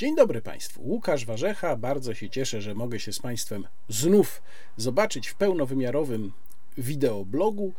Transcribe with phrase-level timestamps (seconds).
[0.00, 0.82] Dzień dobry Państwu.
[0.82, 1.76] Łukasz Warzecha.
[1.76, 4.42] Bardzo się cieszę, że mogę się z Państwem znów
[4.76, 6.32] zobaczyć w pełnowymiarowym
[6.78, 7.72] wideoblogu.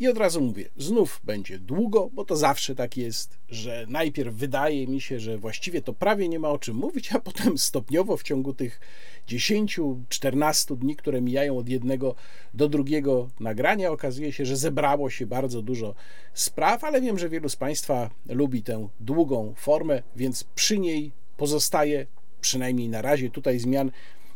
[0.00, 4.86] I od razu mówię, znów będzie długo, bo to zawsze tak jest, że najpierw wydaje
[4.86, 8.22] mi się, że właściwie to prawie nie ma o czym mówić, a potem stopniowo w
[8.22, 8.80] ciągu tych
[9.28, 12.14] 10-14 dni, które mijają od jednego
[12.54, 15.94] do drugiego nagrania, okazuje się, że zebrało się bardzo dużo
[16.34, 22.06] spraw, ale wiem, że wielu z Państwa lubi tę długą formę, więc przy niej pozostaje,
[22.40, 23.90] przynajmniej na razie tutaj zmian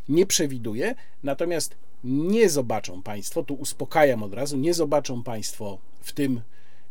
[0.09, 0.95] nie przewiduję.
[1.23, 6.41] Natomiast nie zobaczą Państwo, tu uspokajam od razu, nie zobaczą Państwo w tym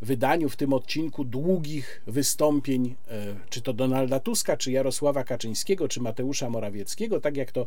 [0.03, 6.01] wydaniu, w tym odcinku długich wystąpień, e, czy to Donalda Tuska, czy Jarosława Kaczyńskiego, czy
[6.01, 7.67] Mateusza Morawieckiego, tak jak to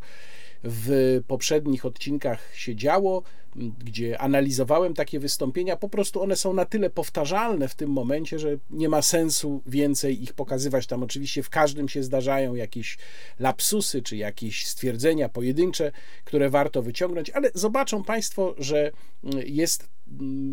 [0.63, 3.23] w poprzednich odcinkach się działo,
[3.55, 8.57] gdzie analizowałem takie wystąpienia, po prostu one są na tyle powtarzalne w tym momencie, że
[8.69, 10.87] nie ma sensu więcej ich pokazywać.
[10.87, 12.97] Tam oczywiście w każdym się zdarzają jakieś
[13.39, 15.91] lapsusy, czy jakieś stwierdzenia pojedyncze,
[16.25, 18.91] które warto wyciągnąć, ale zobaczą Państwo, że
[19.45, 19.89] jest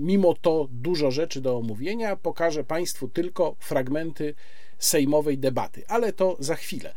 [0.00, 2.16] mimo to dużo rzeczy do omówienia.
[2.16, 4.34] Pokażę Państwu tylko fragmenty
[4.78, 6.94] sejmowej debaty, ale to za chwilę.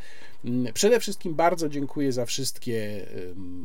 [0.74, 3.06] Przede wszystkim bardzo dziękuję za wszystkie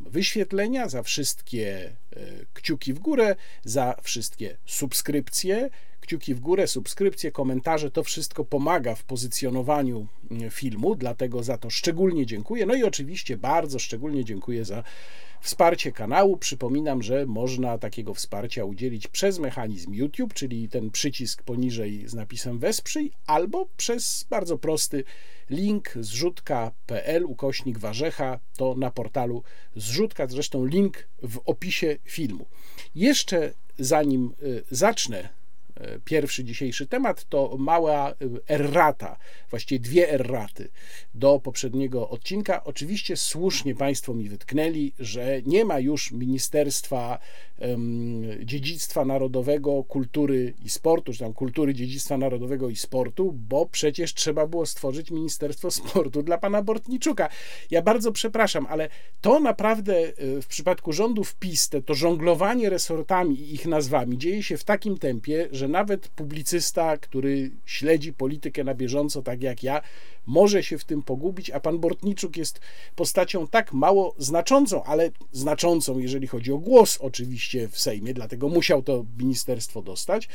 [0.06, 2.20] wyświetlenia, za wszystkie e,
[2.54, 5.70] kciuki w górę, za wszystkie subskrypcje.
[6.00, 10.06] Kciuki w górę, subskrypcje, komentarze to wszystko pomaga w pozycjonowaniu
[10.50, 12.66] filmu, dlatego za to szczególnie dziękuję.
[12.66, 14.84] No i oczywiście bardzo szczególnie dziękuję za
[15.44, 16.36] Wsparcie kanału.
[16.36, 22.58] Przypominam, że można takiego wsparcia udzielić przez mechanizm YouTube, czyli ten przycisk poniżej z napisem
[22.58, 25.04] Wesprzyj, albo przez bardzo prosty
[25.50, 29.42] link zrzutka.pl ukośnik warzecha, to na portalu
[29.76, 32.46] zrzutka, zresztą link w opisie filmu.
[32.94, 35.28] Jeszcze zanim y, zacznę
[36.04, 38.14] pierwszy dzisiejszy temat to mała
[38.48, 39.16] errata,
[39.50, 40.68] właściwie dwie erraty
[41.14, 42.64] do poprzedniego odcinka.
[42.64, 47.18] Oczywiście słusznie Państwo mi wytknęli, że nie ma już Ministerstwa
[48.44, 54.46] Dziedzictwa Narodowego, Kultury i Sportu, czy tam Kultury, Dziedzictwa Narodowego i Sportu, bo przecież trzeba
[54.46, 57.28] było stworzyć Ministerstwo Sportu dla pana Bortniczuka.
[57.70, 58.88] Ja bardzo przepraszam, ale
[59.20, 64.56] to naprawdę e, w przypadku rządów PiS, to żonglowanie resortami i ich nazwami dzieje się
[64.56, 69.80] w takim tempie, że nawet publicysta, który śledzi politykę na bieżąco, tak jak ja,
[70.26, 72.60] może się w tym pogubić, a pan Bortniczuk jest
[72.96, 78.82] postacią tak mało znaczącą, ale znaczącą, jeżeli chodzi o głos, oczywiście w Sejmie, dlatego musiał
[78.82, 80.28] to ministerstwo dostać,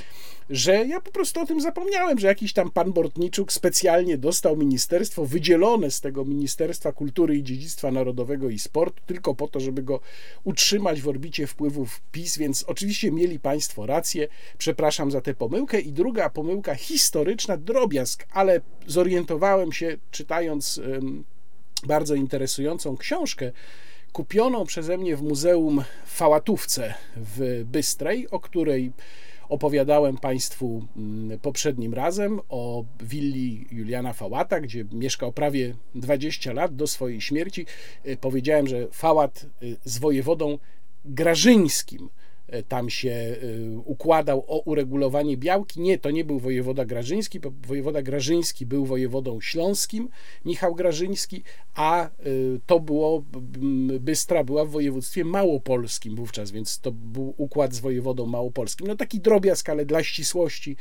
[0.49, 5.25] że ja po prostu o tym zapomniałem, że jakiś tam pan Bortniczuk specjalnie dostał ministerstwo
[5.25, 9.99] wydzielone z tego Ministerstwa Kultury i Dziedzictwa Narodowego i Sportu, tylko po to, żeby go
[10.43, 14.27] utrzymać w orbicie wpływów PiS, więc oczywiście mieli państwo rację.
[14.57, 15.79] Przepraszam za tę pomyłkę.
[15.79, 20.81] I druga pomyłka historyczna, drobiazg, ale zorientowałem się, czytając
[21.87, 23.51] bardzo interesującą książkę,
[24.11, 28.91] kupioną przeze mnie w Muzeum Fałatówce w Bystrej, o której
[29.49, 36.87] opowiadałem Państwu mm, poprzednim razem, o willi Juliana Fałata, gdzie mieszkał prawie 20 lat do
[36.87, 37.65] swojej śmierci.
[38.03, 40.57] E, powiedziałem, że Fałat e, z wojewodą
[41.05, 42.09] Grażyńskim
[42.67, 43.35] tam się e,
[43.85, 45.81] układał o uregulowanie białki.
[45.81, 50.09] Nie, to nie był wojewoda Grażyński, bo wojewoda Grażyński był wojewodą śląskim,
[50.45, 51.43] Michał Grażyński,
[51.75, 52.09] a e,
[52.65, 53.23] to było,
[53.99, 58.87] Bystra była w województwie małopolskim wówczas, więc to był układ z wojewodą małopolskim.
[58.87, 60.75] No taki drobiazg, ale dla ścisłości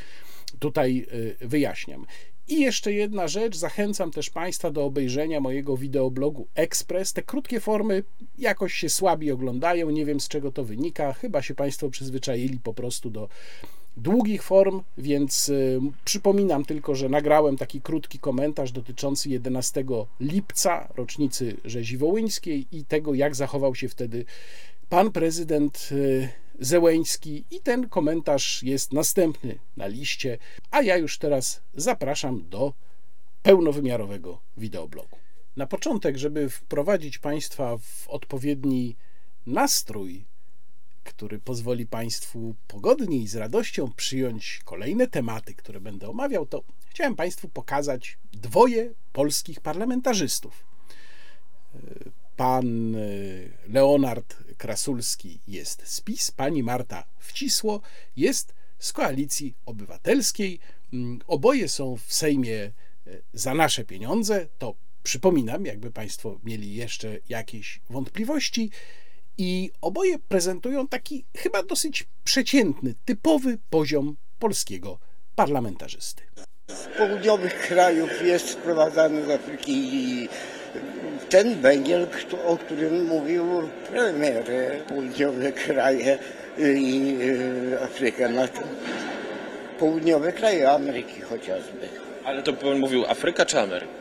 [0.58, 1.06] tutaj
[1.40, 2.06] wyjaśniam.
[2.48, 7.12] I jeszcze jedna rzecz, zachęcam też Państwa do obejrzenia mojego wideoblogu Express.
[7.12, 8.02] Te krótkie formy
[8.38, 12.74] jakoś się słabiej oglądają, nie wiem z czego to wynika, chyba się Państwo przyzwyczaili po
[12.74, 13.28] prostu do
[13.98, 19.84] długich form, więc y, przypominam tylko, że nagrałem taki krótki komentarz dotyczący 11
[20.20, 24.24] lipca, rocznicy rzezi wołyńskiej i tego, jak zachował się wtedy
[24.88, 26.28] pan prezydent y,
[26.60, 30.38] Zełeński i ten komentarz jest następny na liście,
[30.70, 32.72] a ja już teraz zapraszam do
[33.42, 35.16] pełnowymiarowego wideoblogu.
[35.56, 38.96] Na początek, żeby wprowadzić Państwa w odpowiedni
[39.46, 40.24] nastrój,
[41.08, 47.16] który pozwoli Państwu pogodniej i z radością przyjąć kolejne tematy, które będę omawiał, to chciałem
[47.16, 50.68] Państwu pokazać dwoje polskich parlamentarzystów
[52.38, 57.80] pan y, Leonard Krasulski jest z PiS, pani Marta Wcisło
[58.16, 60.60] jest z Koalicji Obywatelskiej.
[60.92, 62.72] Mm, oboje są w Sejmie
[63.06, 64.48] y, za nasze pieniądze.
[64.58, 68.70] To przypominam, jakby Państwo mieli jeszcze jakieś wątpliwości.
[69.38, 74.98] I oboje prezentują taki chyba dosyć przeciętny, typowy poziom polskiego
[75.36, 76.22] parlamentarzysty.
[76.68, 80.28] Z południowych krajów jest sprowadzany z Afryki i
[81.28, 82.06] ten węgiel,
[82.46, 83.44] o którym mówił
[83.90, 84.44] premier,
[84.88, 86.18] południowe kraje
[86.58, 88.42] i y, Afrykę, no,
[89.78, 91.88] południowe kraje Ameryki chociażby.
[92.24, 93.92] Ale to pan mówił Afryka czy Ameryka?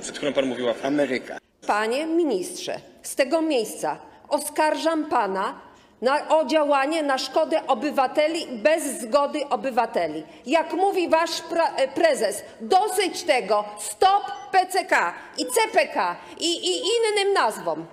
[0.00, 0.88] Przed chwilą pan mówił Afryka.
[0.88, 1.38] Ameryka.
[1.66, 5.60] Panie ministrze, z tego miejsca oskarżam pana
[6.02, 10.22] na, o działanie na szkodę obywateli bez zgody obywateli.
[10.46, 11.42] Jak mówi wasz
[11.76, 17.86] e, prezes, dosyć tego, stop PCK i CPK i, i innym nazwom.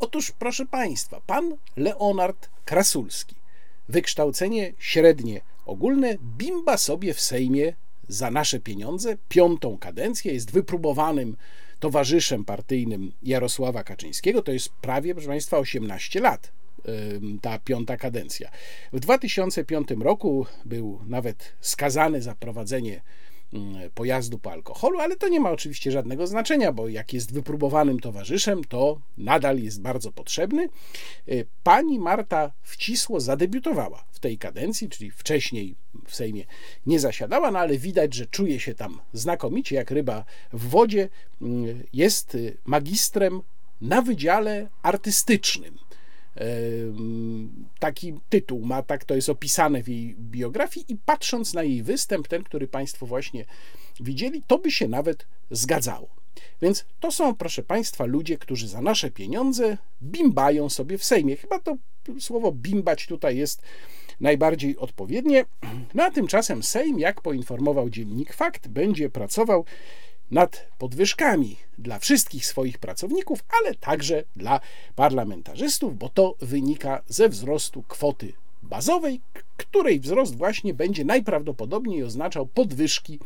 [0.00, 3.34] Otóż, proszę Państwa, pan Leonard Krasulski,
[3.88, 7.72] wykształcenie średnie ogólne, bimba sobie w Sejmie
[8.08, 11.36] za nasze pieniądze, piątą kadencję, jest wypróbowanym
[11.80, 14.42] towarzyszem partyjnym Jarosława Kaczyńskiego.
[14.42, 16.52] To jest prawie, proszę Państwa, 18 lat
[17.40, 18.50] ta piąta kadencja.
[18.92, 23.00] W 2005 roku był nawet skazany za prowadzenie
[23.94, 28.64] pojazdu po alkoholu, ale to nie ma oczywiście żadnego znaczenia, bo jak jest wypróbowanym towarzyszem,
[28.64, 30.68] to nadal jest bardzo potrzebny.
[31.28, 35.74] Y, pani Marta Wcisło zadebiutowała w tej kadencji, czyli wcześniej
[36.06, 36.44] w Sejmie
[36.86, 41.08] nie zasiadała, no ale widać, że czuje się tam znakomicie, jak ryba w wodzie.
[41.42, 43.42] Mm, jest y, magistrem
[43.80, 45.78] na wydziale artystycznym
[47.78, 52.28] taki tytuł ma, tak to jest opisane w jej biografii i patrząc na jej występ,
[52.28, 53.44] ten, który Państwo właśnie
[54.00, 56.08] widzieli, to by się nawet zgadzało.
[56.62, 61.36] Więc to są, proszę Państwa, ludzie, którzy za nasze pieniądze bimbają sobie w Sejmie.
[61.36, 61.76] Chyba to
[62.18, 63.62] słowo bimbać tutaj jest
[64.20, 65.44] najbardziej odpowiednie.
[65.94, 69.64] No a tymczasem Sejm, jak poinformował dziennik Fakt, będzie pracował
[70.30, 74.60] nad podwyżkami dla wszystkich swoich pracowników, ale także dla
[74.96, 78.32] parlamentarzystów, bo to wynika ze wzrostu kwoty
[78.62, 79.20] bazowej,
[79.56, 83.18] której wzrost właśnie będzie najprawdopodobniej oznaczał podwyżki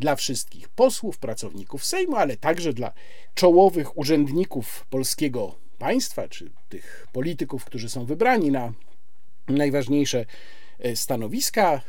[0.00, 2.92] dla wszystkich posłów, pracowników Sejmu, ale także dla
[3.34, 8.72] czołowych urzędników polskiego państwa, czy tych polityków, którzy są wybrani na
[9.48, 10.24] najważniejsze
[10.78, 11.80] e, stanowiska.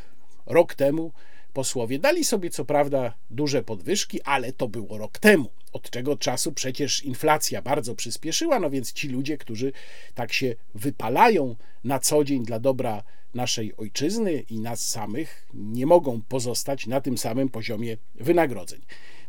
[0.46, 1.12] Rok temu
[1.54, 5.50] Posłowie dali sobie co prawda duże podwyżki, ale to było rok temu.
[5.74, 9.72] Od czego czasu przecież inflacja bardzo przyspieszyła, no więc ci ludzie, którzy
[10.16, 13.04] tak się wypalają na co dzień dla dobra
[13.34, 18.82] naszej ojczyzny i nas samych, nie mogą pozostać na tym samym poziomie wynagrodzeń.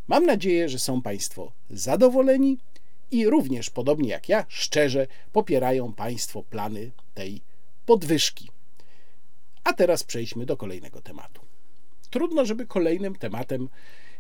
[0.09, 2.59] Mam nadzieję, że są Państwo zadowoleni
[3.11, 7.41] i również, podobnie jak ja, szczerze popierają Państwo plany tej
[7.87, 8.51] podwyżki.
[9.65, 11.42] A teraz przejdźmy do kolejnego tematu.
[12.13, 13.69] Trudno, żeby kolejnym tematem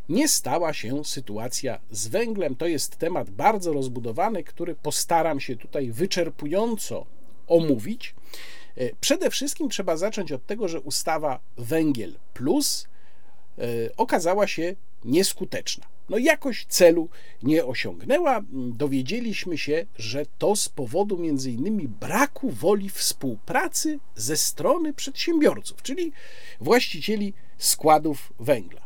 [0.08, 2.56] nie stała się sytuacja z węglem.
[2.56, 7.06] To jest temat bardzo rozbudowany, który postaram się tutaj wyczerpująco
[7.46, 8.14] omówić.
[8.76, 12.88] E, przede wszystkim trzeba zacząć od tego, że ustawa Węgiel Plus
[13.58, 13.62] e,
[13.96, 14.74] okazała się
[15.04, 15.91] nieskuteczna.
[16.12, 17.08] No jakoś celu
[17.42, 18.40] nie osiągnęła.
[18.52, 26.12] Dowiedzieliśmy się, że to z powodu między innymi braku woli współpracy ze strony przedsiębiorców, czyli
[26.60, 28.82] właścicieli składów węgla.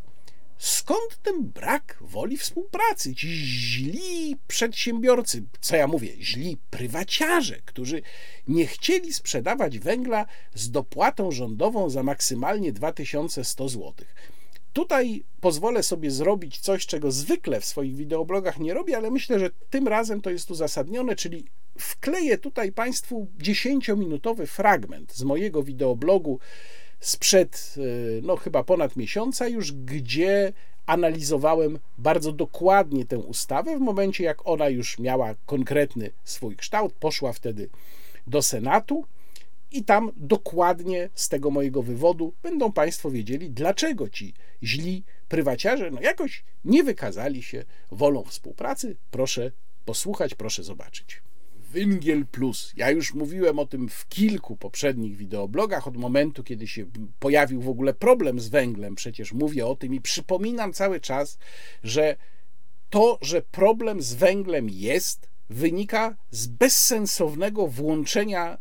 [0.59, 3.15] Skąd ten brak woli współpracy?
[3.15, 8.03] Ci źli przedsiębiorcy, co ja mówię, źli prywaciarze, którzy
[8.49, 13.95] nie chcieli sprzedawać węgla z dopłatą rządową za maksymalnie 2100 zł.
[14.77, 19.51] Tutaj pozwolę sobie zrobić coś, czego zwykle w swoich wideoblogach nie robię, ale myślę, że
[19.71, 21.45] tym razem to jest uzasadnione, czyli
[21.79, 26.39] wkleję tutaj Państwu 10-minutowy fragment z mojego wideoblogu
[27.01, 30.53] sprzed y, no chyba ponad miesiąca już, gdzie
[30.87, 37.33] analizowałem bardzo dokładnie tę ustawę w momencie, jak ona już miała konkretny swój kształt, poszła
[37.33, 37.69] wtedy
[38.27, 39.05] do Senatu
[39.71, 46.01] i tam dokładnie z tego mojego wywodu będą Państwo wiedzieli, dlaczego ci źli prywaciarze no
[46.01, 48.97] jakoś nie wykazali się wolą współpracy.
[49.11, 49.53] Proszę
[49.85, 51.23] posłuchać, proszę zobaczyć.
[51.73, 52.73] Węgiel Plus.
[52.77, 56.87] Ja już mówiłem o tym w kilku poprzednich wideoblogach, od momentu, kiedy się
[57.19, 58.95] pojawił w ogóle problem z węglem.
[58.95, 61.39] Przecież mówię o tym i przypominam cały czas,
[61.83, 62.17] że
[62.91, 68.59] to, że problem z węglem jest, wynika z bezsensownego włączenia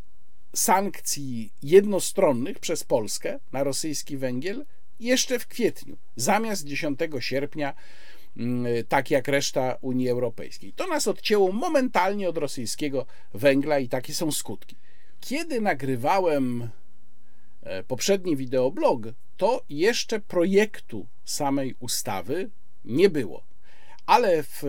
[0.55, 4.65] sankcji jednostronnych przez Polskę na rosyjski węgiel
[4.99, 7.73] jeszcze w kwietniu, zamiast 10 sierpnia
[8.37, 10.73] Mm, tak jak reszta Unii Europejskiej.
[10.73, 14.75] To nas odcięło momentalnie od rosyjskiego węgla i takie są skutki.
[15.19, 16.69] Kiedy nagrywałem
[17.63, 19.01] e, poprzedni wideoblog,
[19.37, 22.49] to jeszcze projektu samej ustawy
[22.85, 23.43] nie było.
[24.05, 24.63] Ale w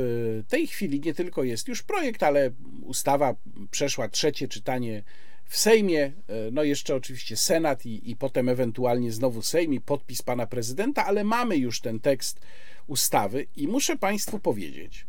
[0.48, 2.50] tej chwili nie tylko jest już projekt, ale
[2.82, 3.34] ustawa
[3.70, 5.02] przeszła trzecie czytanie
[5.48, 6.12] w Sejmie, e,
[6.52, 11.24] no jeszcze oczywiście Senat i, i potem ewentualnie znowu Sejm i podpis pana prezydenta, ale
[11.24, 12.40] mamy już ten tekst
[12.86, 15.06] ustawy i muszę Państwu powiedzieć,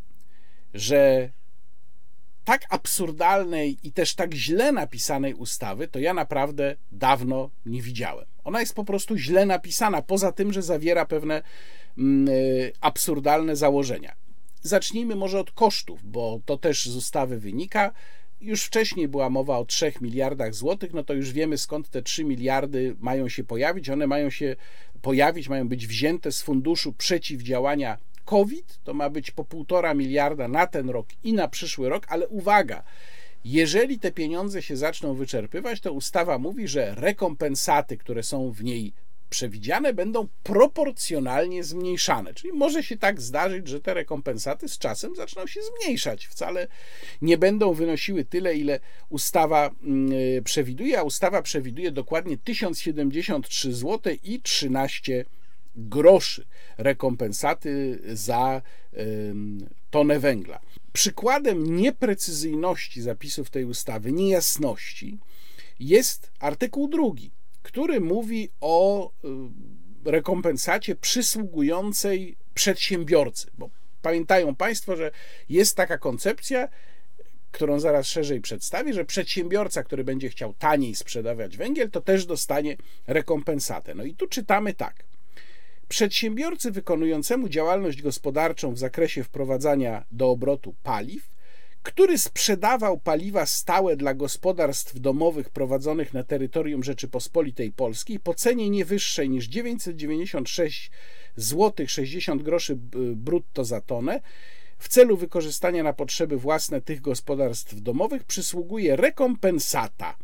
[0.74, 1.30] że
[2.44, 8.26] tak absurdalnej i też tak źle napisanej ustawy to ja naprawdę dawno nie widziałem.
[8.44, 11.42] Ona jest po prostu źle napisana, poza tym, że zawiera pewne
[11.98, 14.14] mm, y, absurdalne założenia.
[14.62, 17.92] Zacznijmy może od kosztów, bo to też z ustawy wynika.
[18.40, 22.24] Już wcześniej była mowa o 3 miliardach złotych, no to już wiemy skąd te 3
[22.24, 23.90] miliardy mają się pojawić.
[23.90, 24.56] One mają się
[25.02, 28.80] pojawić, mają być wzięte z funduszu przeciwdziałania COVID.
[28.84, 32.82] To ma być po 1,5 miliarda na ten rok i na przyszły rok, ale uwaga,
[33.44, 38.92] jeżeli te pieniądze się zaczną wyczerpywać, to ustawa mówi, że rekompensaty, które są w niej
[39.30, 42.34] przewidziane będą proporcjonalnie zmniejszane.
[42.34, 46.26] Czyli może się tak zdarzyć, że te rekompensaty z czasem zaczną się zmniejszać.
[46.26, 46.66] Wcale
[47.22, 54.40] nie będą wynosiły tyle, ile ustawa mm, przewiduje, a ustawa przewiduje dokładnie 1073 zł i
[54.42, 55.24] 13
[55.76, 56.46] groszy
[56.78, 58.62] rekompensaty za
[59.90, 60.60] tonę węgla.
[60.92, 65.18] Przykładem nieprecyzyjności zapisów tej ustawy, niejasności,
[65.80, 67.30] jest artykuł drugi
[67.68, 69.10] który mówi o
[70.04, 73.50] y, rekompensacie przysługującej przedsiębiorcy.
[73.58, 73.70] Bo
[74.02, 75.10] pamiętają Państwo, że
[75.48, 76.68] jest taka koncepcja,
[77.50, 82.76] którą zaraz szerzej przedstawię, że przedsiębiorca, który będzie chciał taniej sprzedawać węgiel, to też dostanie
[83.06, 83.94] rekompensatę.
[83.94, 85.04] No i tu czytamy tak.
[85.88, 91.37] Przedsiębiorcy wykonującemu działalność gospodarczą w zakresie wprowadzania do obrotu paliw
[91.88, 98.84] który sprzedawał paliwa stałe dla gospodarstw domowych prowadzonych na terytorium Rzeczypospolitej Polskiej po cenie nie
[98.84, 100.90] wyższej niż 996
[101.36, 102.76] zł 60 groszy
[103.16, 104.20] brutto za tonę
[104.78, 110.16] w celu wykorzystania na potrzeby własne tych gospodarstw domowych przysługuje rekompensata.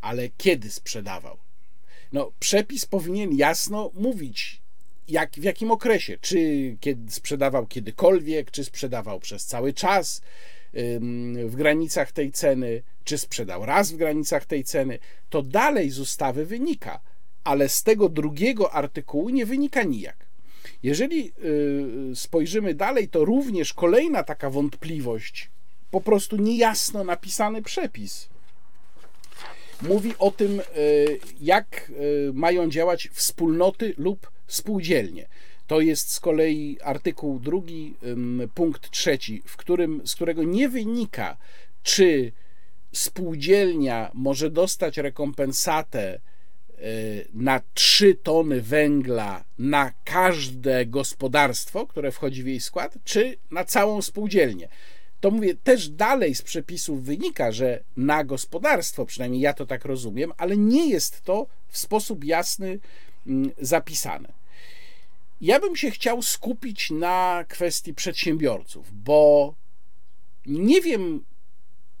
[0.00, 1.36] Ale kiedy sprzedawał?
[2.12, 4.60] No, przepis powinien jasno mówić,
[5.08, 6.18] jak, w jakim okresie.
[6.20, 6.38] Czy
[6.80, 10.22] kiedy sprzedawał kiedykolwiek, czy sprzedawał przez cały czas,
[11.44, 14.98] w granicach tej ceny, czy sprzedał raz w granicach tej ceny,
[15.30, 17.00] to dalej z ustawy wynika,
[17.44, 20.26] ale z tego drugiego artykułu nie wynika nijak.
[20.82, 21.32] Jeżeli
[22.12, 25.50] y, spojrzymy dalej, to również kolejna taka wątpliwość,
[25.90, 28.28] po prostu niejasno napisany przepis,
[29.82, 35.28] mówi o tym, y, jak y, mają działać wspólnoty lub spółdzielnie.
[35.66, 37.94] To jest z kolei artykuł drugi,
[38.54, 41.36] punkt trzeci, w którym, z którego nie wynika,
[41.82, 42.32] czy
[42.92, 46.20] spółdzielnia może dostać rekompensatę e,
[47.34, 54.02] na 3 tony węgla na każde gospodarstwo, które wchodzi w jej skład, czy na całą
[54.02, 54.68] spółdzielnię.
[55.20, 60.32] To mówię, też dalej z przepisów wynika, że na gospodarstwo, przynajmniej ja to tak rozumiem,
[60.36, 62.78] ale nie jest to w sposób jasny
[63.60, 64.32] zapisane.
[65.40, 69.54] Ja bym się chciał skupić na kwestii przedsiębiorców, bo
[70.46, 71.24] nie wiem,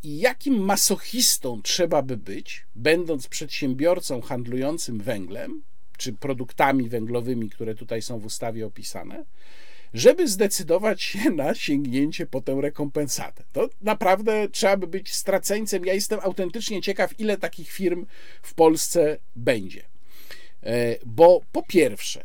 [0.04, 5.62] jakim masochistą trzeba by być, będąc przedsiębiorcą handlującym węglem,
[5.96, 9.24] czy produktami węglowymi, które tutaj są w ustawie opisane,
[9.94, 13.44] żeby zdecydować się na sięgnięcie po tę rekompensatę.
[13.52, 15.86] To naprawdę trzeba by być straceńcem.
[15.86, 18.06] Ja jestem autentycznie ciekaw, ile takich firm
[18.42, 19.82] w Polsce będzie.
[20.62, 22.24] E, bo po pierwsze,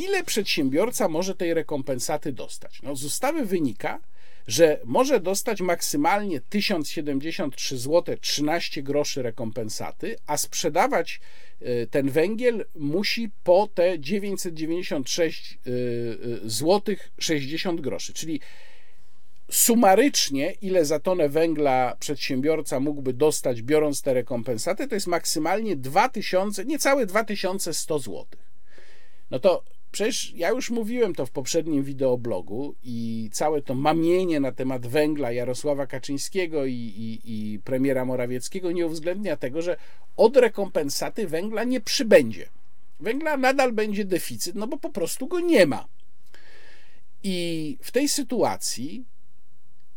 [0.00, 2.82] ile przedsiębiorca może tej rekompensaty dostać?
[2.82, 4.00] No, z ustawy wynika,
[4.46, 11.20] że może dostać maksymalnie 1073 zł 13 groszy rekompensaty, a sprzedawać
[11.60, 15.58] e, ten węgiel musi po te 996
[16.44, 18.40] zł 60 groszy, czyli
[19.50, 26.64] sumarycznie ile za tonę węgla przedsiębiorca mógłby dostać biorąc te rekompensaty, to jest maksymalnie 2000,
[26.64, 28.26] niecałe 2100 zł.
[29.30, 34.52] No to Przecież ja już mówiłem to w poprzednim wideoblogu i całe to mamienie na
[34.52, 39.76] temat węgla Jarosława Kaczyńskiego i, i, i premiera Morawieckiego nie uwzględnia tego, że
[40.16, 42.48] od rekompensaty węgla nie przybędzie.
[43.00, 45.88] Węgla nadal będzie deficyt, no bo po prostu go nie ma.
[47.22, 49.04] I w tej sytuacji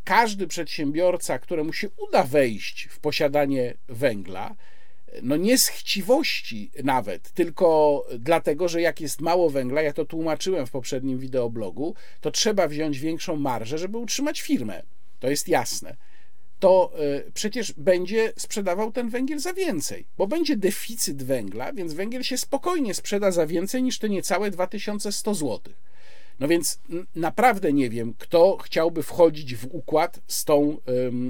[0.04, 4.56] każdy przedsiębiorca, któremu się uda wejść w posiadanie węgla,
[5.22, 10.68] no nie z chciwości nawet, tylko dlatego, że jak jest mało węgla, ja to tłumaczyłem
[10.68, 14.84] w poprzednim wideoblogu, to trzeba wziąć większą marżę, żeby utrzymać firmę.
[15.20, 15.96] To jest jasne.
[16.60, 22.24] To e, przecież będzie sprzedawał ten węgiel za więcej, bo będzie deficyt węgla, więc węgiel
[22.24, 25.74] się spokojnie sprzeda za więcej niż te niecałe 2100 zł.
[26.40, 26.80] No więc
[27.16, 30.78] naprawdę nie wiem, kto chciałby wchodzić w układ z tą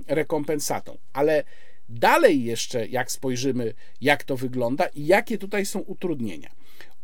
[0.08, 1.44] rekompensatą, ale
[1.90, 6.50] dalej jeszcze, jak spojrzymy, jak to wygląda i jakie tutaj są utrudnienia.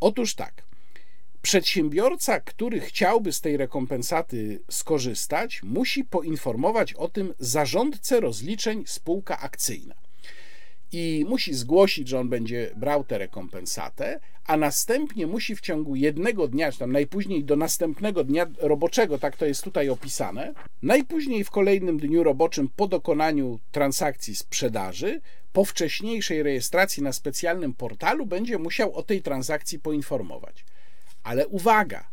[0.00, 0.62] Otóż tak.
[1.42, 9.94] Przedsiębiorca, który chciałby z tej rekompensaty skorzystać, musi poinformować o tym zarządcę rozliczeń spółka akcyjna.
[10.92, 16.48] I musi zgłosić, że on będzie brał tę rekompensatę, a następnie musi w ciągu jednego
[16.48, 21.50] dnia, czy tam najpóźniej do następnego dnia roboczego, tak to jest tutaj opisane, najpóźniej w
[21.50, 25.20] kolejnym dniu roboczym po dokonaniu transakcji sprzedaży,
[25.52, 30.64] po wcześniejszej rejestracji na specjalnym portalu, będzie musiał o tej transakcji poinformować.
[31.22, 32.08] Ale uwaga,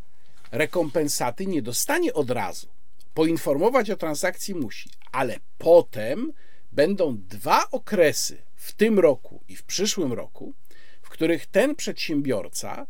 [0.51, 2.67] rekompensaty nie dostanie od razu.
[3.13, 6.34] Poinformować o transakcji musi, ale potem
[6.72, 10.53] będą dwa okresy w tym roku i w przyszłym roku,
[11.01, 12.88] w których ten przedsiębiorca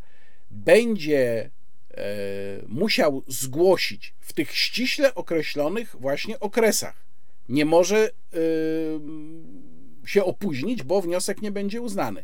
[0.51, 1.49] będzie
[1.91, 2.03] e,
[2.67, 7.05] musiał zgłosić w tych ściśle określonych właśnie okresach.
[7.49, 8.09] Nie może e,
[10.07, 12.23] się opóźnić, bo wniosek nie będzie uznany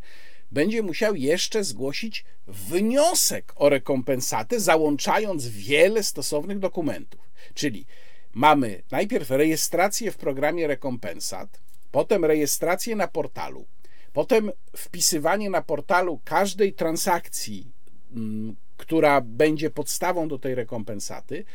[0.54, 7.22] będzie musiał jeszcze zgłosić wniosek o rekompensatę, załączając wiele stosownych dokumentów.
[7.54, 7.86] Czyli
[8.34, 11.60] mamy najpierw rejestrację w programie rekompensat,
[11.94, 13.66] potem rejestrację na portalu,
[14.14, 17.72] potem wpisywanie na portalu każdej transakcji,
[18.16, 21.46] mm, która będzie podstawą do tej rekompensaty.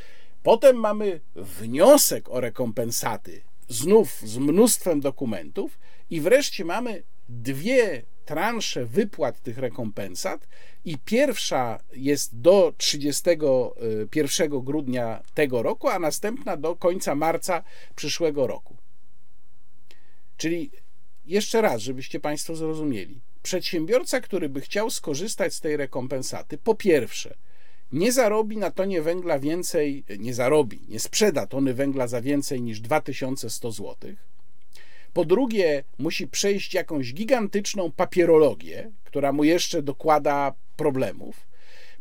[0.42, 5.78] Potem mamy wniosek o rekompensaty, znów z mnóstwem dokumentów,
[6.11, 10.49] i wreszcie mamy dwie transze wypłat tych rekompensat
[10.85, 17.62] i pierwsza jest do 31 grudnia tego roku, a następna do końca marca
[17.97, 18.78] przyszłego roku.
[20.38, 20.71] Czyli
[21.26, 23.21] jeszcze raz, żebyście Państwo zrozumieli.
[23.42, 27.35] Przedsiębiorca, który by chciał skorzystać z tej rekompensaty, po pierwsze,
[27.92, 32.80] nie zarobi na tonie węgla więcej, nie zarobi, nie sprzeda tony węgla za więcej niż
[32.80, 33.97] 2100 zł
[35.18, 41.48] po drugie, musi przejść jakąś gigantyczną papierologię, która mu jeszcze dokłada problemów.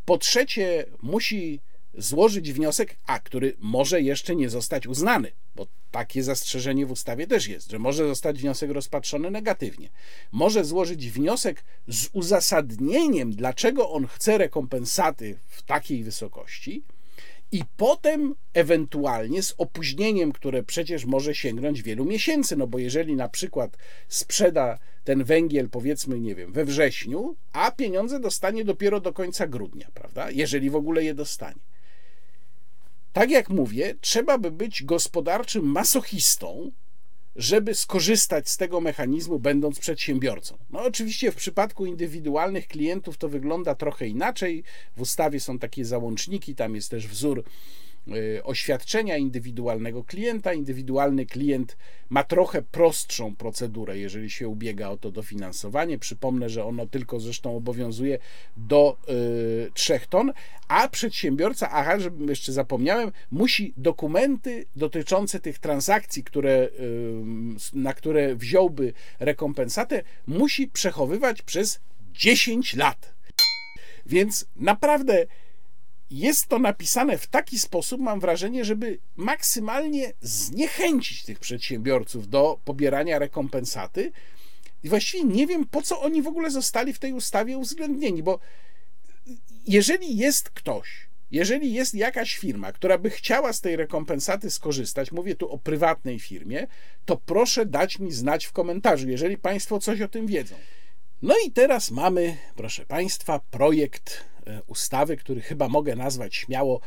[0.04, 1.60] Po trzecie, musi
[1.94, 7.46] złożyć wniosek, a który może jeszcze nie zostać uznany, bo takie zastrzeżenie w ustawie też
[7.48, 9.88] jest, że może zostać wniosek rozpatrzony negatywnie.
[10.32, 16.82] Może złożyć wniosek z uzasadnieniem, dlaczego on chce rekompensaty w takiej wysokości
[17.52, 23.28] i potem ewentualnie z opóźnieniem, które przecież może sięgnąć wielu miesięcy, no bo jeżeli na
[23.28, 23.76] przykład
[24.08, 29.88] sprzeda ten węgiel powiedzmy, nie wiem, we wrześniu, a pieniądze dostanie dopiero do końca grudnia,
[29.94, 30.30] prawda?
[30.30, 31.67] Jeżeli w ogóle je dostanie.
[33.12, 36.70] Tak jak mówię, trzeba by być gospodarczym masochistą,
[37.36, 40.58] żeby skorzystać z tego mechanizmu, będąc przedsiębiorcą.
[40.70, 44.64] No, oczywiście w przypadku indywidualnych klientów to wygląda trochę inaczej.
[44.96, 47.44] W ustawie są takie załączniki, tam jest też wzór
[48.44, 50.52] oświadczenia indywidualnego klienta.
[50.52, 51.76] Indywidualny klient
[52.08, 55.98] ma trochę prostszą procedurę, jeżeli się ubiega o to dofinansowanie.
[55.98, 58.18] Przypomnę, że ono tylko zresztą obowiązuje
[58.56, 58.96] do
[59.68, 60.32] y, 3 ton,
[60.68, 68.36] a przedsiębiorca, aha, żebym jeszcze zapomniałem, musi dokumenty dotyczące tych transakcji, które, y, na które
[68.36, 71.80] wziąłby rekompensatę, musi przechowywać przez
[72.12, 73.14] 10 lat.
[74.06, 75.26] Więc naprawdę
[76.10, 83.18] jest to napisane w taki sposób, mam wrażenie, żeby maksymalnie zniechęcić tych przedsiębiorców do pobierania
[83.18, 84.12] rekompensaty.
[84.82, 88.38] I właściwie nie wiem, po co oni w ogóle zostali w tej ustawie uwzględnieni, bo
[89.66, 95.34] jeżeli jest ktoś, jeżeli jest jakaś firma, która by chciała z tej rekompensaty skorzystać, mówię
[95.34, 96.66] tu o prywatnej firmie,
[97.04, 100.54] to proszę dać mi znać w komentarzu, jeżeli Państwo coś o tym wiedzą.
[101.22, 104.24] No i teraz mamy, proszę Państwa, projekt
[104.66, 106.80] ustawy, który chyba mogę nazwać śmiało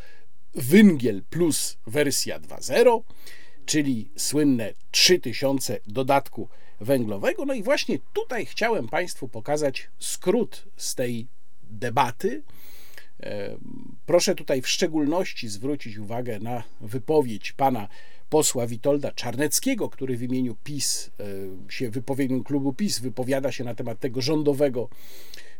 [0.55, 3.01] Węgiel Plus wersja 2.0,
[3.65, 6.49] czyli słynne 3000 dodatku
[6.81, 7.45] węglowego.
[7.45, 11.27] No i właśnie tutaj chciałem Państwu pokazać skrót z tej
[11.63, 12.43] debaty.
[13.19, 13.57] E,
[14.05, 17.87] proszę tutaj w szczególności zwrócić uwagę na wypowiedź pana
[18.29, 21.23] posła Witolda Czarneckiego, który w imieniu PiS e,
[21.71, 25.50] się wypowiedział klubu PiS wypowiada się na temat tego rządowego E,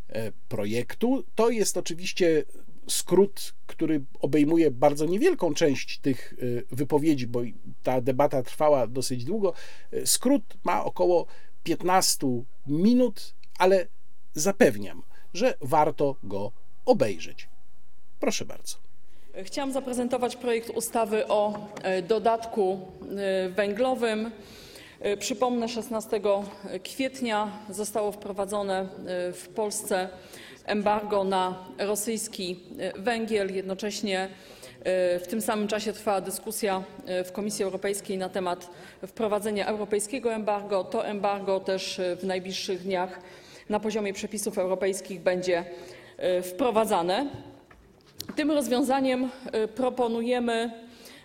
[0.50, 1.24] projektu.
[1.36, 2.44] To jest oczywiście
[2.88, 7.42] skrót, który obejmuje bardzo niewielką część tych e, wypowiedzi, bo
[7.84, 9.54] ta debata trwała dosyć długo.
[9.92, 11.26] E, skrót ma około
[11.64, 12.28] 15
[12.68, 13.88] minut, ale
[14.34, 16.52] zapewniam, że warto go
[16.86, 17.50] obejrzeć.
[18.20, 18.78] Proszę bardzo.
[19.44, 21.68] Chciałam zaprezentować projekt ustawy o
[22.08, 22.92] dodatku
[23.56, 24.32] węglowym.
[25.02, 26.22] E, przypomnę, 16
[26.84, 28.88] kwietnia zostało wprowadzone e,
[29.34, 30.10] w Polsce
[30.66, 33.56] embargo na rosyjski e, węgiel.
[33.56, 34.30] Jednocześnie
[35.24, 36.84] W tym samym czasie trwała dyskusja
[37.26, 38.70] w Komisji Europejskiej na temat
[39.08, 40.84] wprowadzenia europejskiego embargo.
[40.84, 43.20] To embargo też w najbliższych dniach
[43.70, 45.66] na poziomie przepisów europejskich będzie
[46.44, 47.30] wprowadzane.
[48.36, 49.30] Tym rozwiązaniem
[49.76, 50.72] proponujemy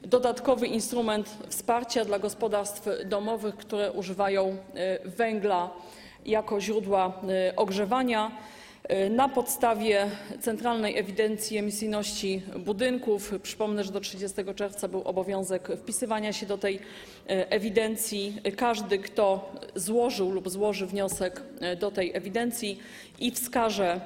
[0.05, 5.71] dodatkowy instrument wsparcia dla gospodarstw domowych, które używają e, węgla
[6.27, 8.31] jako źródła e, ogrzewania.
[8.85, 16.33] E, Na podstawie Centralnej Ewidencji Emisyjności Budynków, przypomnę, że do 30 czerwca był obowiązek wpisywania
[16.33, 16.81] się do tej
[17.27, 18.41] ewidencji.
[18.57, 21.43] Każdy, kto złożył lub złoży wniosek
[21.81, 22.79] do tej ewidencji
[23.21, 24.01] i wskaże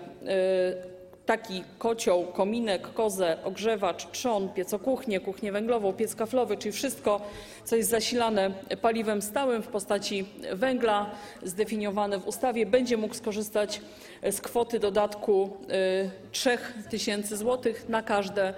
[1.31, 7.21] taki kocioł, kominek, kozę, ogrzewacz, trzon, piecokuchnię, kuchnię węglową, piec kaflowy, czyli wszystko,
[7.64, 8.51] co jest zasilane
[8.83, 11.11] paliwem stałym w postaci węgla,
[11.43, 13.81] zdefiniowane w ustawie, będzie mógł skorzystać
[14.31, 15.57] z kwoty dodatku
[16.03, 18.55] y, 3000 zł na każde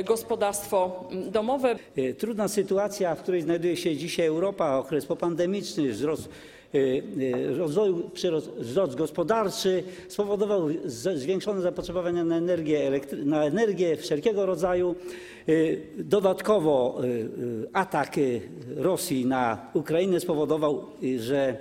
[0.00, 1.76] y, gospodarstwo mm, domowe.
[1.96, 6.28] E, Trudna sytuacja, w której znajduje się dzisiaj Europa, okres popandemiczny, wzrost
[7.56, 10.68] rozwoju, przyrost, wzrost gospodarczy spowodował
[11.14, 12.24] zwiększone zapotrzebowanie
[13.24, 14.94] na energię, wszelkiego rodzaju.
[15.48, 15.52] E,
[15.98, 17.00] Dodatkowo
[17.72, 18.16] atak
[18.76, 20.86] Rosji na Ukrainę spowodował,
[21.18, 21.56] że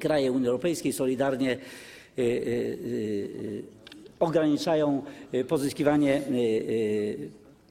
[0.00, 1.58] kraje Unii Europejskiej solidarnie
[4.20, 5.02] ograniczają
[5.48, 6.22] pozyskiwanie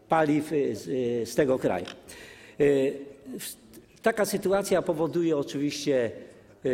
[0.10, 0.52] paliw
[1.24, 1.86] z, tego kraju.
[4.02, 6.12] Taka sytuacja powoduje oczywiście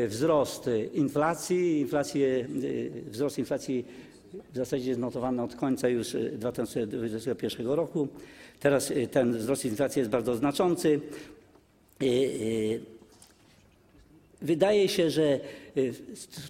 [0.08, 1.80] wzrost e, inflacji.
[1.80, 2.48] Inflację,
[3.08, 3.86] e, wzrost inflacji
[4.54, 8.08] w zasadzie jest notowany od końca już e, 2021 roku.
[8.60, 11.00] Teraz e, ten wzrost inflacji jest bardzo znaczący.
[12.02, 12.96] E, e,
[14.42, 15.40] Wydaje się, że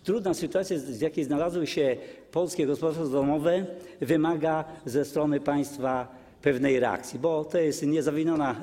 [0.03, 1.97] trudna sytuacja, z jakiej znalazły się
[2.31, 3.65] polskie gospodarstwa domowe,
[4.01, 6.07] wymaga ze strony państwa
[6.41, 8.61] pewnej reakcji, bo to jest niezawiniona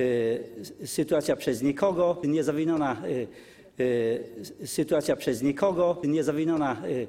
[0.00, 0.44] y,
[0.84, 3.26] sytuacja przez nikogo, niezawiniona y,
[4.64, 7.06] sytuacja przez nikogo, niezawiniona y,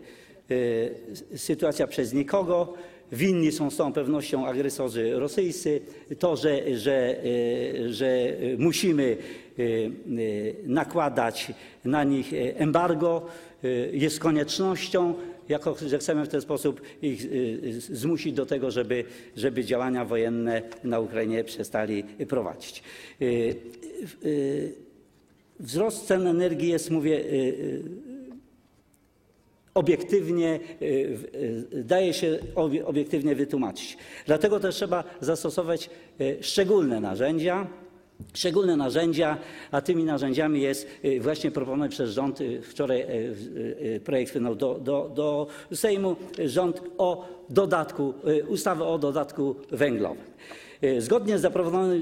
[0.51, 2.73] y, sytuacja przez nikogo.
[3.11, 5.81] Winni są z całą pewnością agresorzy rosyjscy.
[6.19, 9.03] To, że, że, y, że musimy
[9.59, 9.63] y,
[10.19, 11.51] y, nakładać
[11.85, 13.25] na nich embargo,
[13.63, 15.13] y, jest koniecznością,
[15.49, 19.03] jako że chcemy w ten sposób ich y, zmusić do tego, żeby,
[19.35, 22.83] żeby działania wojenne na Ukrainie przestali prowadzić.
[25.59, 27.81] Wzrost cen energii jest, mówię, y, y,
[29.73, 33.97] obiektywnie, y, daje się obie- obiektywnie wytłumaczyć.
[34.25, 35.89] Dlatego też trzeba zastosować
[36.41, 37.67] szczególne narzędzia,
[38.33, 39.37] szczególne narzędzia,
[39.71, 40.87] a tymi narzędziami jest
[41.21, 43.05] właśnie proponowany przez rząd, wczoraj
[44.03, 46.15] projekt wpłynął do, do, do Sejmu,
[46.45, 48.13] rząd o dodatku,
[48.47, 50.23] ustawy o dodatku węglowym.
[50.83, 51.41] Y, Zgodnie z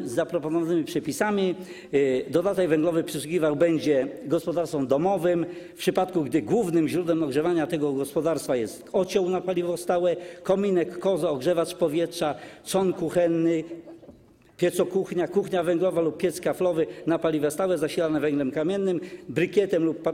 [0.05, 1.55] zaproponowanymi, przepisami
[1.93, 8.55] y, dodatek węglowy przysługiwał będzie gospodarstwom domowym w przypadku, gdy głównym źródłem ogrzewania tego gospodarstwa
[8.55, 13.63] jest ocioł na paliwo stałe, kominek, koza, ogrzewacz powietrza, trzon kuchenny,
[14.57, 20.09] piecokuchnia, kuchnia węglowa lub piec kaflowy na paliwa stałe zasilane węglem kamiennym, brykietem lub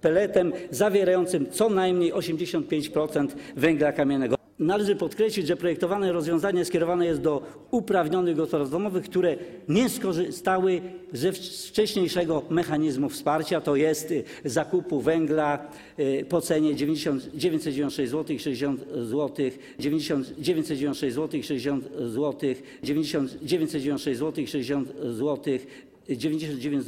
[0.00, 4.37] peletem zawierającym co najmniej 85% węgla kamiennego.
[4.58, 9.36] Należy podkreślić, że projektowane rozwiązanie skierowane jest do uprawnionych gospodarstw domowych, które
[9.68, 10.80] nie skorzystały
[11.12, 18.10] ze wcz- wcześniejszego mechanizmu wsparcia, to jest y, zakupu węgla y, po cenie 90, 996
[18.10, 22.50] zł 60 zł, 90, 996 zł 60 zł,
[22.82, 25.58] 90, 996 zł 60 zł,
[26.08, 26.86] 99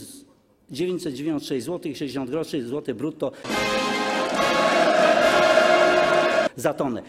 [0.70, 3.32] 996 zł 60 groszy złoty brutto
[6.56, 7.02] za tonę.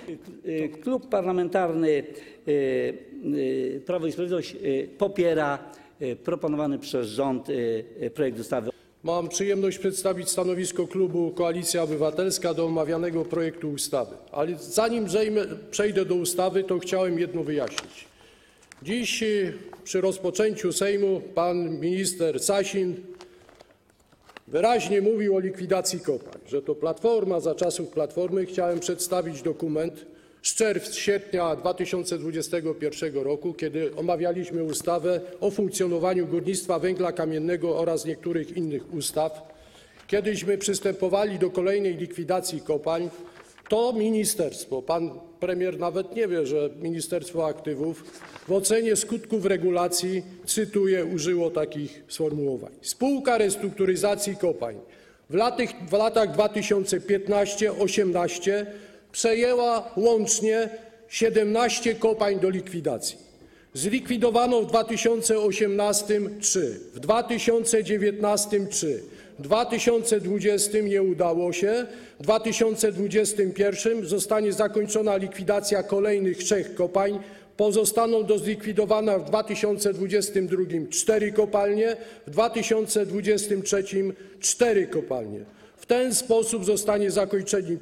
[0.81, 2.51] Klub Parlamentarny y,
[3.35, 5.59] y, Prawo i Sprawiedliwość y, popiera
[6.23, 7.47] proponowany przez rząd
[8.13, 8.71] projekt ustawy
[9.03, 14.15] Mam przyjemność przedstawić stanowisko klubu Koalicja Obywatelska do omawianego projektu ustawy.
[14.31, 15.05] Ale zanim
[15.71, 18.05] przejdę do ustawy, to chciałem jedno wyjaśnić.
[18.83, 19.23] Dziś
[19.83, 22.95] przy rozpoczęciu Sejmu pan minister Sasin
[24.51, 28.45] wyraźnie mówił o likwidacji kopalń, że to Platforma, za czasów Platformy.
[28.45, 30.05] Chciałem przedstawić dokument
[30.41, 38.57] z czerwca, sierpnia 2021 roku, kiedy omawialiśmy ustawę o funkcjonowaniu górnictwa węgla kamiennego oraz niektórych
[38.57, 39.51] innych ustaw.
[40.07, 43.09] Kiedyśmy przystępowali do kolejnej likwidacji kopalń,
[43.69, 48.03] to ministerstwo, pan premier nawet nie wie, że Ministerstwo Aktywów
[48.47, 52.71] w ocenie skutków regulacji, cytuję, użyło takich sformułowań.
[52.81, 54.77] Spółka Restrukturyzacji Kopalń
[55.29, 58.65] w latach, w latach 2015-18
[59.11, 60.69] przejęła łącznie
[61.09, 63.17] 17 kopalń do likwidacji.
[63.73, 71.85] Zlikwidowano w 2018 3, w 2019 3, w 2020 nie udało się,
[72.19, 77.19] w 2021 zostanie zakończona likwidacja kolejnych trzech kopalń.
[77.57, 81.95] Pozostaną do zlikwidowania w 2022 cztery kopalnie,
[82.27, 83.83] w 2023
[84.39, 85.39] cztery kopalnie.
[85.91, 87.77] Ten sposób zostanie zakończony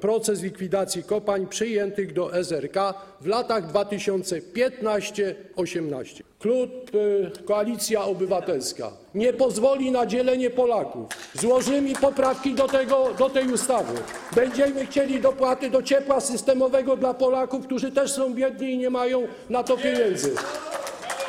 [0.00, 6.22] proces likwidacji kopalń przyjętych do SRK w latach 2015-18.
[6.38, 11.06] Klub y, Koalicja Obywatelska nie pozwoli na dzielenie Polaków.
[11.34, 13.94] Złożymy poprawki do, tego, do tej ustawy.
[14.34, 19.26] Będziemy chcieli dopłaty do ciepła systemowego dla Polaków, którzy też są biedni i nie mają
[19.48, 20.34] na to pieniędzy.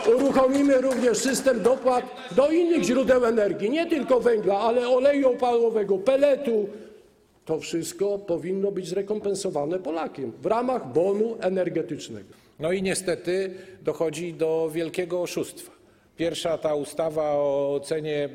[0.07, 6.69] Uruchomimy również system dopłat do innych źródeł energii, nie tylko węgla, ale oleju opałowego, peletu.
[7.45, 12.29] To wszystko powinno być zrekompensowane Polakiem w ramach bonu energetycznego.
[12.59, 15.80] No i niestety dochodzi do wielkiego oszustwa.
[16.17, 18.29] Pierwsza ta ustawa o cenie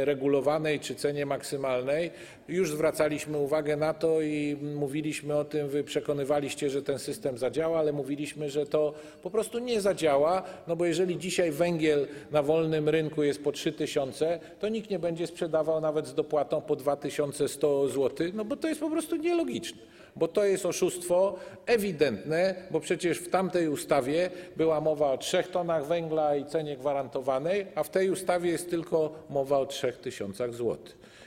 [0.00, 2.10] y, regulowanej czy cenie maksymalnej,
[2.48, 7.78] już zwracaliśmy uwagę na to i mówiliśmy o tym, wy przekonywaliście, że ten system zadziała,
[7.78, 12.88] ale mówiliśmy, że to po prostu nie zadziała, no bo jeżeli dzisiaj węgiel na wolnym
[12.88, 18.26] rynku jest po 3000, to nikt nie będzie sprzedawał nawet z dopłatą po 2100 zł,
[18.34, 19.82] no bo to jest po prostu nielogiczne
[20.16, 25.86] bo to jest oszustwo ewidentne, bo przecież w tamtej ustawie była mowa o 3 tonach
[25.86, 30.76] węgla i cenie gwarantowanej, a w tej ustawie jest tylko mowa o 3000 zł.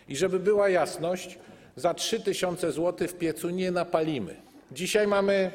[0.10, 1.39] I żeby była jasność,
[1.76, 4.36] za 3000 zł w piecu nie napalimy.
[4.71, 5.52] Dzisiaj mamy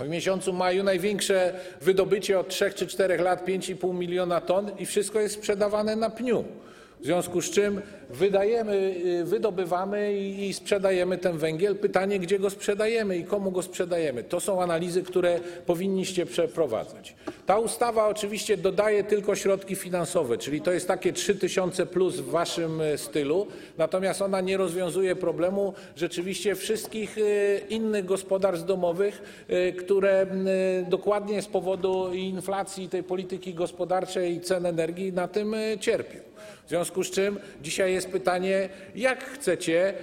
[0.00, 5.20] w miesiącu maju największe wydobycie od 3 czy 4 lat 5,5 miliona ton i wszystko
[5.20, 6.44] jest sprzedawane na pniu.
[7.00, 11.76] W związku z czym wydajemy, y, wydobywamy i sprzedajemy ten węgiel.
[11.76, 14.24] Pytanie, gdzie go sprzedajemy i komu go sprzedajemy.
[14.24, 17.14] To są analizy, które powinniście przeprowadzać.
[17.46, 22.80] Ta ustawa oczywiście dodaje tylko środki finansowe, czyli to jest takie 3000 plus w waszym
[22.80, 23.46] y, stylu,
[23.78, 29.46] natomiast ona nie rozwiązuje problemu rzeczywiście wszystkich y, innych gospodarstw domowych,
[29.78, 30.26] które
[30.88, 36.29] dokładnie z powodu inflacji, tej polityki gospodarczej i cen energii na tym cierpią.
[36.70, 39.94] W związku z czym dzisiaj jest pytanie, jak chcecie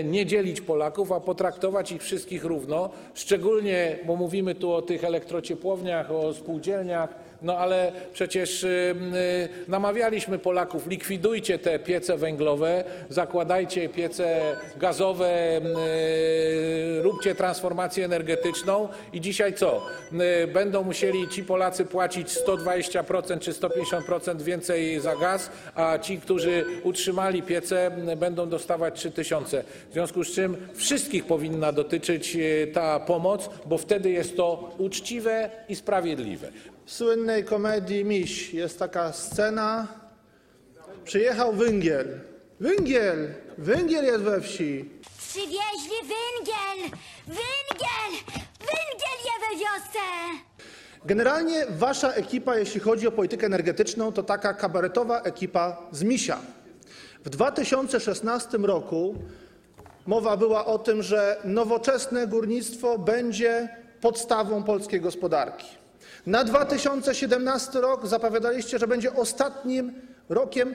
[0.00, 5.04] y, nie dzielić Polaków, a potraktować ich wszystkich równo, szczególnie, bo mówimy tu o tych
[5.04, 8.94] elektrociepłowniach, o spółdzielniach, no ale przecież y,
[9.66, 15.60] y, namawialiśmy Polaków, likwidujcie te piece węglowe, zakładajcie piece gazowe,
[16.98, 19.86] y, róbcie transformację energetyczną i dzisiaj co?
[20.52, 27.42] Będą musieli ci Polacy płacić 120% czy 150% więcej za gaz, a ci, którzy utrzymali
[27.42, 29.64] piece, będą dostawać 3000.
[29.90, 32.36] W związku z czym wszystkich powinna dotyczyć
[32.72, 36.75] ta pomoc, bo wtedy jest to uczciwe i sprawiedliwe.
[36.86, 39.86] W słynnej komedii Miś jest taka scena.
[41.04, 42.20] Przyjechał węgiel.
[42.60, 43.34] Węgiel!
[43.58, 44.90] Węgiel jest we wsi.
[45.18, 46.98] Przywieźli węgiel!
[47.26, 48.12] Węgiel!
[48.60, 49.98] Węgiel je we wiosce!
[51.04, 56.38] Generalnie wasza ekipa, jeśli chodzi o politykę energetyczną, to taka kabaretowa ekipa z Misia.
[57.24, 59.14] W 2016 roku
[60.06, 63.68] mowa była o tym, że nowoczesne górnictwo będzie
[64.00, 65.85] podstawą polskiej gospodarki.
[66.26, 69.94] Na 2017 rok zapowiadaliście, że będzie ostatnim
[70.28, 70.74] rokiem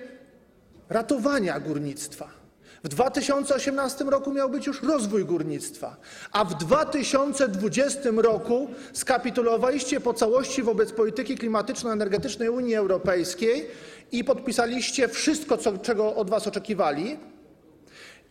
[0.89, 2.41] ratowania górnictwa.
[2.83, 5.95] W 2018 roku miał być już rozwój górnictwa,
[6.31, 13.67] a w 2020 roku skapitulowaliście po całości wobec polityki klimatyczno-energetycznej Unii Europejskiej
[14.11, 17.19] i podpisaliście wszystko, co, czego od was oczekiwali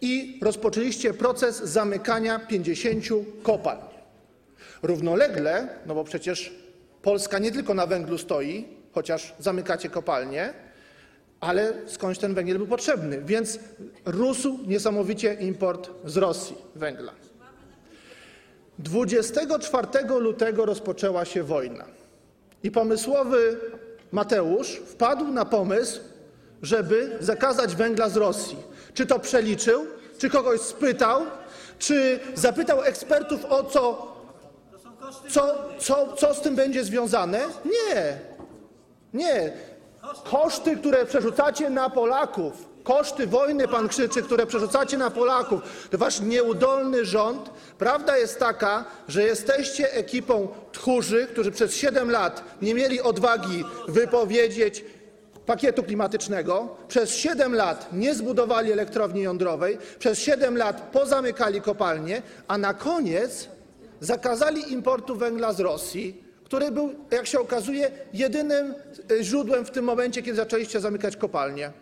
[0.01, 3.05] i rozpoczęliście proces zamykania 50
[3.43, 3.81] kopalń.
[4.83, 6.70] Równolegle, no bo przecież
[7.03, 10.55] Polska nie tylko na węglu stoi, chociaż zamykacie kopalnie,
[11.41, 13.59] ale skądś ten węgiel był potrzebny, więc
[14.05, 17.13] rósł niesamowicie import z Rosji węgla.
[18.79, 19.87] 24
[20.19, 21.85] lutego rozpoczęła się wojna
[22.63, 23.61] i pomysłowy
[24.13, 26.01] Mateusz wpadł na pomysł,
[26.63, 28.57] żeby zakazać węgla z Rosji.
[28.95, 29.87] Czy to przeliczył?
[30.19, 31.23] Czy kogoś spytał?
[31.79, 34.10] Czy zapytał ekspertów o co,
[35.31, 37.41] co, co, z tym będzie związane?
[37.65, 38.19] Nie.
[39.15, 39.53] Nie.
[40.25, 42.53] Koszty, które przerzucacie na Polaków,
[42.85, 47.51] koszty wojny, pan krzyczy, które przerzucacie na Polaków, to wasz nieudolny rząd.
[47.79, 54.85] Prawda jest taka, że jesteście ekipą tchórzy, którzy przez 7 lat nie mieli odwagi wypowiedzieć
[55.47, 62.59] pakietu klimatycznego, przez 7 lat nie zbudowali elektrowni jądrowej, przez 7 lat pozamykali kopalnie, a
[62.59, 63.49] na koniec
[64.01, 68.75] zakazali importu węgla z Rosji, który był, jak się okazuje, jedynym
[69.11, 71.73] e, źródłem w tym momencie, kiedy zaczęliście zamykać kopalnie.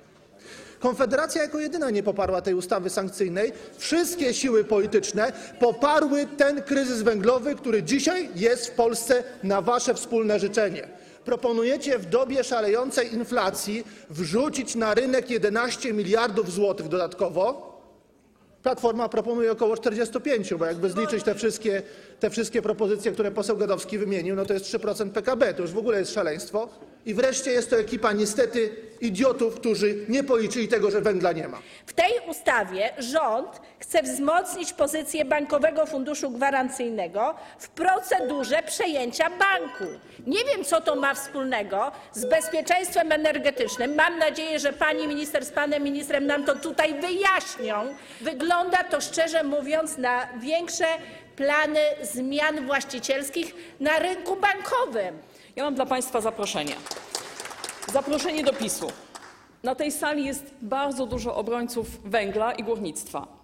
[0.81, 3.53] Konfederacja jako jedyna nie poparła tej ustawy sankcyjnej.
[3.79, 10.39] Wszystkie siły polityczne poparły ten kryzys węglowy, który dzisiaj jest w Polsce na wasze wspólne
[10.39, 10.89] życzenie.
[11.25, 17.69] Proponujecie w dobie szalejącej inflacji wrzucić na rynek 11 miliardów złotych dodatkowo.
[18.63, 21.83] Platforma proponuje około 45, bo jakby zliczyć te wszystkie,
[22.21, 25.55] te wszystkie propozycje, które poseł Gadowski wymienił, no to jest 3% PKB.
[25.55, 26.69] To już w ogóle jest szaleństwo.
[27.07, 31.59] I wreszcie jest to ekipa niestety idiotów, którzy nie policzyli tego, że węgla nie ma.
[31.87, 39.85] W tej ustawie rząd chce wzmocnić pozycję Bankowego Funduszu Gwarancyjnego w procedurze przejęcia banku.
[40.27, 43.95] Nie wiem, co to ma wspólnego z bezpieczeństwem energetycznym.
[43.95, 47.95] Mam nadzieję, że pani minister z panem ministrem nam to tutaj wyjaśnią.
[48.21, 50.87] Wygląda to, szczerze mówiąc, na większe
[51.39, 55.19] plany zmian właścicielskich na rynku bankowym.
[55.57, 56.75] Ja mam dla Państwa zaproszenie.
[57.93, 58.93] Zaproszenie do PiSu.
[59.63, 63.38] Na tej sali jest bardzo dużo obrońców węgla i górnictwa.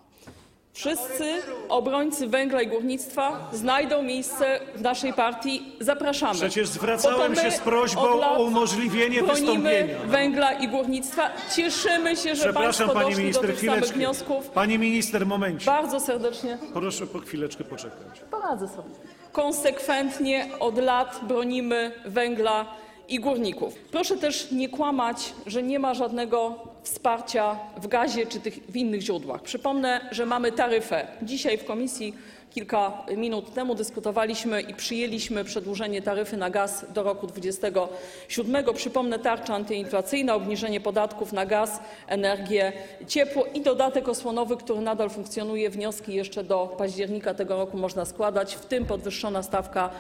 [0.75, 1.25] Wszyscy
[1.69, 5.63] obrońcy węgla i górnictwa znajdą miejsce w naszej partii.
[5.81, 6.35] Zapraszamy.
[6.35, 9.99] Przecież zwracałem się z prośbą o umożliwienie wystąpienia.
[10.07, 11.31] węgla i górnictwa.
[11.57, 13.97] Cieszymy się, że Przepraszam, Państwo pani doszli do minister, tych samych chwileczkę.
[13.99, 14.49] wniosków.
[14.51, 15.67] Pani minister, momencie.
[15.67, 18.21] Bardzo serdecznie Proszę po chwileczkę poczekać.
[18.31, 18.91] poradzę sobie.
[19.33, 22.67] Konsekwentnie od lat bronimy węgla
[23.09, 23.75] i górników.
[23.91, 29.01] Proszę też nie kłamać, że nie ma żadnego wsparcia w gazie czy tych w innych
[29.01, 29.42] źródłach.
[29.42, 31.07] Przypomnę, że mamy taryfę.
[31.23, 32.14] Dzisiaj w komisji
[32.55, 38.75] kilka minut temu dyskutowaliśmy i przyjęliśmy przedłużenie taryfy na gaz do roku 2027.
[38.75, 42.73] Przypomnę tarcza antyinflacyjna, obniżenie podatków na gaz, energię,
[43.07, 45.70] ciepło i dodatek osłonowy, który nadal funkcjonuje.
[45.70, 49.90] Wnioski jeszcze do października tego roku można składać, w tym podwyższona stawka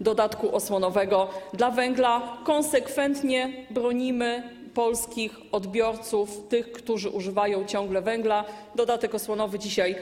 [0.00, 2.38] dodatku osłonowego dla węgla.
[2.44, 4.42] Konsekwentnie bronimy
[4.74, 8.44] polskich odbiorców, tych, którzy używają ciągle węgla.
[8.74, 9.96] Dodatek osłonowy dzisiaj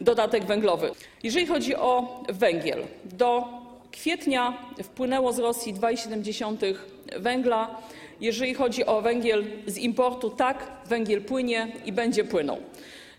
[0.00, 0.90] dodatek węglowy.
[1.22, 3.44] Jeżeli chodzi o węgiel, do
[3.90, 6.74] kwietnia wpłynęło z Rosji 2,7
[7.18, 7.80] węgla.
[8.20, 12.58] Jeżeli chodzi o węgiel z importu, tak, węgiel płynie i będzie płynął.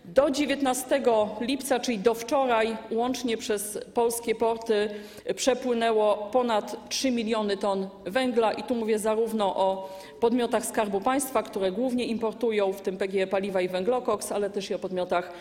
[0.04, 1.02] Do 19
[1.40, 4.88] lipca, czyli do wczoraj, łącznie przez polskie porty
[5.36, 11.72] przepłynęło ponad 3 miliony ton węgla i tu mówię zarówno o podmiotach Skarbu Państwa, które
[11.72, 15.32] głównie importują, w tym PGE Paliwa i Węglokoks, ale też i o podmiotach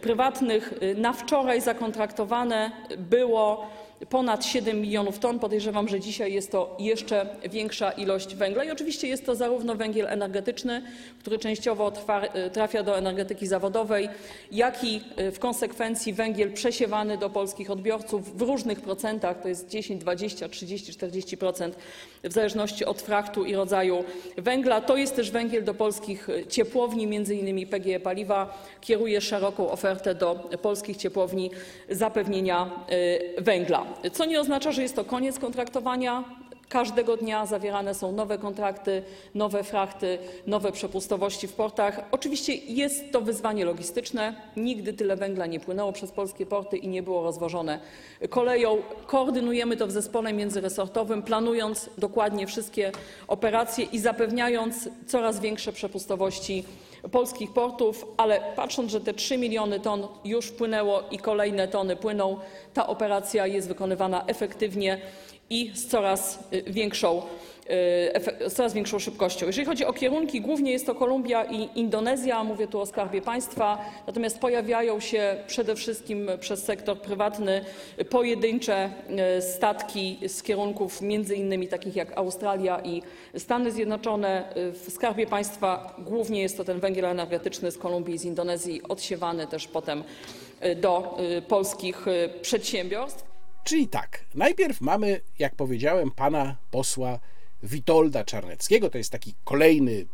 [0.00, 0.74] prywatnych.
[0.96, 3.66] Na wczoraj zakontraktowane było
[4.10, 5.38] ponad 7 milionów ton.
[5.38, 8.64] Podejrzewam, że dzisiaj jest to jeszcze większa ilość węgla.
[8.64, 10.82] I oczywiście jest to zarówno węgiel energetyczny,
[11.20, 11.92] który częściowo
[12.46, 14.08] y, trafia do energetyki zawodowej,
[14.52, 19.68] jak i y, w konsekwencji węgiel przesiewany do polskich odbiorców w różnych procentach, to jest
[19.68, 21.70] 10, 20, 30, 40%
[22.24, 24.04] w zależności od fraktu i rodzaju
[24.36, 24.80] węgla.
[24.80, 30.14] To jest też węgiel do polskich y, ciepłowni, między innymi PGE Paliwa kieruje szeroką ofertę
[30.14, 31.50] do polskich ciepłowni
[31.90, 32.70] zapewnienia
[33.38, 33.85] węgla.
[34.12, 36.24] Co nie oznacza, że jest to koniec kontraktowania.
[36.68, 39.02] Każdego dnia zawierane są nowe kontrakty,
[39.34, 42.00] nowe frachty, nowe przepustowości w portach.
[42.10, 44.34] Oczywiście jest to wyzwanie logistyczne.
[44.56, 47.78] Nigdy tyle węgla nie płynęło przez polskie porty i nie było rozwożone
[48.30, 48.82] koleją.
[49.06, 52.92] Koordynujemy to w zespole międzyresortowym, planując dokładnie wszystkie
[53.28, 56.64] operacje i zapewniając coraz większe przepustowości
[57.12, 62.38] polskich portów, ale patrząc, że te 3 miliony ton już wpłynęło i kolejne tony płyną,
[62.74, 65.00] ta operacja jest wykonywana efektywnie
[65.50, 67.22] i z coraz y, większą,
[68.46, 69.46] z coraz większą szybkością.
[69.46, 73.78] Jeżeli chodzi o kierunki, głównie jest to Kolumbia i Indonezja, mówię tu o Skarbie Państwa,
[74.06, 77.64] natomiast pojawiają się przede wszystkim przez sektor prywatny
[78.10, 78.90] pojedyncze
[79.38, 83.02] y, statki z kierunków między innymi takich jak Australia i
[83.38, 84.54] Stany Zjednoczone.
[84.56, 89.46] W Skarbie Państwa głównie jest to ten węgiel energetyczny z Kolumbii i z Indonezji, odsiewany
[89.46, 90.04] też potem
[90.76, 92.06] do polskich
[92.42, 93.24] przedsiębiorstw.
[93.64, 97.18] Czyli tak, najpierw mamy, jak powiedziałem, pana posła
[97.66, 100.06] Witolda Czarneckiego, to jest taki kolejny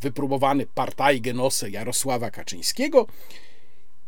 [0.00, 3.06] wypróbowany partajgenose Jarosława Kaczyńskiego.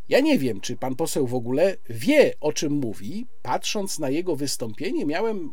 [0.09, 3.26] Ja nie wiem, czy pan poseł w ogóle wie, o czym mówi.
[3.42, 5.53] Patrząc na jego wystąpienie, miałem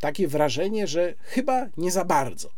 [0.00, 2.50] takie wrażenie, że chyba nie za bardzo.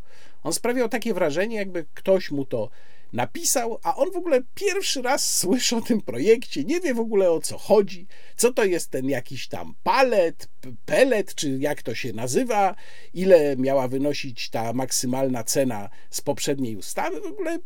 [0.42, 2.70] On sprawiał takie wrażenie, jakby ktoś mu to
[3.12, 7.30] napisał, a on w ogóle pierwszy raz słyszy o tym projekcie, nie wie w ogóle
[7.30, 8.06] o co chodzi,
[8.36, 10.48] co to jest ten jakiś tam palet,
[10.86, 12.74] pelet, czy jak to się nazywa,
[13.14, 17.58] ile miała wynosić ta maksymalna cena z poprzedniej ustawy, w ogóle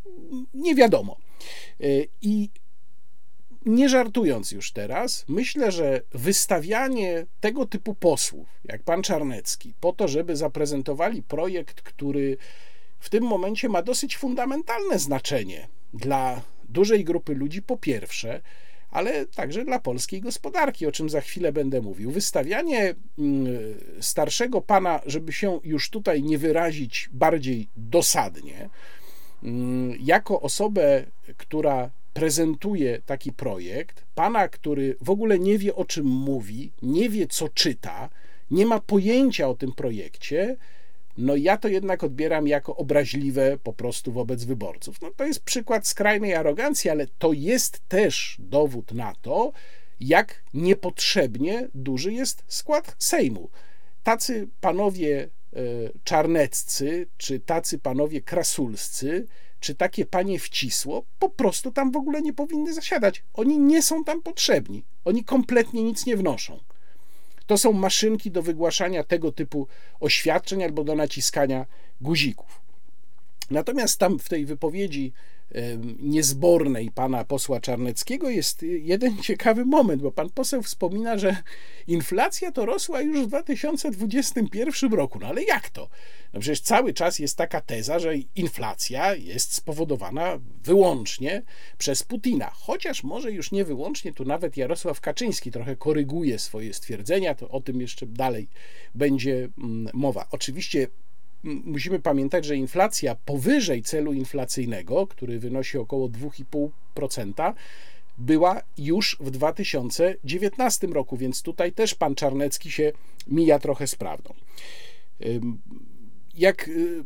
[0.54, 1.16] nie wiadomo.
[1.80, 2.50] Y, I
[3.66, 10.08] nie żartując już teraz, myślę, że wystawianie tego typu posłów, jak pan Czarnecki, po to,
[10.08, 12.36] żeby zaprezentowali projekt, który
[13.06, 18.40] w tym momencie ma dosyć fundamentalne znaczenie dla dużej grupy ludzi, po pierwsze,
[18.90, 22.10] ale także dla polskiej gospodarki, o czym za chwilę będę mówił.
[22.10, 23.46] Wystawianie mm,
[24.00, 28.68] starszego pana, żeby się już tutaj nie wyrazić bardziej dosadnie,
[29.42, 31.04] mm, jako osobę,
[31.36, 37.26] która prezentuje taki projekt, pana, który w ogóle nie wie o czym mówi, nie wie
[37.26, 38.08] co czyta,
[38.50, 40.56] nie ma pojęcia o tym projekcie,
[41.18, 45.00] no ja to jednak odbieram jako obraźliwe po prostu wobec wyborców.
[45.02, 49.52] No to jest przykład skrajnej arogancji, ale to jest też dowód na to,
[50.00, 53.50] jak niepotrzebnie duży jest skład Sejmu.
[54.02, 55.58] Tacy panowie e,
[56.04, 59.26] czarneccy, czy tacy panowie krasulscy,
[59.60, 63.24] czy takie panie wcisło, po prostu tam w ogóle nie powinny zasiadać.
[63.34, 64.84] Oni nie są tam potrzebni.
[65.04, 66.60] Oni kompletnie nic nie wnoszą.
[67.46, 69.68] To są maszynki do wygłaszania tego typu
[70.00, 71.66] oświadczeń albo do naciskania
[72.00, 72.60] guzików.
[73.50, 75.12] Natomiast tam w tej wypowiedzi
[75.98, 81.36] niezbornej pana posła Czarneckiego jest jeden ciekawy moment, bo pan poseł wspomina, że
[81.86, 85.18] inflacja to rosła już w 2021 roku.
[85.18, 85.88] No ale jak to?
[86.32, 91.42] No przecież cały czas jest taka teza, że inflacja jest spowodowana wyłącznie
[91.78, 92.50] przez Putina.
[92.50, 97.60] Chociaż może już nie wyłącznie, tu nawet Jarosław Kaczyński trochę koryguje swoje stwierdzenia, to o
[97.60, 98.48] tym jeszcze dalej
[98.94, 100.26] będzie mm, mowa.
[100.30, 100.88] Oczywiście
[101.46, 107.52] musimy pamiętać, że inflacja powyżej celu inflacyjnego, który wynosi około 2,5%,
[108.18, 112.92] była już w 2019 roku, więc tutaj też pan Czarnecki się
[113.26, 114.34] mija trochę z prawdą.
[116.34, 117.04] Jak y,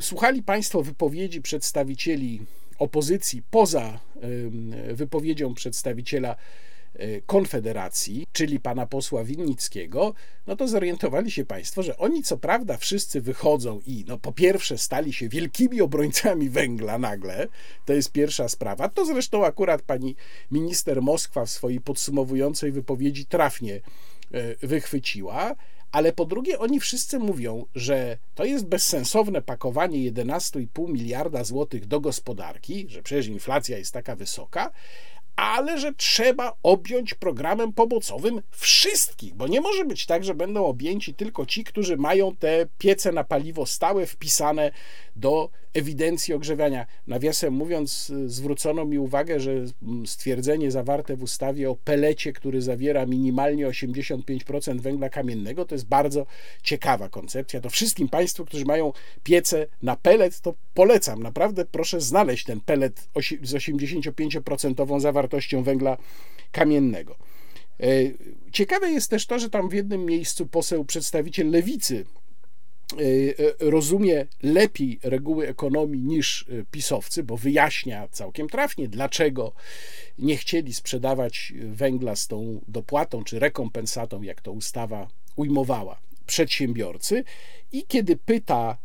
[0.00, 2.40] słuchali Państwo wypowiedzi przedstawicieli
[2.78, 4.00] opozycji poza
[4.94, 6.36] wypowiedzią przedstawiciela
[7.26, 10.14] Konfederacji, czyli pana posła Winnickiego,
[10.46, 14.78] no to zorientowali się państwo, że oni co prawda wszyscy wychodzą i no po pierwsze
[14.78, 17.46] stali się wielkimi obrońcami węgla nagle,
[17.84, 20.16] to jest pierwsza sprawa, to zresztą akurat pani
[20.50, 25.54] minister Moskwa w swojej podsumowującej wypowiedzi trafnie e, wychwyciła,
[25.92, 32.00] ale po drugie, oni wszyscy mówią, że to jest bezsensowne pakowanie 11,5 miliarda złotych do
[32.00, 34.70] gospodarki, że przecież inflacja jest taka wysoka,
[35.40, 41.14] ale że trzeba objąć programem pomocowym wszystkich, bo nie może być tak, że będą objęci
[41.14, 44.70] tylko ci, którzy mają te piece na paliwo stałe wpisane
[45.16, 46.86] do ewidencji ogrzewania.
[47.06, 49.52] Nawiasem mówiąc, zwrócono mi uwagę, że
[50.06, 56.26] stwierdzenie zawarte w ustawie o pelecie, który zawiera minimalnie 85% węgla kamiennego, to jest bardzo
[56.62, 57.60] ciekawa koncepcja.
[57.60, 61.22] To wszystkim Państwu, którzy mają piece na pelet, to polecam.
[61.22, 63.08] Naprawdę proszę znaleźć ten pelet
[63.42, 65.29] z 85% zawartością
[65.62, 65.96] węgla
[66.52, 67.16] kamiennego.
[67.80, 67.86] E,
[68.52, 72.04] ciekawe jest też to, że tam w jednym miejscu poseł, przedstawiciel lewicy,
[72.98, 79.52] Y, y, rozumie lepiej reguły ekonomii niż pisowcy, bo wyjaśnia całkiem trafnie, dlaczego
[80.18, 87.24] nie chcieli sprzedawać węgla z tą dopłatą czy rekompensatą, jak to ustawa ujmowała, przedsiębiorcy.
[87.72, 88.78] I kiedy pyta,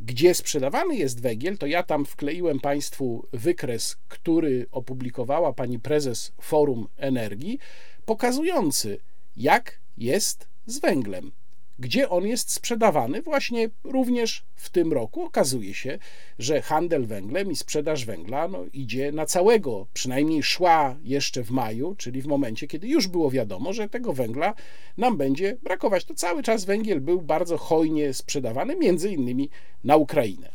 [0.00, 6.88] gdzie sprzedawany jest węgiel, to ja tam wkleiłem Państwu wykres, który opublikowała pani prezes Forum
[6.96, 7.58] Energii,
[8.04, 8.98] pokazujący,
[9.36, 11.32] jak jest z węglem
[11.78, 15.22] gdzie on jest sprzedawany właśnie również w tym roku.
[15.22, 15.98] Okazuje się,
[16.38, 21.94] że handel węglem i sprzedaż węgla no, idzie na całego, przynajmniej szła jeszcze w maju,
[21.98, 24.54] czyli w momencie, kiedy już było wiadomo, że tego węgla
[24.96, 26.04] nam będzie brakować.
[26.04, 29.50] To cały czas węgiel był bardzo hojnie sprzedawany, między innymi
[29.84, 30.50] na Ukrainę.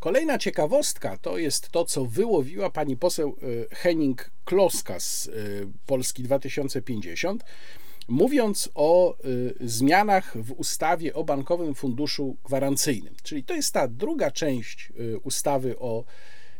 [0.00, 3.36] Kolejna ciekawostka to jest to, co wyłowiła pani poseł
[3.70, 5.30] e, Henning Kloska z e,
[5.86, 7.44] Polski 2050
[8.08, 13.14] mówiąc o y, zmianach w ustawie o Bankowym Funduszu Gwarancyjnym.
[13.22, 16.04] Czyli to jest ta druga część y, ustawy o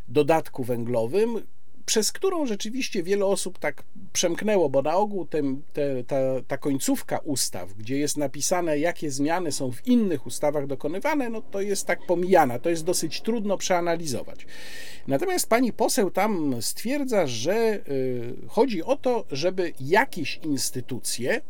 [0.08, 1.42] dodatku węglowym,
[1.86, 3.82] przez którą rzeczywiście wiele osób tak
[4.12, 6.16] przemknęło, bo na ogół ten, te, ta,
[6.48, 11.60] ta końcówka ustaw, gdzie jest napisane, jakie zmiany są w innych ustawach dokonywane, no to
[11.60, 14.46] jest tak pomijana, to jest dosyć trudno przeanalizować.
[15.06, 21.40] Natomiast pani poseł tam stwierdza, że y, chodzi o to, żeby jakieś instytucje,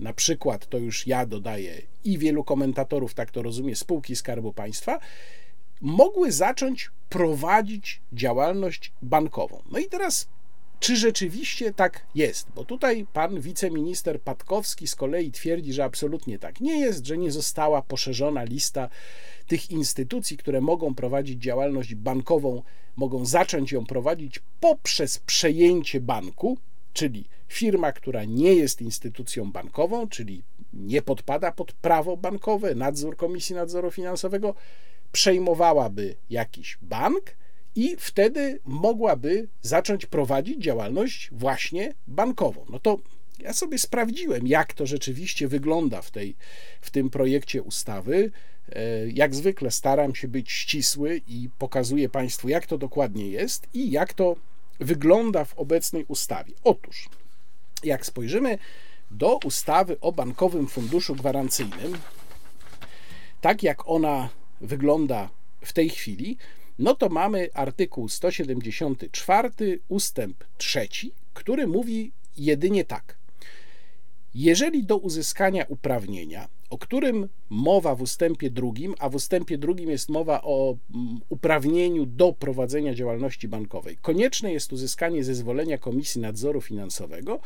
[0.00, 4.98] na przykład to już ja dodaję i wielu komentatorów tak to rozumie, spółki Skarbu Państwa,
[5.80, 9.62] mogły zacząć prowadzić działalność bankową.
[9.70, 10.28] No i teraz,
[10.80, 12.48] czy rzeczywiście tak jest?
[12.54, 17.30] Bo tutaj pan wiceminister Patkowski z kolei twierdzi, że absolutnie tak nie jest, że nie
[17.30, 18.88] została poszerzona lista
[19.46, 22.62] tych instytucji, które mogą prowadzić działalność bankową
[22.98, 26.58] mogą zacząć ją prowadzić poprzez przejęcie banku,
[26.92, 33.54] czyli firma, która nie jest instytucją bankową, czyli nie podpada pod prawo bankowe, nadzór Komisji
[33.54, 34.54] Nadzoru Finansowego,
[35.12, 37.36] przejmowałaby jakiś bank
[37.74, 42.66] i wtedy mogłaby zacząć prowadzić działalność właśnie bankową.
[42.70, 42.98] No to
[43.38, 46.36] ja sobie sprawdziłem, jak to rzeczywiście wygląda w, tej,
[46.80, 48.30] w tym projekcie ustawy.
[48.72, 53.90] E, jak zwykle staram się być ścisły i pokazuję Państwu, jak to dokładnie jest i
[53.90, 54.36] jak to
[54.80, 56.52] wygląda w obecnej ustawie.
[56.64, 57.08] Otóż,
[57.84, 58.58] jak spojrzymy
[59.10, 61.98] do ustawy o Bankowym Funduszu Gwarancyjnym,
[63.40, 64.28] tak jak ona
[64.60, 65.30] wygląda
[65.60, 66.36] w tej chwili,
[66.78, 69.50] no to mamy artykuł 174,
[69.88, 70.88] ustęp 3,
[71.34, 73.18] który mówi jedynie tak.
[74.34, 80.08] Jeżeli do uzyskania uprawnienia, o którym mowa w ustępie drugim, a w ustępie drugim jest
[80.08, 87.40] mowa o mm, uprawnieniu do prowadzenia działalności bankowej, konieczne jest uzyskanie zezwolenia Komisji Nadzoru Finansowego,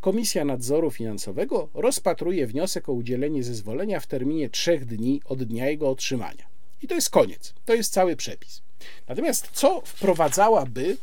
[0.00, 5.90] Komisja Nadzoru Finansowego rozpatruje wniosek o udzielenie zezwolenia w terminie trzech dni od dnia jego
[5.90, 6.57] otrzymania.
[6.82, 7.54] I to jest koniec.
[7.64, 8.62] To jest cały przepis.
[9.08, 10.96] Natomiast co wprowadzałaby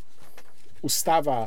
[0.81, 1.45] ustawa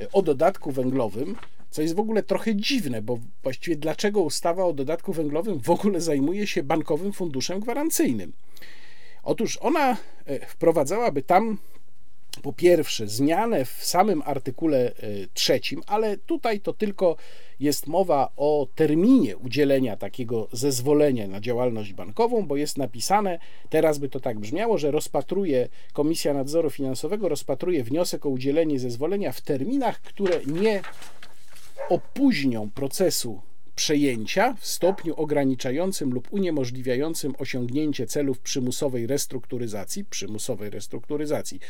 [0.00, 1.36] e, o dodatku węglowym,
[1.70, 6.00] co jest w ogóle trochę dziwne, bo właściwie dlaczego ustawa o dodatku węglowym w ogóle
[6.00, 8.32] zajmuje się bankowym funduszem gwarancyjnym?
[9.22, 9.96] Otóż ona
[10.26, 11.58] e, wprowadzałaby tam
[12.40, 14.92] po pierwsze zmianę w samym artykule e,
[15.34, 17.16] trzecim, ale tutaj to tylko
[17.60, 23.38] jest mowa o terminie udzielenia takiego zezwolenia na działalność bankową, bo jest napisane,
[23.68, 29.32] teraz by to tak brzmiało, że rozpatruje Komisja Nadzoru Finansowego rozpatruje wniosek o udzielenie zezwolenia
[29.32, 30.82] w terminach, które nie
[31.88, 33.40] opóźnią procesu
[33.76, 41.60] przejęcia w stopniu ograniczającym lub uniemożliwiającym osiągnięcie celów przymusowej restrukturyzacji, przymusowej restrukturyzacji,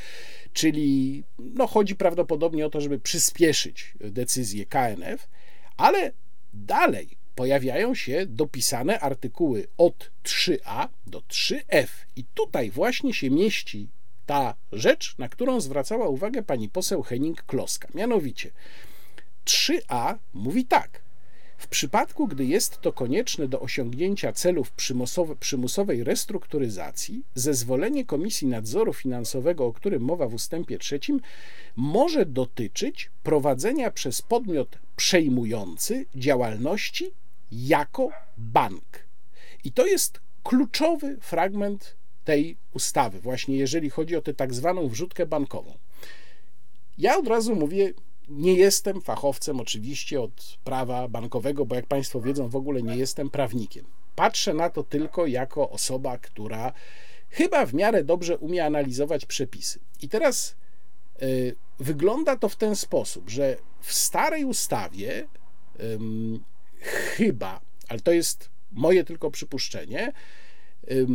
[0.53, 5.28] czyli no, chodzi prawdopodobnie o to, żeby przyspieszyć decyzję KNF,
[5.76, 6.12] ale
[6.53, 11.86] dalej pojawiają się dopisane artykuły od 3a do 3f
[12.16, 13.88] i tutaj właśnie się mieści
[14.26, 17.94] ta rzecz, na którą zwracała uwagę pani poseł Henning-Kloska.
[17.94, 18.51] Mianowicie
[19.44, 21.03] 3a mówi tak.
[21.61, 24.73] W przypadku, gdy jest to konieczne do osiągnięcia celów
[25.41, 31.21] przymusowej restrukturyzacji, zezwolenie Komisji Nadzoru Finansowego, o którym mowa w ustępie trzecim,
[31.77, 37.11] może dotyczyć prowadzenia przez podmiot przejmujący działalności
[37.53, 38.09] jako
[38.39, 39.05] bank.
[39.65, 45.27] I to jest kluczowy fragment tej ustawy, właśnie jeżeli chodzi o tę tak zwaną wrzutkę
[45.27, 45.75] bankową.
[46.99, 47.93] Ja od razu mówię,
[48.31, 53.31] nie jestem fachowcem oczywiście od prawa bankowego, bo jak Państwo wiedzą, w ogóle nie jestem
[53.31, 53.85] prawnikiem.
[54.16, 56.72] Patrzę na to tylko jako osoba, która
[57.31, 59.81] chyba w miarę dobrze umie analizować przepisy.
[60.03, 60.57] I teraz
[61.22, 65.28] y, wygląda to w ten sposób, że w starej ustawie
[65.81, 65.99] y,
[66.81, 70.12] chyba, ale to jest moje tylko przypuszczenie,
[70.91, 71.07] y,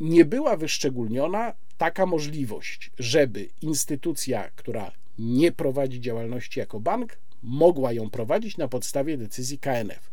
[0.00, 8.10] nie była wyszczególniona taka możliwość, żeby instytucja, która nie prowadzi działalności jako bank, mogła ją
[8.10, 10.10] prowadzić na podstawie decyzji KNF.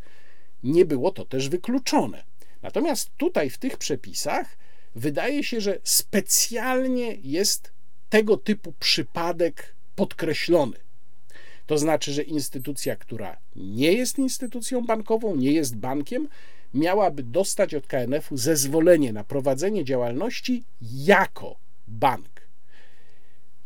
[0.64, 2.24] Nie było to też wykluczone.
[2.62, 4.58] Natomiast tutaj w tych przepisach
[4.96, 7.72] wydaje się, że specjalnie jest
[8.10, 10.78] tego typu przypadek podkreślony.
[11.66, 16.28] To znaczy, że instytucja, która nie jest instytucją bankową, nie jest bankiem,
[16.74, 21.56] miałaby dostać od KNF-u zezwolenie na prowadzenie działalności jako
[21.88, 22.33] bank.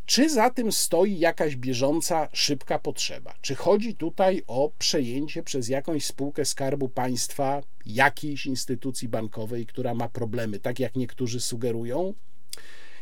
[0.08, 3.34] Czy za tym stoi jakaś bieżąca, szybka potrzeba?
[3.42, 10.10] Czy chodzi tutaj o przejęcie przez jakąś spółkę Skarbu Państwa jakiejś instytucji bankowej, która ma
[10.10, 12.14] problemy, tak jak niektórzy sugerują?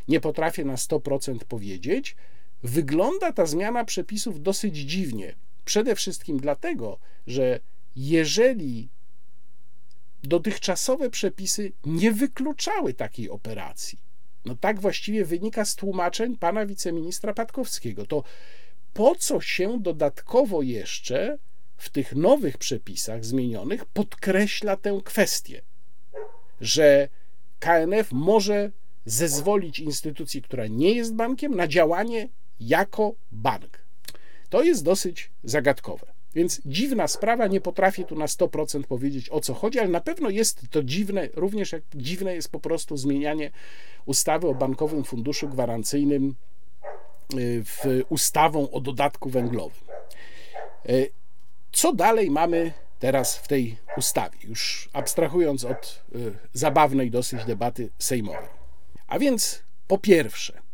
[0.07, 2.15] Nie potrafię na 100% powiedzieć.
[2.63, 5.35] Wygląda ta zmiana przepisów dosyć dziwnie.
[5.65, 7.59] Przede wszystkim dlatego, że
[7.95, 8.89] jeżeli
[10.23, 14.04] dotychczasowe przepisy nie wykluczały takiej operacji,
[14.45, 18.05] no tak właściwie wynika z tłumaczeń pana wiceministra Patkowskiego.
[18.05, 18.23] To
[18.93, 21.37] po co się dodatkowo jeszcze
[21.77, 25.61] w tych nowych przepisach zmienionych podkreśla tę kwestię,
[26.61, 27.09] że
[27.59, 28.71] KNF może
[29.05, 32.29] zezwolić instytucji, która nie jest bankiem, na działanie
[32.59, 33.85] jako bank.
[34.49, 36.14] To jest dosyć zagadkowe.
[36.35, 40.29] Więc dziwna sprawa, nie potrafię tu na 100% powiedzieć o co chodzi, ale na pewno
[40.29, 43.51] jest to dziwne, również jak dziwne jest po prostu zmienianie
[44.05, 46.35] ustawy o Bankowym Funduszu Gwarancyjnym
[47.33, 49.83] y, w ustawą o dodatku węglowym.
[50.89, 51.09] Y,
[51.71, 58.49] co dalej mamy teraz w tej ustawie, już abstrahując od y, zabawnej dosyć debaty sejmowej?
[59.07, 60.64] A więc po pierwsze,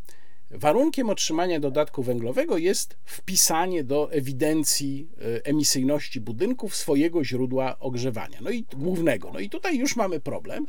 [0.52, 8.50] Warunkiem otrzymania dodatku węglowego jest wpisanie do ewidencji e, emisyjności budynków swojego źródła ogrzewania, no
[8.50, 9.30] i głównego.
[9.32, 10.66] No i tutaj już mamy problem,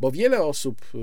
[0.00, 0.98] bo wiele osób e,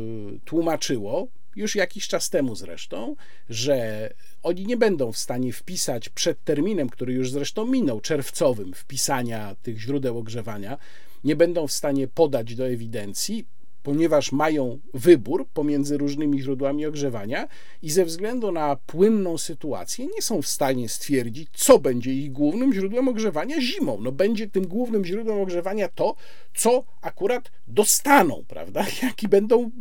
[0.46, 3.16] tłumaczyło, już jakiś czas temu zresztą,
[3.50, 4.10] że
[4.44, 9.80] oni nie będą w stanie wpisać przed terminem, który już zresztą minął, czerwcowym, wpisania tych
[9.80, 10.78] źródeł ogrzewania,
[11.24, 13.46] nie będą w stanie podać do ewidencji,
[13.84, 17.48] ponieważ mają wybór pomiędzy różnymi źródłami ogrzewania
[17.82, 22.74] i ze względu na płynną sytuację nie są w stanie stwierdzić, co będzie ich głównym
[22.74, 23.98] źródłem ogrzewania zimą.
[24.02, 26.16] No będzie tym głównym źródłem ogrzewania to,
[26.56, 28.86] co akurat dostaną, prawda?
[29.04, 29.72] Jaki będą,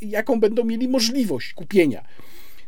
[0.00, 2.04] jaką będą mieli możliwość kupienia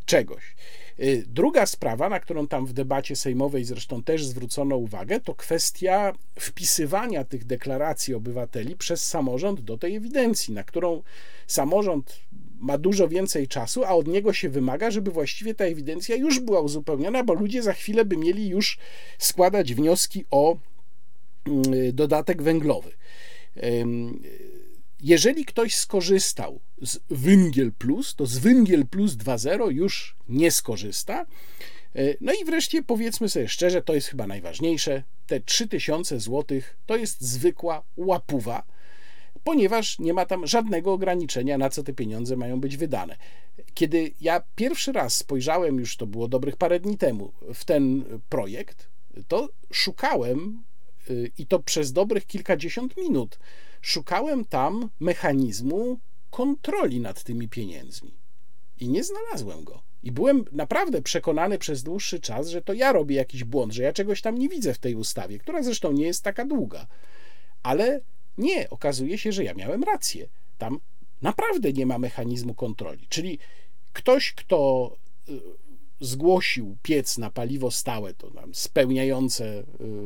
[0.06, 0.56] czegoś.
[1.02, 6.12] Y, druga sprawa, na którą tam w debacie sejmowej zresztą też zwrócono uwagę, to kwestia
[6.38, 11.02] wpisywania tych deklaracji obywateli przez samorząd do tej ewidencji, na którą
[11.46, 12.20] samorząd
[12.58, 16.60] ma dużo więcej czasu, a od niego się wymaga, żeby właściwie ta ewidencja już była
[16.60, 18.78] uzupełniona, bo ludzie za chwilę by mieli już
[19.18, 20.56] składać wnioski o
[21.74, 22.90] y, dodatek węglowy.
[25.02, 31.26] Jeżeli ktoś skorzystał z Węgiel Plus, to z Węgiel Plus 2.0 już nie skorzysta.
[31.96, 36.96] E, no i wreszcie powiedzmy sobie szczerze, to jest chyba najważniejsze, te 3000 zł to
[36.96, 38.62] jest zwykła łapuwa,
[39.44, 43.16] ponieważ nie ma tam żadnego ograniczenia, na co te pieniądze mają być wydane.
[43.74, 48.88] Kiedy ja pierwszy raz spojrzałem, już to było dobrych parę dni temu, w ten projekt,
[49.28, 50.62] to szukałem
[51.10, 53.38] y, i to przez dobrych kilkadziesiąt minut
[53.80, 55.98] szukałem tam mechanizmu
[56.30, 58.14] kontroli nad tymi pieniędzmi
[58.80, 59.82] i nie znalazłem go.
[60.02, 63.92] I byłem naprawdę przekonany przez dłuższy czas, że to ja robię jakiś błąd, że ja
[63.92, 66.86] czegoś tam nie widzę w tej ustawie, która zresztą nie jest taka długa.
[67.62, 68.00] Ale
[68.38, 70.28] nie, okazuje się, że ja miałem rację.
[70.58, 70.80] Tam
[71.22, 73.06] naprawdę nie ma mechanizmu kontroli.
[73.08, 73.38] Czyli
[73.92, 74.90] ktoś, kto
[75.28, 75.40] y,
[76.00, 79.62] zgłosił piec na paliwo stałe, to tam spełniające,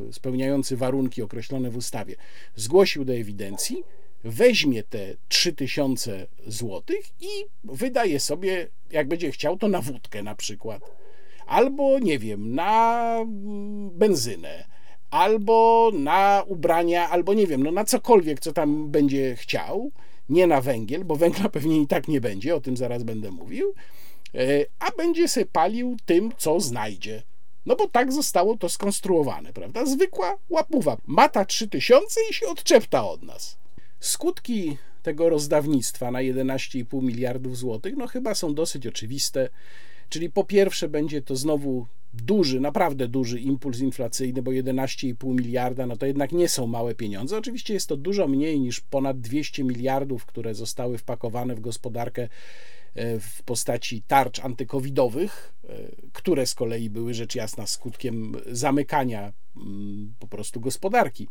[0.08, 2.14] y, spełniający warunki określone w ustawie,
[2.56, 3.84] zgłosił do ewidencji,
[4.24, 6.82] weźmie te 3000 zł
[7.20, 7.28] i
[7.64, 10.82] wydaje sobie, jak będzie chciał, to na wódkę na przykład.
[11.46, 14.64] Albo, nie wiem, na mm, benzynę,
[15.10, 19.90] albo na ubrania, albo nie wiem, no na cokolwiek, co tam będzie chciał.
[20.28, 23.74] Nie na węgiel, bo węgla pewnie i tak nie będzie, o tym zaraz będę mówił
[24.78, 27.22] a będzie się palił tym, co znajdzie.
[27.66, 29.86] No bo tak zostało to skonstruowane, prawda?
[29.86, 30.96] Zwykła łapuwa.
[31.06, 33.58] Mata 3000 i się odczepta od nas.
[34.00, 39.48] Skutki tego rozdawnictwa na 11,5 miliardów złotych, no chyba są dosyć oczywiste.
[40.08, 45.96] Czyli po pierwsze będzie to znowu duży, naprawdę duży impuls inflacyjny, bo 11,5 miliarda no
[45.96, 47.38] to jednak nie są małe pieniądze.
[47.38, 52.28] Oczywiście jest to dużo mniej niż ponad 200 miliardów, które zostały wpakowane w gospodarkę E,
[53.20, 55.76] w postaci tarcz antykowidowych, e,
[56.12, 61.28] które z kolei były rzecz jasna skutkiem zamykania mm, po prostu gospodarki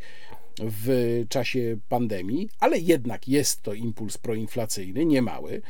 [0.59, 5.61] w czasie pandemii, ale jednak jest to impuls proinflacyjny, niemały.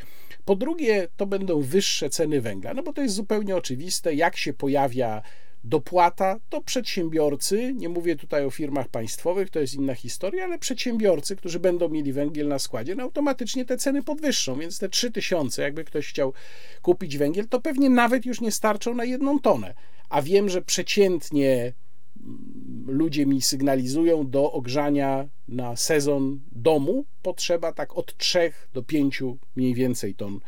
[0.45, 4.53] Po drugie, to będą wyższe ceny węgla, no bo to jest zupełnie oczywiste, jak się
[4.53, 5.21] pojawia
[5.63, 11.35] dopłata, to przedsiębiorcy, nie mówię tutaj o firmach państwowych, to jest inna historia, ale przedsiębiorcy,
[11.35, 15.83] którzy będą mieli węgiel na składzie, no automatycznie te ceny podwyższą, więc te 3000, jakby
[15.83, 16.33] ktoś chciał
[16.81, 19.73] kupić węgiel, to pewnie nawet już nie starczą na jedną tonę.
[20.09, 21.73] A wiem, że przeciętnie
[22.17, 29.23] mm, ludzie mi sygnalizują do ogrzania na sezon domu potrzeba tak od 3 do 5
[29.55, 30.39] mniej więcej ton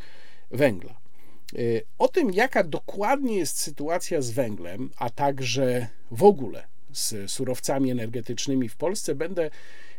[0.51, 1.04] węgla.
[1.53, 7.91] Y, o tym, jaka dokładnie jest sytuacja z węglem, a także w ogóle z surowcami
[7.91, 9.49] energetycznymi w Polsce, będę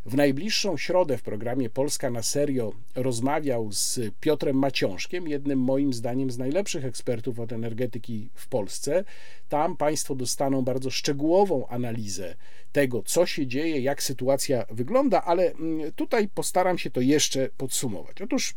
[0.07, 6.31] w najbliższą środę w programie Polska na serio rozmawiał z Piotrem Maciążkiem, jednym moim zdaniem
[6.31, 9.05] z najlepszych ekspertów od energetyki w Polsce.
[9.49, 12.37] Tam Państwo dostaną bardzo szczegółową analizę
[12.73, 18.23] tego, co się dzieje, jak sytuacja wygląda, ale mm, tutaj postaram się to jeszcze podsumować.
[18.23, 18.55] Otóż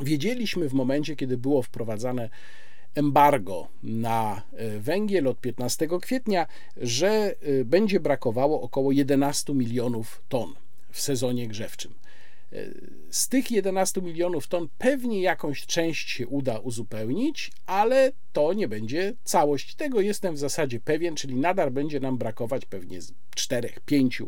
[0.00, 2.30] Wiedzieliśmy w momencie, kiedy było wprowadzane
[2.94, 6.46] embargo na e, węgiel od 15 kwietnia,
[6.76, 10.54] że e, będzie brakowało około 11 milionów ton
[10.90, 11.94] w sezonie grzewczym.
[12.52, 12.56] E,
[13.10, 19.14] z tych 11 milionów ton pewnie jakąś część się uda uzupełnić, ale to nie będzie
[19.24, 19.74] całość.
[19.74, 22.98] Tego jestem w zasadzie pewien, czyli nadal będzie nam brakować pewnie
[23.36, 24.26] 4-5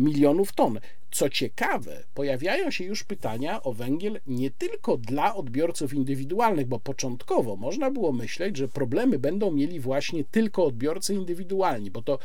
[0.00, 0.80] milionów ton.
[1.10, 7.56] Co ciekawe, pojawiają się już pytania o węgiel nie tylko dla odbiorców indywidualnych, bo początkowo
[7.56, 12.18] można było myśleć, że problemy będą mieli właśnie tylko odbiorcy indywidualni, bo to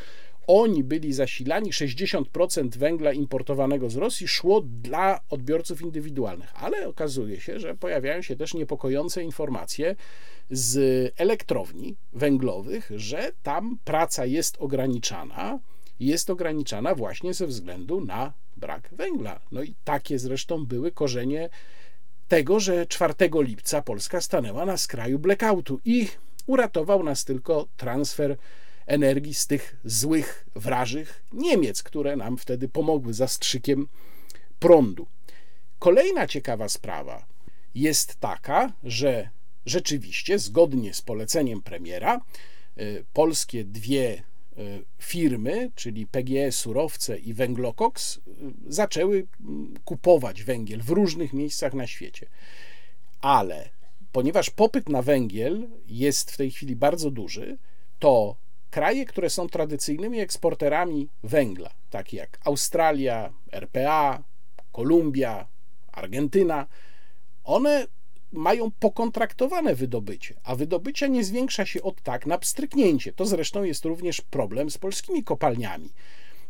[0.47, 6.51] oni byli zasilani, 60% węgla importowanego z Rosji szło dla odbiorców indywidualnych.
[6.55, 9.95] Ale okazuje się, że pojawiają się też niepokojące informacje
[10.49, 15.59] z elektrowni węglowych, że tam praca jest ograniczana.
[15.99, 18.33] Jest ograniczana właśnie ze względu na
[18.63, 19.39] brak węgla.
[19.51, 21.49] No i takie zresztą były korzenie
[22.27, 26.07] tego, że 4 lipca Polska stanęła na skraju blackoutu i
[26.47, 28.37] uratował nas tylko transfer
[28.85, 33.87] energii z tych złych, wrażych Niemiec, które nam wtedy pomogły zastrzykiem
[34.59, 35.07] prądu.
[35.79, 37.25] Kolejna ciekawa sprawa
[37.75, 39.29] jest taka, że
[39.65, 42.21] rzeczywiście, zgodnie z poleceniem premiera,
[42.77, 44.23] y, polskie dwie
[44.99, 48.21] firmy, czyli PGE Surowce i Węglokoks, y,
[48.67, 52.27] zaczęły mm, kupować węgiel w różnych miejscach na świecie.
[53.21, 53.69] Ale
[54.11, 57.57] ponieważ popyt na węgiel jest w tej chwili bardzo duży,
[57.99, 58.35] to
[58.71, 64.23] kraje, które są tradycyjnymi eksporterami węgla, takie jak Australia, RPA,
[64.71, 65.47] Kolumbia,
[65.91, 66.67] Argentyna,
[67.43, 67.87] one
[68.33, 73.13] mają pokontraktowane wydobycie, a wydobycie nie zwiększa się od tak na pstryknięcie.
[73.13, 75.89] To zresztą jest również problem z polskimi kopalniami.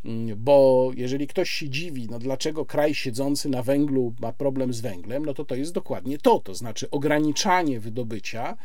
[0.05, 4.81] Mm, bo jeżeli ktoś się dziwi, no dlaczego kraj siedzący na węglu ma problem z
[4.81, 8.57] węglem, no to to jest dokładnie to, to znaczy ograniczanie wydobycia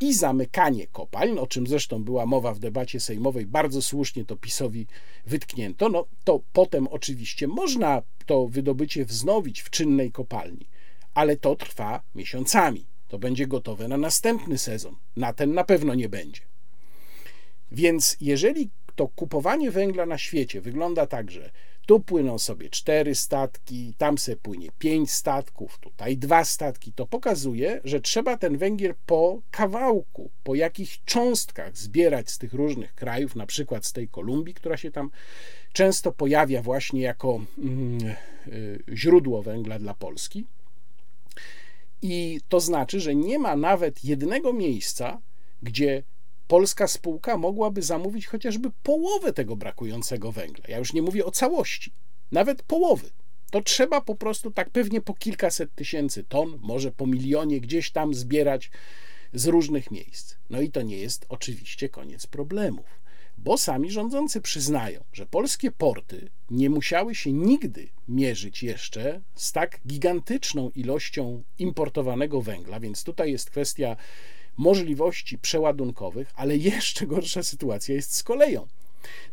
[0.00, 4.86] i zamykanie kopalń, o czym zresztą była mowa w debacie sejmowej, bardzo słusznie to PiSowi
[5.26, 10.66] wytknięto, no to potem oczywiście można to wydobycie wznowić w czynnej kopalni,
[11.18, 12.86] ale to trwa miesiącami.
[13.08, 14.96] To będzie gotowe na następny sezon.
[15.16, 16.40] Na ten na pewno nie będzie.
[17.72, 21.50] Więc jeżeli to kupowanie węgla na świecie wygląda tak, że
[21.86, 26.92] tu płyną sobie cztery statki, tam se płynie pięć statków, tutaj dwa statki.
[26.92, 32.94] To pokazuje, że trzeba ten węgiel po kawałku, po jakich cząstkach zbierać z tych różnych
[32.94, 35.10] krajów, na przykład z tej Kolumbii, która się tam
[35.72, 38.14] często pojawia właśnie jako mm,
[38.48, 40.44] y, źródło węgla dla Polski.
[42.02, 45.20] I to znaczy, że nie ma nawet jednego miejsca,
[45.62, 46.02] gdzie
[46.48, 50.64] polska spółka mogłaby zamówić chociażby połowę tego brakującego węgla.
[50.68, 51.92] Ja już nie mówię o całości,
[52.32, 53.10] nawet połowy.
[53.50, 58.14] To trzeba po prostu tak pewnie po kilkaset tysięcy ton, może po milionie gdzieś tam
[58.14, 58.70] zbierać
[59.32, 60.34] z różnych miejsc.
[60.50, 62.97] No i to nie jest oczywiście koniec problemów,
[63.44, 69.80] bo sami rządzący przyznają, że polskie porty nie musiały się nigdy mierzyć jeszcze z tak
[69.86, 73.96] gigantyczną ilością importowanego węgla, więc tutaj jest kwestia
[74.56, 78.66] możliwości przeładunkowych, ale jeszcze gorsza sytuacja jest z koleją.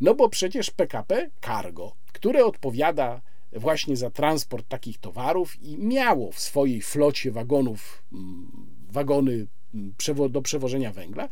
[0.02, 6.40] No bo przecież PKP Cargo, które odpowiada właśnie za transport takich towarów i miało w
[6.40, 8.52] swojej flocie wagonów mm,
[8.90, 9.94] wagony mm,
[10.30, 11.30] do przewożenia węgla,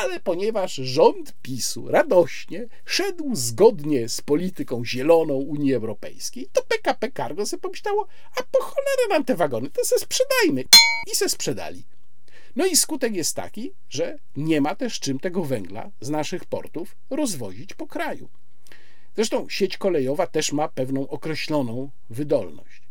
[0.00, 7.46] ale ponieważ rząd PiSu radośnie szedł zgodnie z polityką zieloną Unii Europejskiej, to PKP Cargo
[7.46, 8.06] sobie pomyślało,
[8.36, 10.64] a po cholerę nam te wagony, to se sprzedajmy.
[11.12, 11.84] I se sprzedali.
[12.56, 16.96] No i skutek jest taki, że nie ma też czym tego węgla z naszych portów
[17.10, 18.28] rozwozić po kraju.
[19.16, 22.82] Zresztą sieć kolejowa też ma pewną określoną wydolność.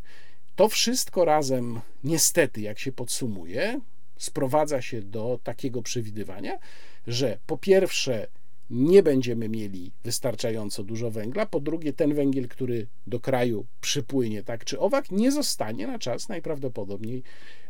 [0.55, 3.79] To wszystko razem, niestety, jak się podsumuje,
[4.21, 6.59] sprowadza się do takiego przewidywania,
[7.07, 8.27] że po pierwsze
[8.69, 11.45] nie będziemy mieli wystarczająco dużo węgla.
[11.45, 16.29] Po drugie, ten węgiel, który do kraju przypłynie tak czy owak, nie zostanie na czas
[16.29, 17.23] najprawdopodobniej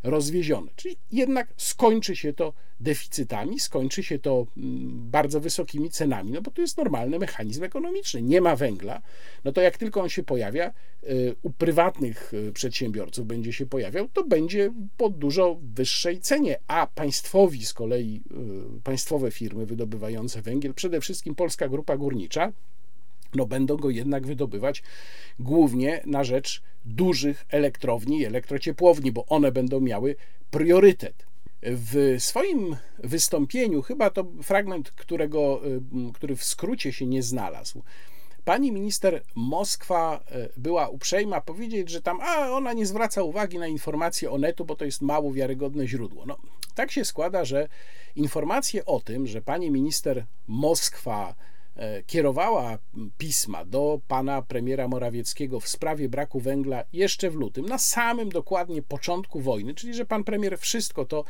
[0.04, 0.72] rozwieziony.
[0.76, 6.52] Czyli jednak skończy się to deficytami, skończy się to mm, bardzo wysokimi cenami, no bo
[6.52, 8.22] to jest normalny mechanizm ekonomiczny.
[8.22, 9.02] Nie ma węgla,
[9.44, 10.74] no to jak tylko on się pojawia,
[11.04, 16.88] y, u prywatnych y, przedsiębiorców będzie się pojawiał, to będzie po dużo wyższej cenie, a
[16.88, 18.24] państwowi z kolei,
[18.78, 22.52] y, państwowe firmy wydobywające węgiel, przede wszystkim Polska Grupa Górnicza,
[23.36, 24.84] no będą go jednak wydobywać
[25.40, 30.16] głównie na rzecz dużych elektrowni i elektrociepłowni, bo one będą miały
[30.52, 31.26] priorytet.
[31.64, 35.82] W swoim wystąpieniu, chyba to fragment, którego, y,
[36.14, 37.84] który w skrócie się nie znalazł,
[38.46, 40.24] pani minister Moskwa
[40.56, 44.66] y, była uprzejma powiedzieć, że tam, a ona nie zwraca uwagi na informacje o netu,
[44.66, 46.26] bo to jest mało wiarygodne źródło.
[46.26, 46.38] No,
[46.76, 47.68] tak się składa, że
[48.16, 51.51] informacje o tym, że pani minister Moskwa E,
[52.08, 52.78] kierowała
[53.18, 58.82] pisma do pana premiera Morawieckiego w sprawie braku węgla jeszcze w lutym, na samym dokładnie
[58.82, 61.24] początku wojny, czyli że pan premier wszystko to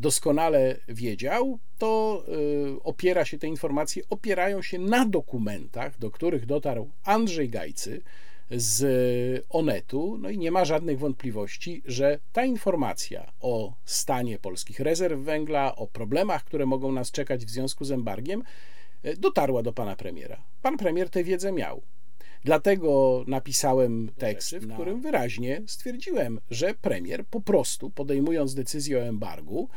[0.00, 6.90] doskonale wiedział, to e, opiera się, te informacje opierają się na dokumentach, do których dotarł
[7.04, 8.02] Andrzej Gajcy
[8.50, 15.20] z Onetu, no i nie ma żadnych wątpliwości, że ta informacja o stanie polskich rezerw
[15.20, 18.75] węgla, o problemach, które mogą nas czekać w związku z embargiem, E,
[19.18, 20.42] dotarła do pana premiera.
[20.62, 21.82] pan premier tę wiedzę miał.
[22.44, 29.68] Dlatego napisałem tekst, w którym wyraźnie stwierdziłem, że premier po prostu, podejmując decyzję o embargu,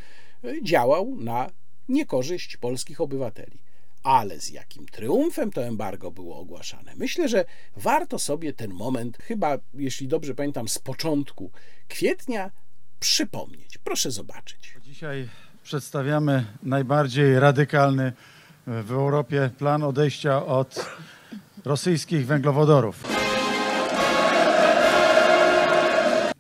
[0.64, 1.50] działał na
[1.90, 3.60] niekorzyść polskich obywateli.
[4.04, 6.94] Ale z jakim triumfem to embargo było ogłaszane.
[6.96, 7.46] Myślę, że
[7.78, 11.52] warto sobie ten moment, chyba jeśli dobrze pamiętam, z początku
[11.88, 12.52] kwietnia
[13.00, 13.78] przypomnieć.
[13.78, 14.78] Proszę zobaczyć.
[14.82, 15.30] Dzisiaj
[15.64, 18.14] przedstawiamy najbardziej radykalny
[18.70, 20.90] w Europie plan odejścia od
[21.66, 23.04] rosyjskich węglowodorów.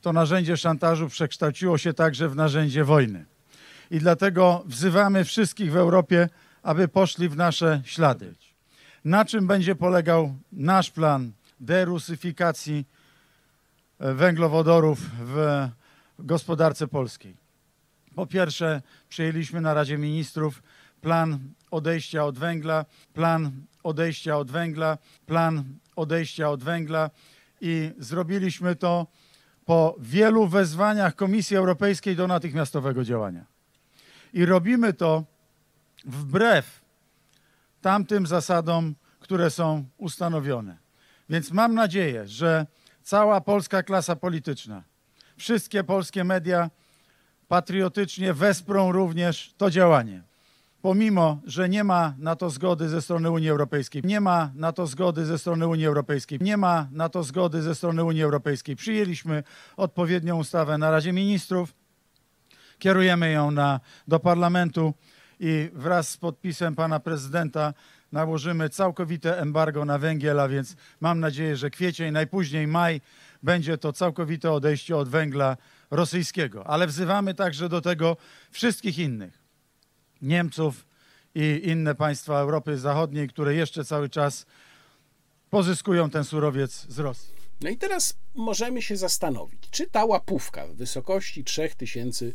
[0.01, 3.25] To narzędzie szantażu przekształciło się także w narzędzie wojny.
[3.91, 6.29] I dlatego wzywamy wszystkich w Europie,
[6.63, 8.33] aby poszli w nasze ślady.
[9.05, 12.85] Na czym będzie polegał nasz plan derusyfikacji
[13.99, 15.67] węglowodorów w
[16.19, 17.35] gospodarce polskiej?
[18.15, 20.63] Po pierwsze, przyjęliśmy na Radzie Ministrów
[21.01, 21.39] plan
[21.71, 23.51] odejścia od węgla, plan
[23.83, 25.63] odejścia od węgla, plan
[25.95, 27.09] odejścia od węgla
[27.61, 29.07] i zrobiliśmy to
[29.65, 33.45] po wielu wezwaniach Komisji Europejskiej do natychmiastowego działania.
[34.33, 35.23] I robimy to
[36.05, 36.81] wbrew
[37.81, 40.77] tamtym zasadom, które są ustanowione.
[41.29, 42.65] Więc mam nadzieję, że
[43.03, 44.83] cała polska klasa polityczna,
[45.37, 46.69] wszystkie polskie media
[47.47, 50.28] patriotycznie wesprą również to działanie.
[50.81, 54.87] Pomimo, że nie ma na to zgody ze strony Unii Europejskiej, nie ma na to
[54.87, 58.75] zgody ze strony Unii Europejskiej, nie ma na to zgody ze strony Unii Europejskiej.
[58.75, 59.43] Przyjęliśmy
[59.77, 61.73] odpowiednią ustawę na Radzie Ministrów,
[62.77, 64.93] kierujemy ją na, do parlamentu
[65.39, 67.73] i wraz z podpisem pana prezydenta
[68.11, 73.01] nałożymy całkowite embargo na węgiel, a więc mam nadzieję, że kwiecień, najpóźniej maj
[73.43, 75.57] będzie to całkowite odejście od węgla
[75.91, 76.67] rosyjskiego.
[76.67, 78.17] Ale wzywamy także do tego
[78.51, 79.38] wszystkich innych.
[80.21, 80.87] Niemców
[81.35, 84.45] i inne państwa Europy Zachodniej, które jeszcze cały czas
[85.49, 87.39] pozyskują ten surowiec z Rosji.
[87.61, 92.31] No i teraz możemy się zastanowić, czy ta łapówka w wysokości 3000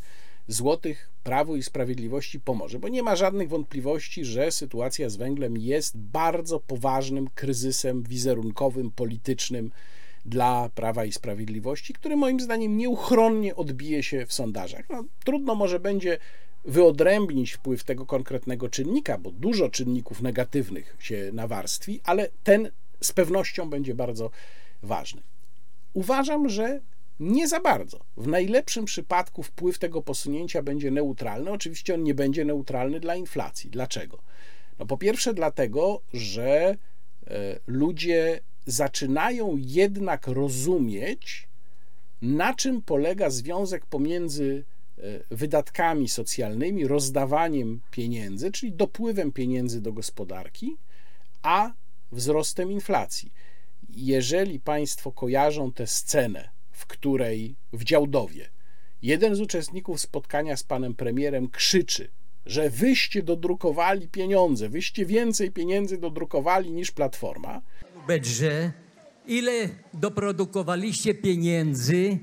[0.49, 5.99] złotych Prawu i Sprawiedliwości pomoże, bo nie ma żadnych wątpliwości, że sytuacja z węglem jest
[5.99, 9.70] bardzo poważnym kryzysem wizerunkowym, politycznym
[10.24, 14.85] dla Prawa i Sprawiedliwości, który moim zdaniem nieuchronnie odbije się w sondażach.
[14.91, 16.18] No, trudno może będzie
[16.65, 23.71] wyodrębnić wpływ tego konkretnego czynnika, bo dużo czynników negatywnych się nawarstwi, ale ten z pewnością
[23.71, 24.31] będzie bardzo
[24.83, 25.23] ważny.
[25.95, 26.81] Uważam, że
[27.21, 28.01] nie za bardzo.
[28.17, 31.51] W najlepszym przypadku wpływ tego posunięcia będzie neutralny.
[31.51, 33.71] Oczywiście on nie będzie neutralny dla inflacji.
[33.71, 34.19] Dlaczego?
[34.79, 36.77] No po pierwsze, dlatego, że
[37.27, 41.49] e, ludzie zaczynają jednak rozumieć,
[42.23, 44.65] na czym polega związek pomiędzy
[45.31, 50.77] wydatkami socjalnymi, rozdawaniem pieniędzy, czyli dopływem pieniędzy do gospodarki,
[51.43, 51.73] a
[52.13, 53.33] wzrostem inflacji.
[53.89, 58.49] Jeżeli Państwo kojarzą tę scenę, w której w Działdowie
[59.03, 62.11] jeden z uczestników spotkania z panem premierem krzyczy,
[62.47, 67.63] że wyście dodrukowali pieniądze, wyście więcej pieniędzy dodrukowali niż Platforma.
[68.07, 68.73] Bedrze,
[69.27, 72.19] ile doprodukowaliście pieniędzy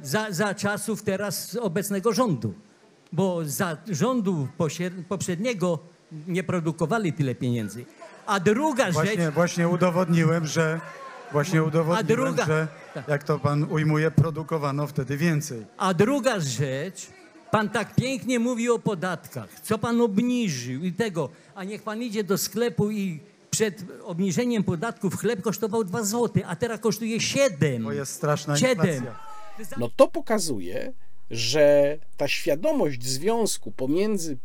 [0.00, 2.54] za, za czasów teraz obecnego rządu?
[3.12, 4.48] Bo za rządu
[5.08, 5.78] poprzedniego
[6.26, 7.84] nie produkowali tyle pieniędzy.
[8.26, 9.34] A druga Właśnie, rzecz...
[9.34, 10.80] właśnie udowodniłem, że
[11.32, 12.68] właśnie udowodniłem, druga- że
[13.08, 15.66] jak to pan ujmuje, produkowano wtedy więcej.
[15.76, 17.06] A druga rzecz,
[17.50, 22.24] pan tak pięknie mówi o podatkach, co pan obniżył i tego, a niech pan idzie
[22.24, 23.20] do sklepu i
[23.50, 27.84] przed obniżeniem podatków chleb kosztował 2 zł, a teraz kosztuje 7.
[27.84, 28.86] To jest straszna 7.
[28.86, 29.33] inflacja.
[29.78, 30.92] No to pokazuje,
[31.30, 34.38] że ta świadomość związku pomiędzy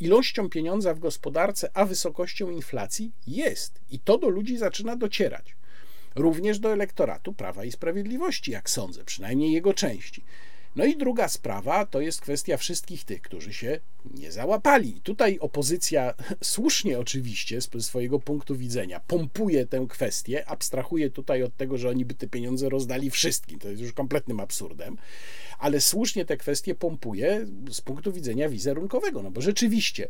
[0.00, 5.56] ilością pieniądza w gospodarce a wysokością inflacji jest i to do ludzi zaczyna docierać.
[6.14, 10.24] Również do elektoratu Prawa i Sprawiedliwości, jak sądzę, przynajmniej jego części.
[10.78, 13.80] No i druga sprawa to jest kwestia wszystkich tych, którzy się
[14.14, 15.00] nie załapali.
[15.00, 21.78] Tutaj opozycja słusznie oczywiście z swojego punktu widzenia pompuje tę kwestię, abstrahuje tutaj od tego,
[21.78, 23.58] że oni by te pieniądze rozdali wszystkim.
[23.58, 24.96] To jest już kompletnym absurdem,
[25.58, 30.08] ale słusznie te kwestie pompuje z punktu widzenia wizerunkowego, no bo rzeczywiście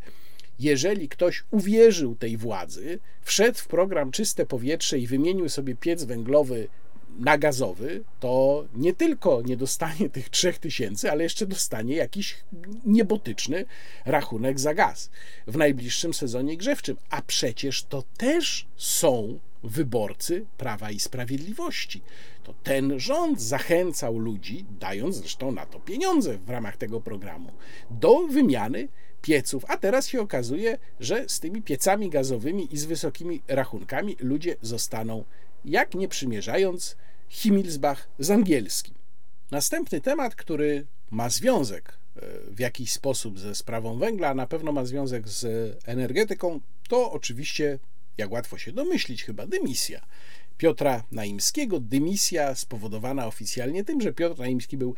[0.59, 6.69] jeżeli ktoś uwierzył tej władzy, wszedł w program Czyste Powietrze i wymienił sobie piec węglowy
[7.19, 12.37] na gazowy, to nie tylko nie dostanie tych 3000, ale jeszcze dostanie jakiś
[12.87, 13.65] niebotyczny
[14.05, 15.11] rachunek za gaz
[15.47, 16.97] w najbliższym sezonie grzewczym.
[17.11, 22.03] A przecież to też są wyborcy Prawa i Sprawiedliwości.
[22.45, 27.53] To ten rząd zachęcał ludzi, dając zresztą na to pieniądze w ramach tego programu,
[27.91, 28.89] do wymiany
[29.23, 34.57] pieców, a teraz się okazuje, że z tymi piecami gazowymi i z wysokimi rachunkami ludzie
[34.63, 35.25] zostaną,
[35.65, 36.97] jak nie przymierzając,
[37.29, 38.95] Himmelsbach z angielskim.
[39.51, 42.21] Następny temat, który ma związek e,
[42.51, 45.47] w jakiś sposób ze sprawą węgla, a na pewno ma związek z
[45.87, 47.79] energetyką, to oczywiście,
[48.19, 50.07] jak łatwo się domyślić, chyba dymisja.
[50.59, 54.95] Piotra Naimskiego, dymisja spowodowana oficjalnie tym, że Piotr Naimski był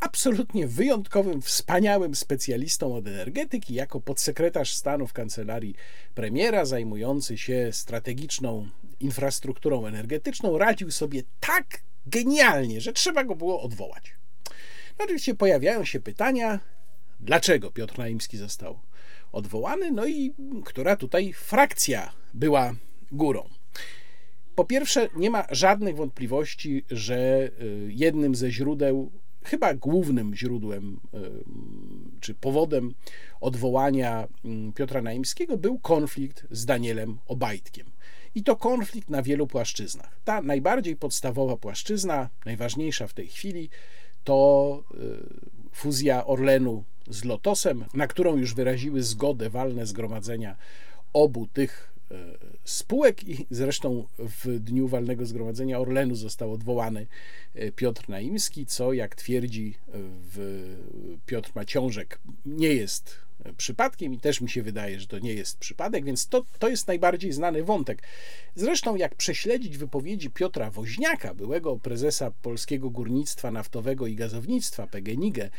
[0.00, 5.74] absolutnie wyjątkowym, wspaniałym specjalistą od energetyki, jako podsekretarz stanu w kancelarii
[6.14, 8.68] premiera, zajmujący się strategiczną
[9.00, 14.14] infrastrukturą energetyczną, radził sobie tak genialnie, że trzeba go było odwołać.
[14.98, 16.60] No, oczywiście pojawiają się pytania,
[17.20, 18.78] dlaczego Piotr Naimski został
[19.32, 20.34] odwołany, no i
[20.64, 22.74] która tutaj frakcja była
[23.12, 23.48] górą.
[24.54, 29.10] Po pierwsze, nie ma żadnych wątpliwości, że y, jednym ze źródeł,
[29.44, 31.18] chyba głównym źródłem y,
[32.20, 32.94] czy powodem
[33.40, 37.86] odwołania mm, Piotra Naimskiego był konflikt z Danielem Obajtkiem.
[38.34, 40.20] I to konflikt na wielu płaszczyznach.
[40.24, 43.70] Ta najbardziej podstawowa płaszczyzna, najważniejsza w tej chwili,
[44.24, 50.56] to y, fuzja Orlenu z Lotosem, na którą już wyraziły zgodę walne zgromadzenia
[51.12, 52.14] obu tych y,
[52.64, 57.06] spółek i zresztą w dniu walnego zgromadzenia Orlenu został odwołany
[57.56, 59.74] y, Piotr Naimski, co jak twierdzi
[61.26, 63.23] Piotr Maciążek nie jest
[63.56, 66.88] przypadkiem i też mi się wydaje, że to nie jest przypadek, więc to, to jest
[66.88, 68.02] najbardziej znany wątek.
[68.54, 75.50] Zresztą, jak prześledzić wypowiedzi Piotra Woźniaka, byłego prezesa Polskiego Górnictwa Naftowego i Gazownictwa PGNiG, e,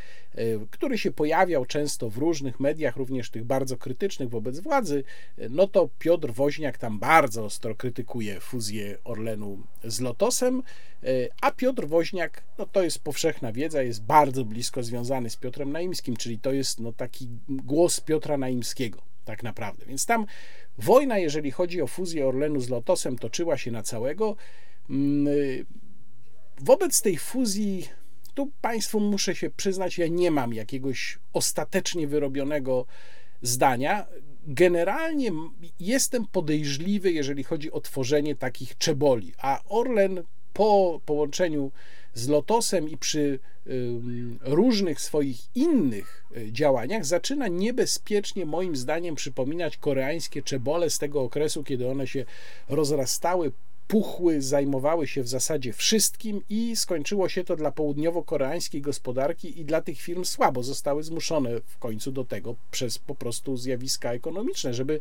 [0.72, 5.04] który się pojawiał często w różnych mediach, również tych bardzo krytycznych wobec władzy,
[5.38, 10.64] e, no to Piotr Woźniak tam bardzo ostro krytykuje fuzję Orlenu z Lotosem,
[11.04, 11.08] e,
[11.42, 16.18] a Piotr Woźniak, no to jest powszechna wiedza, jest bardzo blisko związany z Piotrem Naimskim,
[16.18, 17.30] czyli to jest no taki
[17.66, 19.86] głos Piotra Naimskiego, tak naprawdę.
[19.86, 20.26] Więc tam
[20.78, 24.36] wojna, jeżeli chodzi o fuzję Orlenu z Lotosem, toczyła się na całego.
[24.90, 25.66] Mm,
[26.62, 27.88] wobec tej fuzji,
[28.34, 32.86] tu Państwu muszę się przyznać, ja nie mam jakiegoś ostatecznie wyrobionego
[33.42, 34.06] zdania.
[34.48, 35.32] Generalnie
[35.80, 41.72] jestem podejrzliwy, jeżeli chodzi o tworzenie takich czeboli, a Orlen po połączeniu
[42.16, 43.40] z Lotosem i przy
[44.42, 51.64] różnych swoich innych e, działaniach zaczyna niebezpiecznie, moim zdaniem, przypominać koreańskie czebole z tego okresu,
[51.64, 52.26] kiedy one się
[52.70, 53.52] rozrastały,
[53.88, 59.82] puchły, zajmowały się w zasadzie wszystkim i skończyło się to dla południowo-koreańskiej gospodarki i dla
[59.82, 60.64] tych firm słabo.
[60.64, 65.00] Zostały zmuszone w końcu do tego przez po prostu zjawiska ekonomiczne, żeby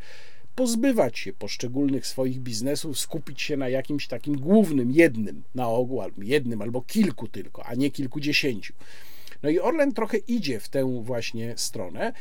[0.54, 6.22] pozbywać się poszczególnych swoich biznesów, skupić się na jakimś takim głównym, jednym na ogół, albo
[6.22, 8.74] jednym albo kilku tylko, a nie kilkudziesięciu.
[9.42, 12.12] No i Orlen trochę idzie w tę właśnie stronę.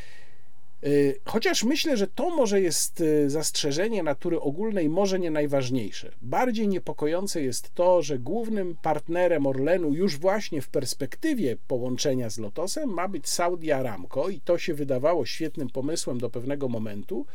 [0.83, 6.11] Y, chociaż myślę, że to może jest y, zastrzeżenie natury ogólnej, może nie najważniejsze.
[6.21, 12.89] Bardziej niepokojące jest to, że głównym partnerem Orlenu już właśnie w perspektywie połączenia z Lotosem
[12.89, 17.25] ma być Saudi Aramco i to się wydawało świetnym pomysłem do pewnego momentu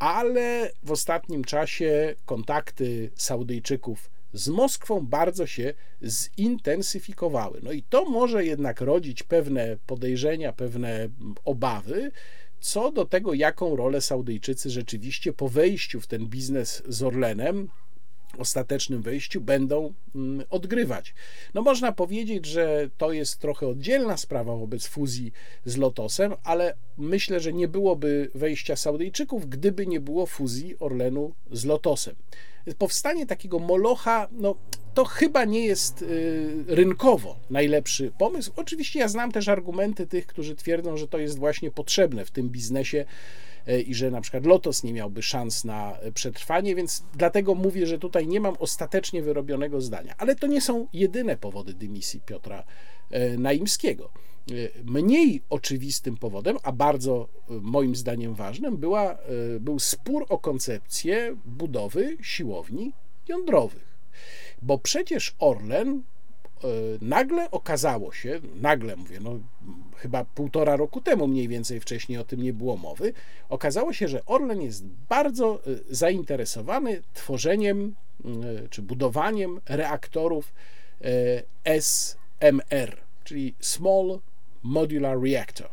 [0.00, 5.74] ale w ostatnim czasie kontakty Saudyjczyków z Moskwą bardzo się
[6.04, 7.60] zintensyfikowały.
[7.62, 11.08] No i to może jednak rodzić pewne podejrzenia, pewne
[11.44, 12.12] obawy
[12.60, 17.68] co do tego, jaką rolę Saudyjczycy rzeczywiście po wejściu w ten biznes z Orlenem
[18.40, 21.14] ostatecznym wejściu będą mm, odgrywać.
[21.54, 25.32] No można powiedzieć, że to jest trochę oddzielna sprawa wobec fuzji
[25.64, 31.64] z Lotosem, ale myślę, że nie byłoby wejścia Saudyjczyków, gdyby nie było fuzji Orlenu z
[31.64, 32.14] Lotosem.
[32.78, 34.54] Powstanie takiego molocha, no
[34.94, 38.52] to chyba nie jest y, rynkowo najlepszy pomysł.
[38.56, 42.48] Oczywiście ja znam też argumenty tych, którzy twierdzą, że to jest właśnie potrzebne w tym
[42.48, 43.04] biznesie
[43.66, 47.98] E, i że na przykład Lotos nie miałby szans na przetrwanie, więc dlatego mówię, że
[47.98, 50.14] tutaj nie mam ostatecznie wyrobionego zdania.
[50.18, 52.64] Ale to nie są jedyne powody dymisji Piotra
[53.38, 54.10] Naimskiego.
[54.84, 59.18] Mniej oczywistym powodem, a bardzo moim zdaniem ważnym, była,
[59.60, 62.92] był spór o koncepcję budowy siłowni
[63.28, 63.96] jądrowych.
[64.62, 66.02] Bo przecież Orlen
[67.00, 69.38] nagle okazało się, nagle mówię, no
[69.96, 73.12] chyba półtora roku temu mniej więcej wcześniej o tym nie było mowy,
[73.48, 77.94] okazało się, że Orlen jest bardzo y, zainteresowany tworzeniem
[78.24, 80.52] y, czy budowaniem reaktorów
[81.64, 84.20] SMR, czyli Small
[84.62, 85.68] Modular Reactor.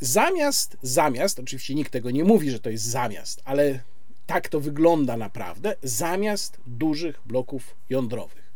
[0.00, 3.80] Zamiast, zamiast, oczywiście nikt tego nie mówi, że to jest zamiast, ale
[4.26, 8.52] tak to wygląda naprawdę, zamiast dużych bloków jądrowych.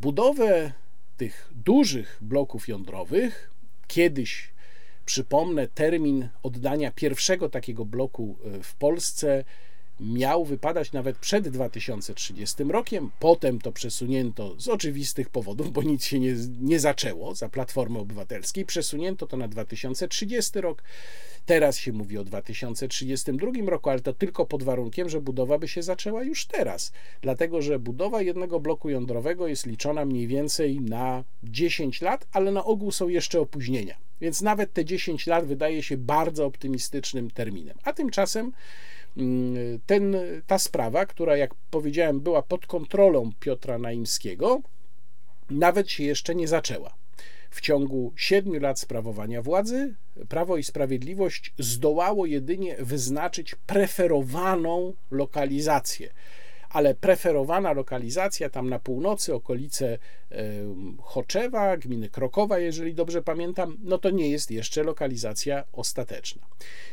[0.00, 0.72] Budowę
[1.16, 3.50] tych dużych bloków jądrowych
[3.86, 4.52] kiedyś
[5.06, 9.44] Przypomnę, termin oddania pierwszego takiego bloku e, w Polsce
[10.02, 13.10] miał wypadać nawet przed 2030 rokiem.
[13.18, 18.66] Potem to przesunięto z oczywistych powodów, bo nic się nie, nie zaczęło za Platformy Obywatelskiej.
[18.66, 20.82] Przesunięto to na 2030 rok.
[21.46, 25.82] Teraz się mówi o 2032 roku, ale to tylko pod warunkiem, że budowa by się
[25.82, 26.92] zaczęła już teraz.
[27.20, 32.64] Dlatego, że budowa jednego bloku jądrowego jest liczona mniej więcej na 10 lat, ale na
[32.64, 33.96] ogół są jeszcze opóźnienia.
[34.20, 37.78] Więc nawet te 10 lat wydaje się bardzo optymistycznym terminem.
[37.84, 38.52] A tymczasem
[39.86, 44.60] ten, ta sprawa, która jak powiedziałem była pod kontrolą Piotra Naimskiego,
[45.50, 46.94] nawet się jeszcze nie zaczęła.
[47.50, 49.94] W ciągu siedmiu lat sprawowania władzy
[50.28, 56.10] Prawo i Sprawiedliwość zdołało jedynie wyznaczyć preferowaną lokalizację
[56.72, 59.98] ale preferowana lokalizacja tam na północy, okolice
[61.00, 66.46] Choczewa, gminy Krokowa, jeżeli dobrze pamiętam, no to nie jest jeszcze lokalizacja ostateczna.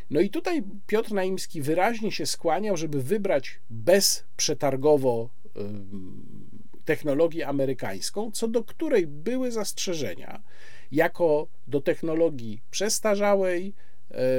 [0.10, 5.30] No i tutaj Piotr Naimski wyraźnie się skłaniał, żeby wybrać bezprzetargowo
[6.86, 10.42] technologię amerykańską, co do której były zastrzeżenia,
[10.92, 13.74] jako do technologii przestarzałej,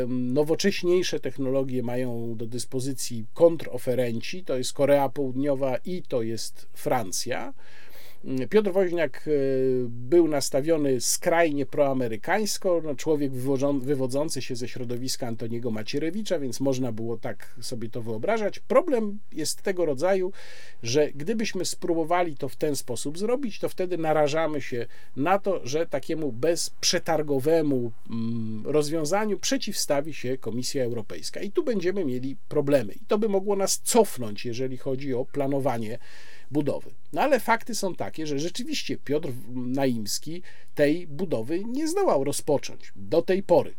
[0.08, 7.54] Nowocześniejsze technologie mają do dyspozycji kontroferenci, to jest Korea Południowa i to jest Francja.
[8.50, 9.30] Piotr Woźniak e,
[9.88, 13.32] był nastawiony skrajnie proamerykańsko, no człowiek
[13.80, 18.58] wywodzący się ze środowiska Antoniego Macierewicza, więc można było tak sobie to wyobrażać.
[18.58, 20.32] Problem jest tego rodzaju,
[20.82, 25.86] że gdybyśmy spróbowali to w ten sposób zrobić, to wtedy narażamy się na to, że
[25.86, 31.40] takiemu bezprzetargowemu mm, rozwiązaniu przeciwstawi się Komisja Europejska.
[31.40, 32.92] I tu będziemy mieli problemy.
[32.92, 35.98] I to by mogło nas cofnąć, jeżeli chodzi o planowanie
[36.50, 36.90] budowy.
[37.12, 40.42] No ale fakty są takie, że rzeczywiście Piotr Naimski
[40.74, 43.74] tej budowy nie zdołał rozpocząć do tej pory,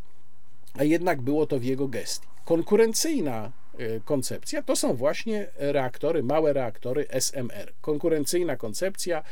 [0.74, 2.28] a jednak było to w jego gestii.
[2.46, 7.74] Konkurencyjna e, koncepcja to są właśnie reaktory, małe reaktory SMR.
[7.82, 9.24] Konkurencyjna koncepcja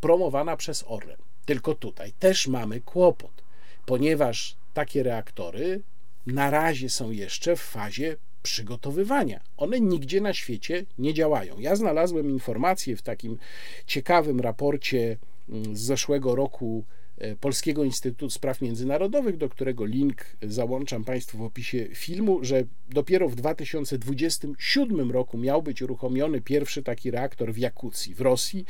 [0.00, 1.16] promowana przez Orlen.
[1.46, 3.42] Tylko tutaj też mamy kłopot,
[3.86, 5.82] ponieważ takie reaktory
[6.26, 9.40] na razie są jeszcze w fazie przygotowywania.
[9.56, 11.58] One nigdzie na świecie nie działają.
[11.58, 13.38] Ja znalazłem informację w takim
[13.86, 15.16] ciekawym raporcie
[15.48, 16.84] mm, z zeszłego roku
[17.18, 23.28] e, Polskiego Instytutu Spraw Międzynarodowych, do którego link załączam Państwu w opisie filmu, że dopiero
[23.28, 28.64] w 2027 roku miał być uruchomiony pierwszy taki reaktor w Jakucji w Rosji.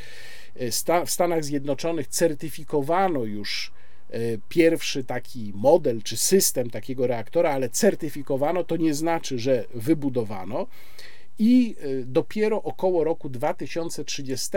[0.55, 3.73] E, w Stanach Zjednoczonych certyfikowano już
[4.49, 10.67] pierwszy taki model czy system takiego reaktora, ale certyfikowano, to nie znaczy, że wybudowano.
[11.39, 14.51] I e, dopiero około roku 2030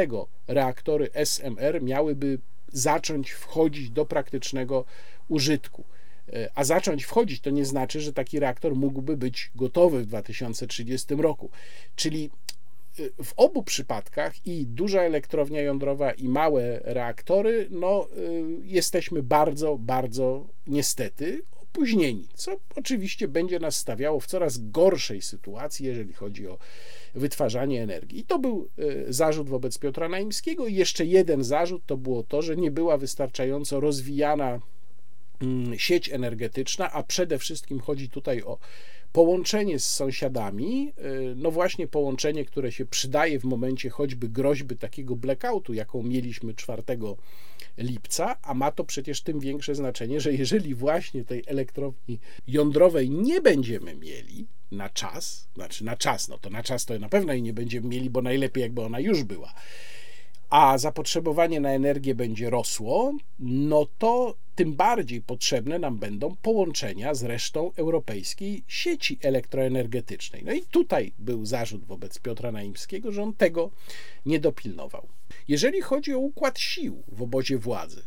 [0.48, 4.86] reaktory SMR miałyby zacząć wchodzić do praktycznego
[5.30, 5.84] użytku.
[6.34, 11.16] E, a zacząć wchodzić to nie znaczy, że taki reaktor mógłby być gotowy w 2030
[11.16, 11.50] roku.
[11.96, 12.30] Czyli
[13.24, 20.46] w obu przypadkach i duża elektrownia jądrowa i małe reaktory, no y, jesteśmy bardzo, bardzo
[20.68, 21.42] niestety
[21.76, 26.58] opóźnieni, co oczywiście będzie nas stawiało w coraz gorszej sytuacji, jeżeli chodzi o
[27.16, 28.20] wytwarzanie energii.
[28.20, 30.68] I to był y, zarzut wobec Piotra Naimskiego.
[30.68, 34.60] I jeszcze jeden zarzut to było to, że nie była wystarczająco rozwijana
[35.42, 38.58] mm, sieć energetyczna, a przede wszystkim chodzi tutaj o
[39.16, 40.94] Połączenie z sąsiadami,
[41.32, 46.54] y, no właśnie połączenie, które się przydaje w momencie choćby groźby takiego blackoutu, jaką mieliśmy
[46.54, 46.84] 4
[47.78, 53.42] lipca, a ma to przecież tym większe znaczenie, że jeżeli właśnie tej elektrowni jądrowej nie
[53.42, 57.42] będziemy mieli na czas, znaczy na czas, no to na czas to na pewno jej
[57.42, 59.54] nie będziemy mieli, bo najlepiej jakby ona już była,
[60.56, 67.24] a zapotrzebowanie na energię będzie rosło, no to tym bardziej potrzebne nam będą połączenia z
[67.24, 70.44] resztą europejskiej sieci elektroenergetycznej.
[70.46, 73.72] No i tutaj był zarzut wobec Piotra Naimskiego, że on tego
[74.26, 75.08] nie dopilnował.
[75.48, 78.04] Jeżeli chodzi o układ sił w obozie władzy,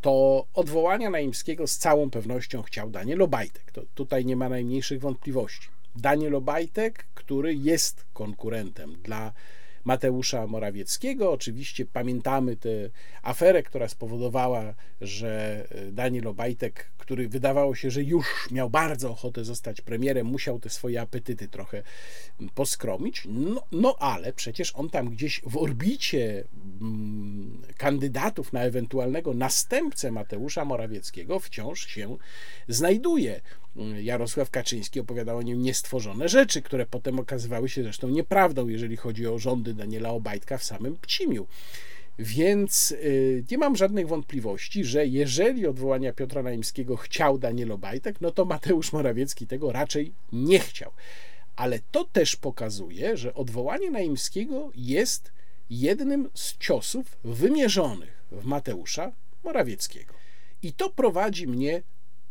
[0.00, 3.72] to odwołania Naimskiego z całą pewnością chciał Daniel Obajtek.
[3.72, 5.68] To tutaj nie ma najmniejszych wątpliwości.
[5.96, 9.32] Daniel Obajtek, który jest konkurentem dla
[9.86, 11.32] Mateusza Morawieckiego.
[11.32, 12.70] Oczywiście pamiętamy tę
[13.22, 19.44] aferę, która spowodowała, że e, Daniel Obajtek, który wydawało się, że już miał bardzo ochotę
[19.44, 21.82] zostać premierem, musiał te swoje apetyty trochę
[22.54, 23.22] poskromić.
[23.28, 26.44] No, no ale przecież on tam gdzieś w orbicie
[26.80, 32.16] mm, kandydatów na ewentualnego następcę Mateusza Morawieckiego wciąż się
[32.68, 33.40] znajduje.
[34.02, 39.26] Jarosław Kaczyński opowiadał o nim niestworzone rzeczy, które potem okazywały się zresztą nieprawdą, jeżeli chodzi
[39.26, 41.46] o rządy Daniela Obajtka w samym Pcimiu.
[42.18, 48.30] Więc y, nie mam żadnych wątpliwości, że jeżeli odwołania Piotra Naimskiego chciał Daniel Obajtek, no
[48.30, 50.92] to Mateusz Morawiecki tego raczej nie chciał.
[51.56, 55.32] Ale to też pokazuje, że odwołanie Naimskiego jest
[55.70, 59.12] jednym z ciosów wymierzonych w Mateusza
[59.44, 60.14] Morawieckiego.
[60.62, 61.82] I to prowadzi mnie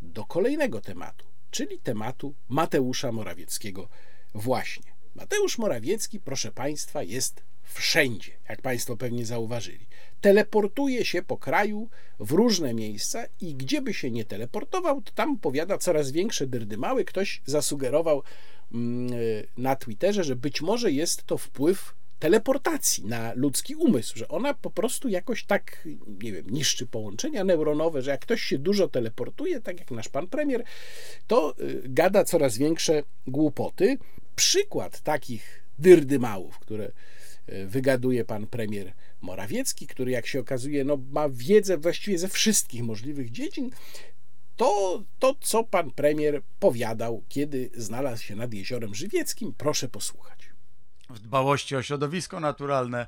[0.01, 1.25] do kolejnego tematu,
[1.55, 3.89] czyli tematu Mateusza Morawieckiego
[4.33, 4.91] właśnie.
[5.15, 9.87] Mateusz Morawiecki, proszę Państwa, jest wszędzie, jak Państwo pewnie zauważyli.
[10.21, 15.39] Teleportuje się po kraju w różne miejsca i gdzie by się nie teleportował, to tam
[15.39, 17.05] powiada coraz większe dyrdymały.
[17.05, 18.23] Ktoś zasugerował
[18.73, 19.09] mm,
[19.57, 24.69] na Twitterze, że być może jest to wpływ teleportacji na ludzki umysł, że ona po
[24.69, 25.87] prostu jakoś tak,
[26.23, 30.27] nie wiem, niszczy połączenia neuronowe, że jak ktoś się dużo teleportuje, tak jak nasz pan
[30.27, 30.63] premier,
[31.27, 33.97] to y, gada coraz większe głupoty.
[34.35, 36.91] Przykład takich dyrdymałów, które
[37.49, 42.83] y, wygaduje pan premier Morawiecki, który jak się okazuje, no, ma wiedzę właściwie ze wszystkich
[42.83, 43.69] możliwych dziedzin,
[44.55, 50.54] to, to co pan premier powiadał, kiedy znalazł się nad jeziorem Żywieckim, proszę posłuchać
[51.09, 53.07] w dbałości o środowisko naturalne,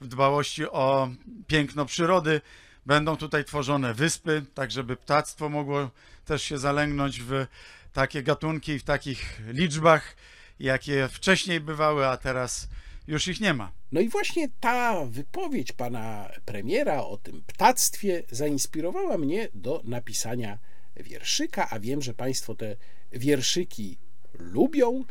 [0.00, 1.08] w dbałości o
[1.46, 2.40] piękno przyrody.
[2.86, 5.90] Będą tutaj tworzone wyspy, tak żeby ptactwo mogło
[6.24, 7.46] też się zalęgnąć w
[7.92, 10.16] takie gatunki i w takich liczbach,
[10.60, 12.68] jakie wcześniej bywały, a teraz
[13.06, 13.72] już ich nie ma.
[13.92, 20.58] No i właśnie ta wypowiedź pana premiera o tym ptactwie zainspirowała mnie do napisania
[20.96, 22.76] wierszyka, a wiem, że państwo te
[23.12, 23.98] wierszyki
[24.38, 25.04] lubią,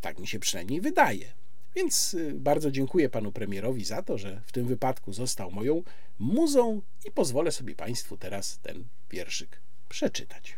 [0.00, 1.32] tak mi się przynajmniej wydaje.
[1.74, 5.82] Więc y, bardzo dziękuję panu premierowi za to, że w tym wypadku został moją
[6.18, 10.56] muzą i pozwolę sobie państwu teraz ten wierszyk przeczytać.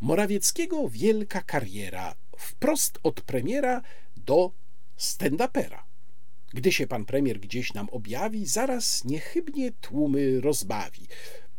[0.00, 3.82] Morawieckiego wielka kariera, wprost od premiera
[4.16, 4.52] do
[4.98, 5.82] stand-upera.
[6.54, 11.06] Gdy się pan premier gdzieś nam objawi, zaraz niechybnie tłumy rozbawi.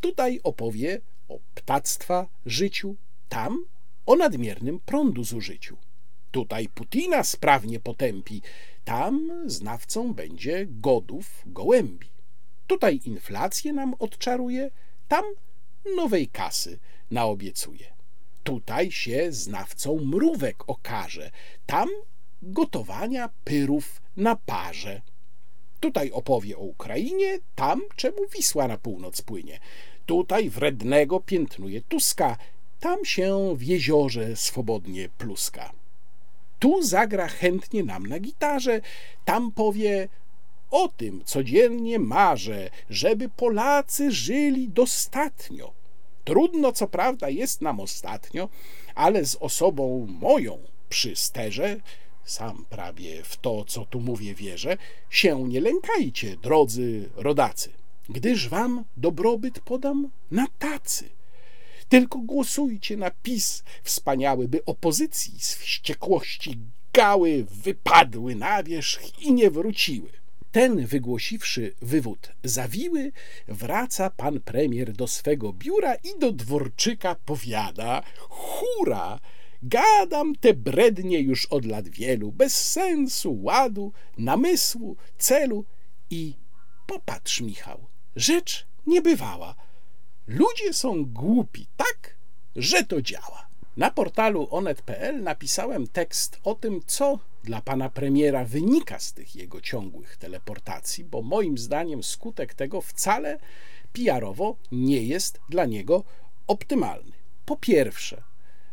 [0.02, 2.96] Tutaj opowie o ptactwa życiu,
[3.30, 3.66] tam
[4.06, 5.78] o nadmiernym prądu zużyciu.
[6.34, 8.42] Tutaj Putina sprawnie potępi,
[8.86, 12.08] tam znawcą będzie godów gołębi.
[12.68, 14.72] Tutaj inflację nam odczaruje,
[15.08, 15.24] tam
[15.96, 16.80] nowej kasy
[17.12, 17.94] naobiecuje.
[18.44, 21.32] Tutaj się znawcą mrówek okaże,
[21.66, 21.90] tam
[22.42, 25.02] gotowania pyrów na parze.
[25.80, 29.60] Tutaj opowie o Ukrainie, tam czemu Wisła na północ płynie.
[30.06, 32.38] Tutaj wrednego piętnuje Tuska,
[32.80, 35.83] tam się w jeziorze swobodnie pluska.
[36.64, 38.82] Tu zagra chętnie nam na gitarze,
[39.26, 40.08] tam powie
[40.72, 45.74] o tym codziennie marzę, żeby Polacy żyli dostatnio.
[46.24, 48.50] Trudno, co prawda, jest nam ostatnio,
[48.96, 50.58] ale z osobą moją
[50.90, 51.82] przy sterze,
[52.26, 54.78] sam prawie w to, co tu mówię, wierzę,
[55.10, 57.70] się nie lękajcie, drodzy rodacy,
[58.10, 61.10] gdyż wam dobrobyt podam na tacy.
[61.94, 66.58] Tylko głosujcie na PiS wspaniały, by opozycji z wściekłości
[66.94, 70.10] gały wypadły na wierzch i nie wróciły.
[70.52, 73.12] Ten wygłosiwszy wywód zawiły,
[73.48, 79.20] wraca pan premier do swego biura i do dworczyka powiada: Hura!
[79.64, 85.66] Gadam te brednie już od lat wielu, bez sensu, ładu, namysłu, celu
[86.10, 86.34] i
[86.88, 89.56] popatrz, Michał, rzecz niebywała.
[90.28, 92.16] Ludzie są głupi tak,
[92.56, 93.48] że to działa.
[93.78, 99.62] Na portalu onet.pl napisałem tekst o tym, co dla pana premiera wynika z tych jego
[99.62, 103.40] ciągłych teleportacji, bo moim zdaniem skutek tego wcale
[103.94, 106.04] PR-owo nie jest dla niego
[106.48, 107.12] optymalny.
[107.46, 108.24] Po pierwsze,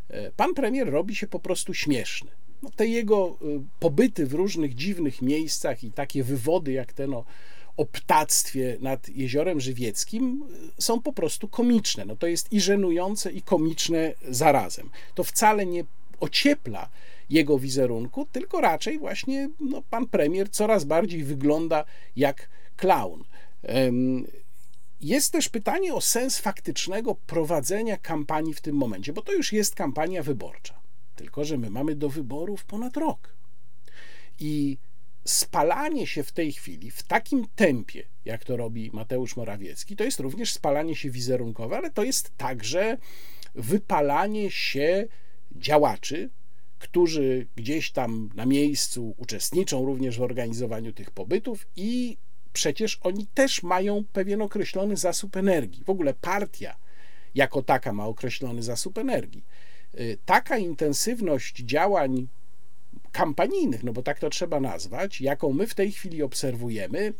[0.08, 2.30] e, pan premier robi się po prostu śmieszny.
[2.62, 3.44] No, te jego e,
[3.80, 7.24] pobyty w różnych dziwnych miejscach i takie wywody jak ten o
[7.76, 10.44] o ptactwie nad Jeziorem Żywieckim
[10.78, 12.04] y, są po prostu komiczne.
[12.04, 14.90] No to jest i żenujące, i komiczne zarazem.
[15.14, 15.84] To wcale nie
[16.20, 16.88] ociepla
[17.30, 21.84] jego wizerunku, tylko raczej właśnie no, pan premier coraz bardziej wygląda
[22.16, 23.24] jak klaun.
[25.00, 29.74] Jest też pytanie o sens faktycznego prowadzenia kampanii w tym momencie, bo to już jest
[29.74, 30.80] kampania wyborcza.
[31.16, 33.34] Tylko, że my mamy do wyborów ponad rok.
[34.40, 34.78] I
[35.24, 40.20] spalanie się w tej chwili w takim tempie, jak to robi Mateusz Morawiecki, to jest
[40.20, 42.98] również spalanie się wizerunkowe, ale to jest także
[43.54, 45.06] wypalanie się
[45.52, 46.30] działaczy,
[46.78, 52.16] którzy gdzieś tam na miejscu uczestniczą również w organizowaniu tych pobytów i
[52.52, 55.84] przecież oni też mają pewien określony zasób energii.
[55.84, 56.76] W ogóle partia
[57.34, 59.44] jako taka ma określony zasób energii.
[59.94, 62.28] Y, taka intensywność działań
[63.12, 67.12] kampanijnych, no bo tak to trzeba nazwać, jaką my w tej chwili obserwujemy,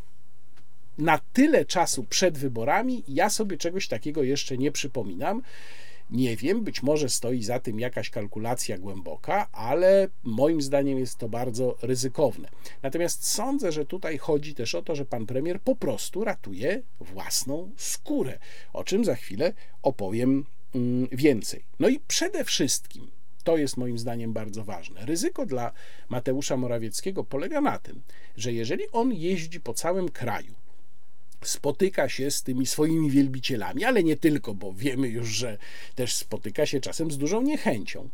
[0.97, 5.41] na tyle czasu przed wyborami ja sobie czegoś takiego jeszcze nie przypominam.
[6.11, 11.29] Nie wiem, być może stoi za tym jakaś kalkulacja głęboka, ale moim zdaniem jest to
[11.29, 12.49] bardzo ryzykowne.
[12.83, 17.71] Natomiast sądzę, że tutaj chodzi też o to, że pan premier po prostu ratuje własną
[17.77, 18.39] skórę,
[18.73, 20.45] o czym za chwilę opowiem
[20.75, 21.63] mm, więcej.
[21.79, 23.11] No i przede wszystkim,
[23.41, 25.05] to jest moim zdaniem bardzo ważne.
[25.05, 25.71] Ryzyko dla
[26.09, 28.01] Mateusza Morawieckiego polega na tym,
[28.37, 30.53] że jeżeli on jeździ po całym kraju,
[31.43, 35.57] spotyka się z tymi swoimi wielbicielami, ale nie tylko, bo wiemy już, że
[35.95, 38.09] też spotyka się czasem z dużą niechęcią,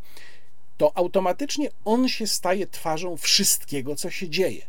[0.78, 4.66] to automatycznie on się staje twarzą wszystkiego, co się dzieje.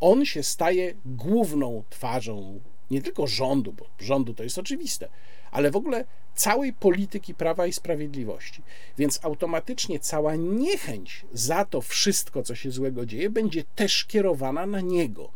[0.00, 2.60] On się staje główną twarzą
[2.90, 5.08] nie tylko rządu, bo rządu to jest oczywiste,
[5.52, 6.04] ale w ogóle
[6.34, 8.62] całej polityki prawa i sprawiedliwości.
[8.98, 14.80] Więc automatycznie cała niechęć za to wszystko, co się złego dzieje, będzie też kierowana na
[14.80, 15.30] niego.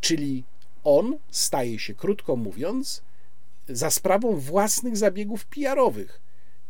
[0.00, 0.44] Czyli
[0.84, 3.02] on staje się, krótko mówiąc,
[3.68, 6.20] za sprawą własnych zabiegów PR-owych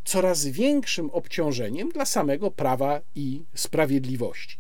[0.04, 4.58] coraz większym obciążeniem dla samego prawa i sprawiedliwości.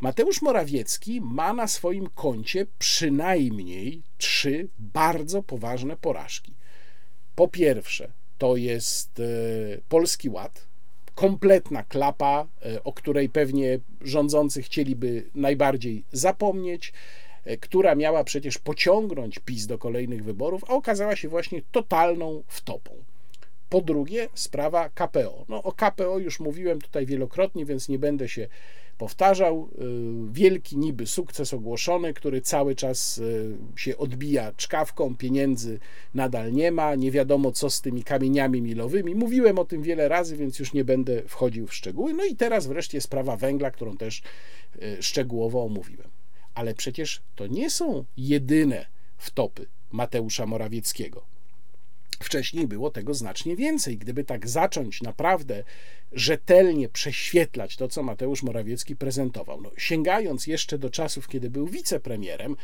[0.00, 6.57] Mateusz Morawiecki ma na swoim koncie przynajmniej trzy bardzo poważne porażki.
[7.38, 9.24] Po pierwsze, to jest e,
[9.88, 10.66] Polski Ład,
[11.14, 16.92] kompletna klapa, e, o której pewnie rządzący chcieliby najbardziej zapomnieć.
[17.44, 22.92] E, która miała przecież pociągnąć PiS do kolejnych wyborów, a okazała się właśnie totalną wtopą.
[23.68, 25.44] Po drugie, sprawa KPO.
[25.48, 28.48] No, o KPO już mówiłem tutaj wielokrotnie, więc nie będę się
[28.98, 29.68] powtarzał.
[29.78, 29.82] E,
[30.32, 33.20] wielki niby sukces ogłoszony, który cały czas
[33.74, 35.78] e, się odbija czkawką, pieniędzy
[36.14, 39.14] nadal nie ma, nie wiadomo co z tymi kamieniami milowymi.
[39.14, 42.14] Mówiłem o tym wiele razy, więc już nie będę wchodził w szczegóły.
[42.14, 44.22] No i teraz wreszcie sprawa węgla, którą też
[45.00, 46.08] szczegółowo omówiłem.
[46.54, 48.86] Ale przecież to nie są jedyne
[49.18, 51.37] wtopy Mateusza Morawieckiego.
[52.20, 53.98] Wcześniej było tego znacznie więcej.
[53.98, 55.64] Gdyby tak zacząć naprawdę
[56.12, 62.56] rzetelnie prześwietlać to, co Mateusz Morawiecki prezentował, no, sięgając jeszcze do czasów, kiedy był wicepremierem,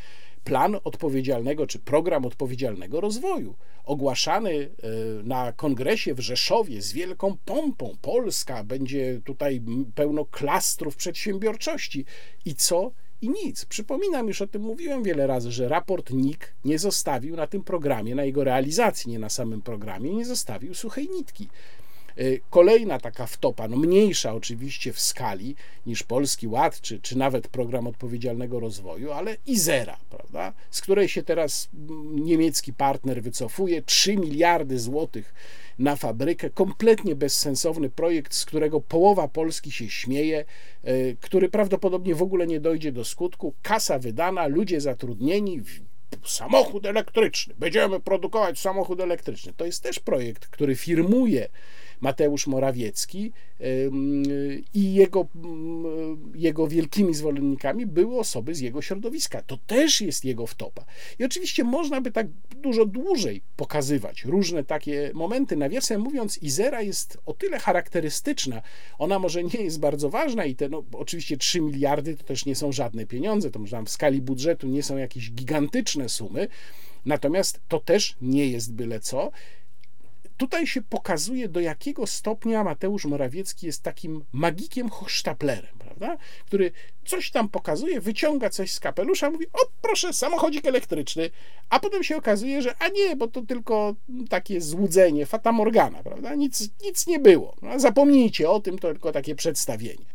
[0.44, 3.54] plan odpowiedzialnego czy program odpowiedzialnego rozwoju,
[3.84, 4.88] ogłaszany e,
[5.22, 7.96] na kongresie w Rzeszowie z wielką pompą.
[8.02, 9.62] Polska będzie tutaj
[9.94, 12.04] pełno klastrów przedsiębiorczości.
[12.44, 12.92] I co?
[13.22, 13.64] I nic.
[13.64, 18.14] Przypominam, już o tym mówiłem wiele razy, że raport NIK nie zostawił na tym programie,
[18.14, 21.48] na jego realizacji, nie na samym programie, nie zostawił suchej nitki.
[22.18, 27.48] Y, kolejna taka wtopa, no mniejsza oczywiście w skali niż Polski Ład, czy, czy nawet
[27.48, 31.68] program odpowiedzialnego rozwoju, ale Izera, prawda, z której się teraz
[32.10, 35.34] niemiecki partner wycofuje, 3 miliardy złotych
[35.78, 40.44] na fabrykę, kompletnie bezsensowny projekt, z którego połowa Polski się śmieje,
[40.88, 45.62] y, który prawdopodobnie w ogóle nie dojdzie do skutku, kasa wydana, ludzie zatrudnieni,
[46.26, 49.52] samochód elektryczny, będziemy produkować samochód elektryczny.
[49.56, 51.48] To jest też projekt, który firmuje
[52.04, 53.32] Mateusz Morawiecki
[54.74, 55.26] i jego,
[56.34, 59.42] jego wielkimi zwolennikami były osoby z jego środowiska.
[59.42, 60.84] To też jest jego wtopa.
[61.18, 62.26] I oczywiście można by tak
[62.62, 65.56] dużo dłużej pokazywać różne takie momenty.
[65.56, 68.62] Nawiasem mówiąc, Izera jest o tyle charakterystyczna.
[68.98, 72.54] Ona może nie jest bardzo ważna i te, no, oczywiście 3 miliardy to też nie
[72.54, 76.48] są żadne pieniądze, to może w skali budżetu nie są jakieś gigantyczne sumy,
[77.04, 79.30] natomiast to też nie jest byle co
[80.36, 86.16] tutaj się pokazuje, do jakiego stopnia Mateusz Morawiecki jest takim magikiem hochsztaplerem, prawda?
[86.46, 86.72] Który
[87.04, 91.30] coś tam pokazuje, wyciąga coś z kapelusza, mówi: O, proszę, samochodzik elektryczny,
[91.70, 93.94] a potem się okazuje, że a nie, bo to tylko
[94.28, 96.34] takie złudzenie, fata morgana, prawda?
[96.34, 97.56] Nic, nic nie było.
[97.62, 100.14] No, zapomnijcie o tym, to tylko takie przedstawienie.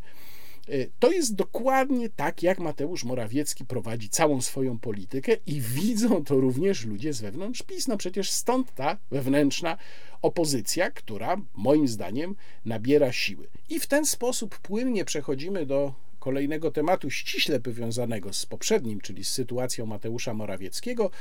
[0.70, 6.36] Y, to jest dokładnie tak, jak Mateusz Morawiecki prowadzi całą swoją politykę i widzą to
[6.36, 7.88] również ludzie z wewnątrz PiS.
[7.88, 9.78] No przecież stąd ta wewnętrzna
[10.22, 12.36] opozycja, która moim zdaniem
[12.66, 13.48] nabiera siły.
[13.70, 19.30] I w ten sposób płynnie przechodzimy do kolejnego tematu ściśle powiązanego z poprzednim, czyli z
[19.30, 21.12] sytuacją Mateusza Morawieckiego.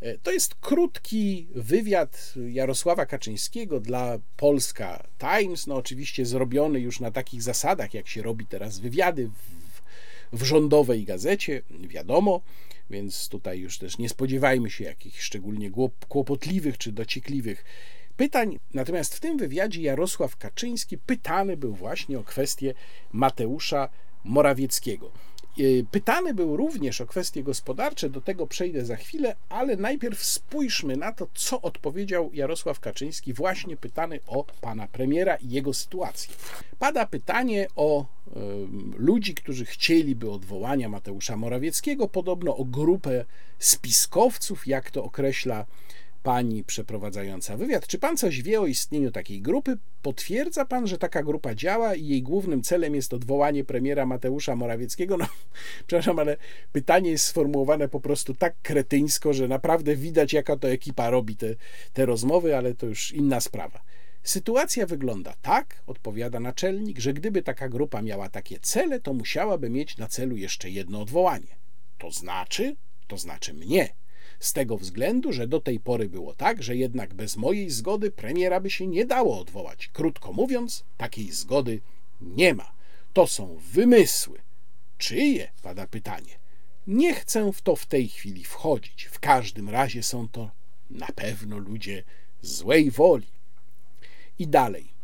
[0.00, 7.10] E, to jest krótki wywiad Jarosława Kaczyńskiego dla Polska Times, no oczywiście zrobiony już na
[7.10, 12.40] takich zasadach, jak się robi teraz wywiady w, w rządowej gazecie, wiadomo,
[12.90, 15.70] więc tutaj już też nie spodziewajmy się jakichś szczególnie
[16.08, 17.64] kłopotliwych czy dociekliwych
[18.16, 18.58] pytań.
[18.74, 22.74] Natomiast w tym wywiadzie Jarosław Kaczyński pytany był właśnie o kwestię
[23.12, 23.88] Mateusza
[24.24, 25.10] Morawieckiego.
[25.58, 30.96] Y, pytany był również o kwestie gospodarcze, do tego przejdę za chwilę, ale najpierw spójrzmy
[30.96, 36.34] na to, co odpowiedział Jarosław Kaczyński, właśnie pytany o pana premiera i jego sytuację.
[36.78, 38.30] Pada pytanie o y,
[38.96, 43.24] ludzi, którzy chcieliby odwołania Mateusza Morawieckiego, podobno o grupę
[43.58, 45.66] spiskowców, jak to określa
[46.24, 47.86] pani przeprowadzająca wywiad.
[47.86, 49.78] Czy pan coś wie o istnieniu takiej grupy?
[50.02, 55.16] Potwierdza pan, że taka grupa działa i jej głównym celem jest odwołanie premiera Mateusza Morawieckiego?
[55.16, 55.26] No,
[55.86, 56.36] przepraszam, ale
[56.72, 61.54] pytanie jest sformułowane po prostu tak kretyńsko, że naprawdę widać, jaka to ekipa robi te,
[61.92, 63.80] te rozmowy, ale to już inna sprawa.
[64.22, 69.96] Sytuacja wygląda tak, odpowiada naczelnik, że gdyby taka grupa miała takie cele, to musiałaby mieć
[69.96, 71.56] na celu jeszcze jedno odwołanie.
[71.98, 72.76] To znaczy,
[73.06, 74.03] to znaczy mnie.
[74.40, 78.60] Z tego względu, że do tej pory było tak, że jednak bez mojej zgody premiera
[78.60, 79.88] by się nie dało odwołać.
[79.92, 81.80] Krótko mówiąc, takiej zgody
[82.20, 82.72] nie ma.
[83.12, 84.38] To są wymysły.
[84.98, 85.48] Czyje?
[85.62, 86.38] pada pytanie.
[86.86, 89.04] Nie chcę w to w tej chwili wchodzić.
[89.04, 90.50] W każdym razie są to
[90.90, 92.04] na pewno ludzie
[92.42, 93.26] złej woli.
[94.38, 94.94] I dalej.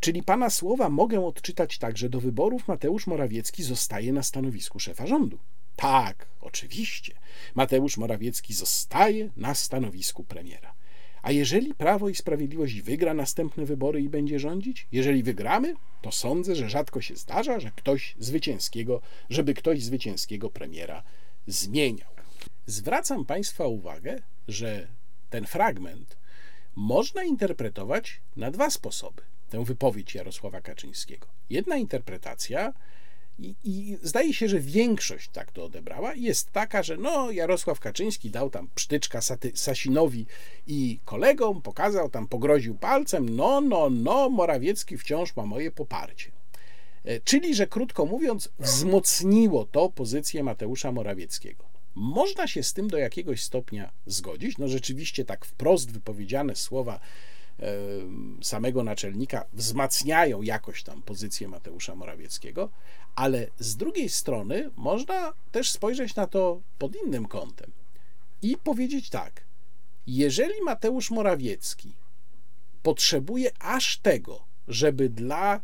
[0.00, 5.06] Czyli pana słowa mogę odczytać tak, że do wyborów Mateusz Morawiecki zostaje na stanowisku szefa
[5.06, 5.38] rządu.
[5.78, 7.14] Tak, oczywiście.
[7.54, 10.74] Mateusz Morawiecki zostaje na stanowisku premiera.
[11.22, 14.86] A jeżeli Prawo i Sprawiedliwość wygra następne wybory i będzie rządzić?
[14.92, 19.00] Jeżeli wygramy, to sądzę, że rzadko się zdarza, że ktoś zwycięskiego,
[19.30, 21.02] żeby ktoś zwycięskiego premiera
[21.46, 22.10] zmieniał.
[22.66, 24.88] Zwracam Państwa uwagę, że
[25.30, 26.16] ten fragment
[26.76, 29.22] można interpretować na dwa sposoby.
[29.50, 31.26] Tę wypowiedź Jarosława Kaczyńskiego.
[31.50, 32.72] Jedna interpretacja
[33.38, 36.14] i, zdaje się, że większość tak to odebrała.
[36.14, 40.26] Jest taka, że no, Jarosław Kaczyński dał tam psztyczka Saty, Sasinowi
[40.66, 46.30] i kolegom, pokazał tam, pogroził palcem, no, no, no, Morawiecki wciąż ma moje poparcie.
[47.04, 51.64] E, czyli, że krótko mówiąc, wzmocniło to pozycję Mateusza Morawieckiego.
[51.94, 54.58] Można się z tym do jakiegoś stopnia zgodzić.
[54.58, 57.00] No rzeczywiście tak wprost wypowiedziane słowa
[58.42, 62.70] samego naczelnika wzmacniają jakoś tam pozycję Mateusza Morawieckiego,
[63.18, 67.70] ale z drugiej strony można też spojrzeć na to pod innym kątem
[68.42, 69.44] i powiedzieć tak:
[70.06, 71.92] jeżeli Mateusz Morawiecki
[72.82, 75.60] potrzebuje aż tego, żeby dla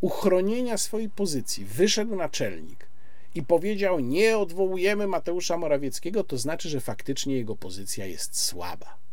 [0.00, 2.86] uchronienia swojej pozycji wyszedł naczelnik
[3.34, 9.05] i powiedział: Nie odwołujemy Mateusza Morawieckiego, to znaczy, że faktycznie jego pozycja jest słaba.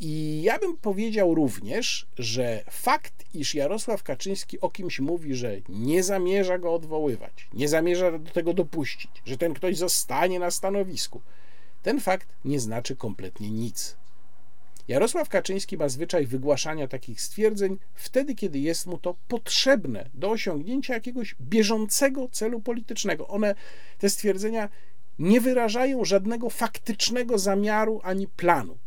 [0.00, 6.02] I ja bym powiedział również, że fakt, iż Jarosław Kaczyński o kimś mówi, że nie
[6.02, 11.22] zamierza go odwoływać, nie zamierza do tego dopuścić, że ten ktoś zostanie na stanowisku,
[11.82, 13.96] ten fakt nie znaczy kompletnie nic.
[14.88, 20.94] Jarosław Kaczyński ma zwyczaj wygłaszania takich stwierdzeń wtedy, kiedy jest mu to potrzebne do osiągnięcia
[20.94, 23.28] jakiegoś bieżącego celu politycznego.
[23.28, 23.54] One,
[23.98, 24.68] te stwierdzenia,
[25.18, 28.78] nie wyrażają żadnego faktycznego zamiaru ani planu.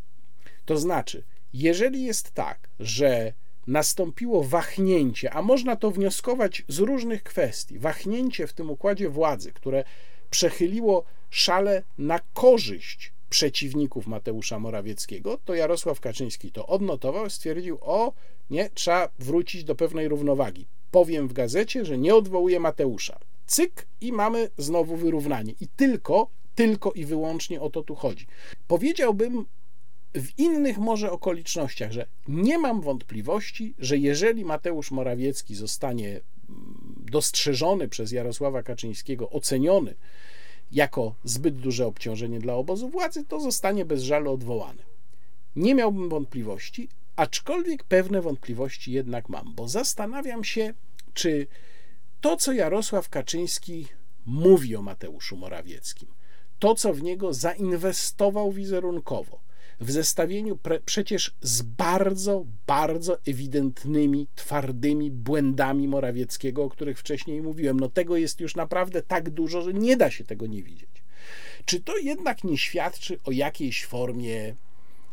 [0.71, 1.23] To znaczy,
[1.53, 3.33] jeżeli jest tak, że
[3.67, 9.83] nastąpiło wahnięcie, a można to wnioskować z różnych kwestii, wahnięcie w tym układzie władzy, które
[10.29, 18.13] przechyliło szale na korzyść przeciwników Mateusza Morawieckiego, to Jarosław Kaczyński to odnotował, stwierdził: O,
[18.49, 20.67] nie, trzeba wrócić do pewnej równowagi.
[20.91, 23.19] Powiem w gazecie, że nie odwołuje Mateusza.
[23.45, 25.53] Cyk i mamy znowu wyrównanie.
[25.61, 28.27] I tylko, tylko i wyłącznie o to tu chodzi.
[28.67, 29.45] Powiedziałbym
[30.15, 37.87] w innych może okolicznościach, że nie mam wątpliwości, że jeżeli Mateusz Morawiecki zostanie mm, dostrzeżony
[37.87, 39.95] przez Jarosława Kaczyńskiego, oceniony
[40.71, 44.83] jako zbyt duże obciążenie dla obozu władzy, to zostanie bez żalu odwołany.
[45.55, 50.73] Nie miałbym wątpliwości, aczkolwiek pewne wątpliwości jednak mam, bo zastanawiam się,
[51.13, 51.47] czy
[52.21, 53.87] to, co Jarosław Kaczyński
[54.25, 56.07] mówi o Mateuszu Morawieckim,
[56.59, 59.39] to, co w niego zainwestował wizerunkowo,
[59.81, 67.79] w zestawieniu pre, przecież z bardzo, bardzo ewidentnymi, twardymi błędami Morawieckiego, o których wcześniej mówiłem.
[67.79, 71.03] No tego jest już naprawdę tak dużo, że nie da się tego nie widzieć.
[71.65, 74.55] Czy to jednak nie świadczy o jakiejś formie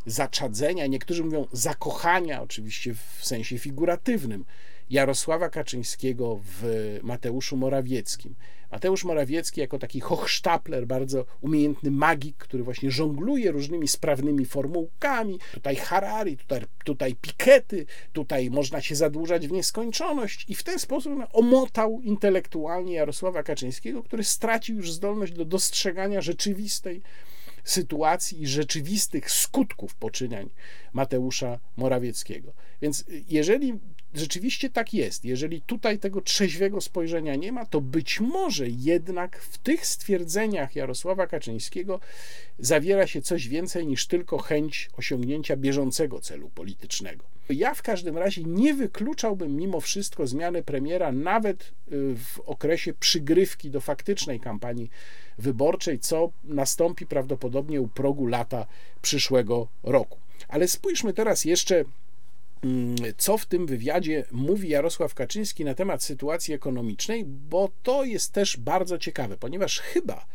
[0.05, 4.45] zaczadzenia, niektórzy mówią zakochania, oczywiście w sensie figuratywnym,
[4.89, 8.35] Jarosława Kaczyńskiego w Mateuszu Morawieckim.
[8.71, 15.39] Mateusz Morawiecki jako taki hochsztapler, bardzo umiejętny magik, który właśnie żongluje różnymi sprawnymi formułkami.
[15.53, 21.13] Tutaj Harari, tutaj, tutaj Pikety, tutaj można się zadłużać w nieskończoność i w ten sposób
[21.33, 27.01] omotał intelektualnie Jarosława Kaczyńskiego, który stracił już zdolność do dostrzegania rzeczywistej
[27.63, 30.49] sytuacji i rzeczywistych skutków poczynań
[30.93, 32.53] Mateusza Morawieckiego.
[32.81, 33.79] Więc jeżeli
[34.13, 35.25] rzeczywiście tak jest.
[35.25, 41.27] Jeżeli tutaj tego trzeźwego spojrzenia nie ma, to być może jednak w tych stwierdzeniach Jarosława
[41.27, 41.99] Kaczyńskiego
[42.59, 47.25] zawiera się coś więcej niż tylko chęć osiągnięcia bieżącego celu politycznego.
[47.49, 53.69] Ja w każdym razie nie wykluczałbym mimo wszystko zmiany premiera nawet y, w okresie przygrywki
[53.69, 54.89] do faktycznej kampanii
[55.37, 58.65] wyborczej, co nastąpi prawdopodobnie u progu lata
[59.01, 60.17] przyszłego roku.
[60.47, 61.85] Ale spójrzmy teraz jeszcze
[63.17, 68.57] co w tym wywiadzie mówi Jarosław Kaczyński na temat sytuacji ekonomicznej, bo to jest też
[68.57, 70.25] bardzo ciekawe, ponieważ chyba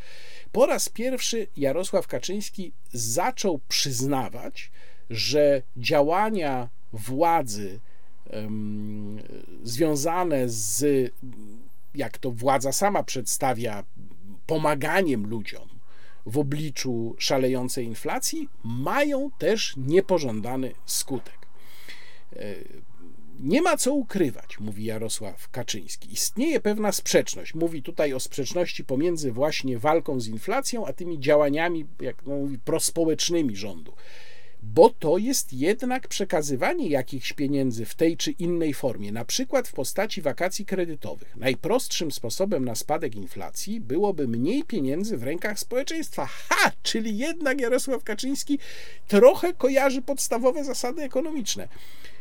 [0.52, 4.70] po raz pierwszy Jarosław Kaczyński zaczął przyznawać,
[5.10, 7.80] że działania władzy
[8.32, 9.22] um,
[9.62, 11.12] związane z,
[11.94, 13.84] jak to władza sama przedstawia,
[14.46, 15.68] pomaganiem ludziom
[16.26, 21.43] w obliczu szalejącej inflacji, mają też niepożądany skutek.
[22.36, 22.54] E,
[23.40, 26.12] nie ma co ukrywać, mówi Jarosław Kaczyński.
[26.12, 27.54] Istnieje pewna sprzeczność.
[27.54, 33.56] Mówi tutaj o sprzeczności pomiędzy właśnie walką z inflacją, a tymi działaniami, jak mówi, prospołecznymi
[33.56, 33.92] rządu
[34.66, 39.72] bo to jest jednak przekazywanie jakichś pieniędzy w tej czy innej formie, na przykład w
[39.72, 41.36] postaci wakacji kredytowych.
[41.36, 46.26] Najprostszym sposobem na spadek inflacji byłoby mniej pieniędzy w rękach społeczeństwa.
[46.26, 46.72] Ha!
[46.82, 48.58] Czyli jednak Jarosław Kaczyński
[49.08, 51.68] trochę kojarzy podstawowe zasady ekonomiczne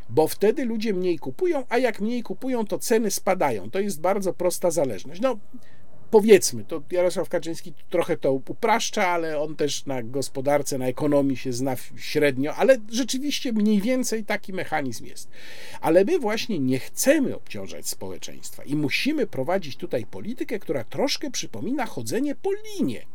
[0.10, 3.72] bo wtedy ludzie mniej kupują, a jak mniej kupują, to ceny spadają.
[3.72, 5.22] To jest bardzo prosta zależność.
[5.22, 5.38] No,
[6.12, 11.54] powiedzmy, to Jarosław Kaczyński trochę to upraszcza, ale on też na gospodarce, na ekonomii się
[11.54, 15.30] zna średnio, ale rzeczywiście mniej więcej taki mechanizm jest.
[15.82, 21.86] Ale my właśnie nie chcemy obciążać społeczeństwa i musimy prowadzić tutaj politykę, która troszkę przypomina
[21.86, 23.06] chodzenie po linie.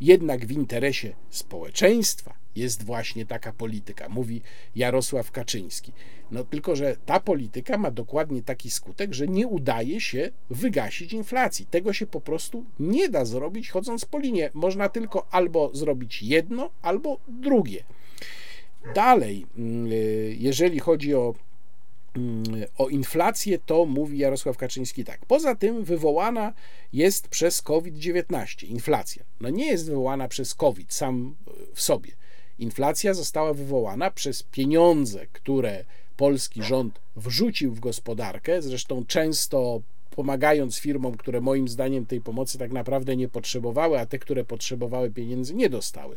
[0.00, 4.42] Jednak w interesie społeczeństwa jest właśnie taka polityka, mówi
[4.76, 5.92] Jarosław Kaczyński.
[6.30, 11.66] No tylko, że ta polityka ma dokładnie taki skutek, że nie udaje się wygasić inflacji.
[11.66, 14.50] Tego się po prostu nie da zrobić chodząc po linie.
[14.54, 17.84] Można tylko albo zrobić jedno, albo drugie.
[18.94, 19.86] Dalej, mm,
[20.38, 21.34] jeżeli chodzi o
[22.78, 25.26] o inflację, to mówi Jarosław Kaczyński tak.
[25.26, 26.52] Poza tym wywołana
[26.92, 29.24] jest przez COVID-19 inflacja.
[29.40, 31.34] No nie jest wywołana przez COVID sam
[31.74, 32.10] w sobie.
[32.58, 35.84] Inflacja została wywołana przez pieniądze, które
[36.16, 39.80] polski rząd wrzucił w gospodarkę, zresztą często
[40.10, 45.10] pomagając firmom, które moim zdaniem tej pomocy tak naprawdę nie potrzebowały, a te, które potrzebowały
[45.10, 46.16] pieniędzy, nie dostały,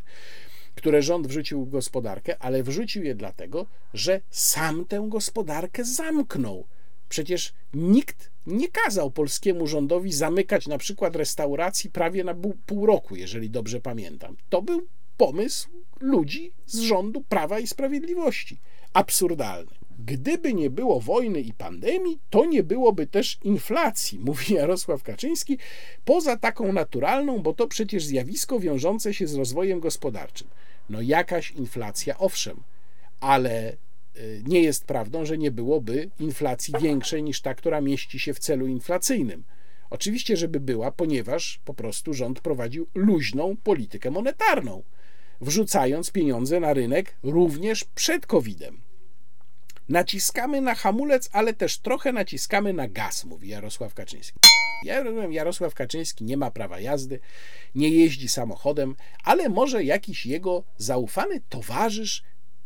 [0.75, 6.65] które rząd wrzucił w gospodarkę, ale wrzucił je dlatego, że sam tę gospodarkę zamknął.
[7.09, 12.35] Przecież nikt nie kazał polskiemu rządowi zamykać na przykład restauracji prawie na
[12.65, 14.37] pół roku, jeżeli dobrze pamiętam.
[14.49, 14.87] To był
[15.17, 15.69] pomysł
[15.99, 18.59] ludzi z rządu Prawa i Sprawiedliwości.
[18.93, 19.71] Absurdalny.
[20.05, 25.57] Gdyby nie było wojny i pandemii, to nie byłoby też inflacji, mówi Jarosław Kaczyński,
[26.05, 30.47] poza taką naturalną, bo to przecież zjawisko wiążące się z rozwojem gospodarczym.
[30.89, 32.63] No jakaś inflacja, owszem,
[33.19, 33.73] ale
[34.17, 38.39] y, nie jest prawdą, że nie byłoby inflacji większej niż ta, która mieści się w
[38.39, 39.43] celu inflacyjnym.
[39.89, 44.83] Oczywiście, żeby była, ponieważ po prostu rząd prowadził luźną politykę monetarną
[45.41, 48.81] wrzucając pieniądze na rynek również przed COVID-em.
[49.91, 54.39] Naciskamy na hamulec, ale też trochę naciskamy na gaz, mówi Jarosław Kaczyński.
[54.83, 57.19] Ja rozumiem, Jarosław Kaczyński nie ma prawa jazdy,
[57.75, 62.23] nie jeździ samochodem, ale może jakiś jego zaufany towarzysz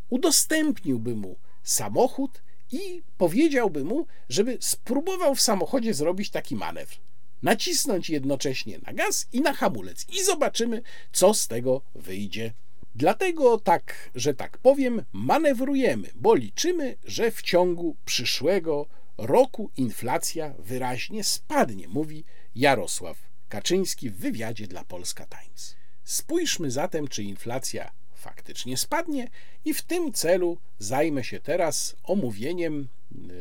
[0.10, 2.42] udostępniłby mu samochód
[2.72, 6.96] i powiedziałby mu, żeby spróbował w samochodzie zrobić taki manewr.
[7.44, 10.82] Nacisnąć jednocześnie na gaz i na hamulec i zobaczymy,
[11.12, 12.54] co z tego wyjdzie.
[12.96, 21.24] Dlatego tak, że tak powiem, manewrujemy, bo liczymy, że w ciągu przyszłego roku inflacja wyraźnie
[21.24, 22.24] spadnie, mówi
[22.56, 23.18] Jarosław
[23.50, 25.76] Kaczyński w wywiadzie dla Polska Times.
[26.04, 29.30] Spójrzmy zatem, czy inflacja faktycznie spadnie
[29.66, 32.88] i w tym celu zajmę się teraz omówieniem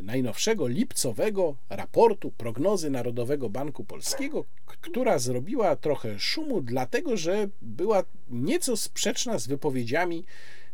[0.02, 4.44] najnowszego lipcowego raportu prognozy Narodowego Banku Polskiego,
[4.80, 10.24] która zrobiła trochę szumu, dlatego że była nieco sprzeczna z wypowiedziami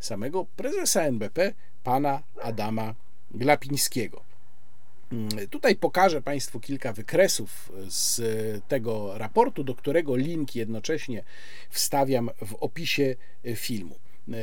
[0.01, 1.53] samego prezesa NBP,
[1.85, 2.95] pana Adama
[3.31, 4.25] Glapińskiego.
[5.51, 8.21] Tutaj pokażę Państwu kilka wykresów z
[8.69, 11.25] tego raportu, do którego link jednocześnie
[11.71, 13.17] wstawiam w opisie
[13.55, 13.95] filmu.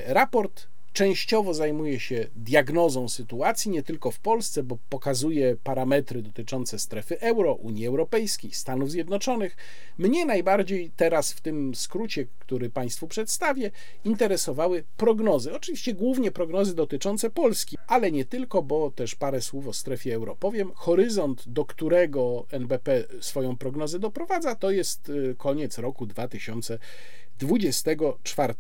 [0.06, 0.68] Raport
[0.98, 7.54] częściowo zajmuje się diagnozą sytuacji, nie tylko w Polsce, bo pokazuje parametry dotyczące strefy euro,
[7.54, 9.58] Unii Europejskiej, Stanów Zjednoczonych.
[9.98, 13.72] Mnie najbardziej teraz w tym skrócie, który Państwu przedstawię,
[14.06, 15.56] interesowały prognozy.
[15.56, 20.36] Oczywiście głównie prognozy dotyczące Polski, ale nie tylko, bo też parę słów o strefie euro
[20.36, 20.72] powiem.
[20.76, 28.54] Horyzont, do którego NBP swoją prognozę doprowadza, to jest y, koniec roku 2024.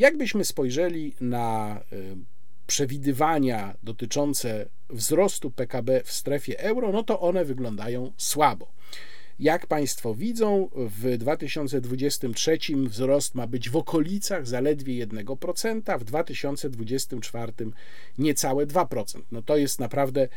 [0.00, 2.16] Jakbyśmy spojrzeli na y,
[2.66, 8.72] przewidywania dotyczące wzrostu PKB w strefie euro, no to one wyglądają słabo.
[9.38, 17.52] Jak Państwo widzą, w 2023 wzrost ma być w okolicach zaledwie 1%, w 2024
[18.18, 19.22] niecałe 2%.
[19.32, 20.28] No to jest naprawdę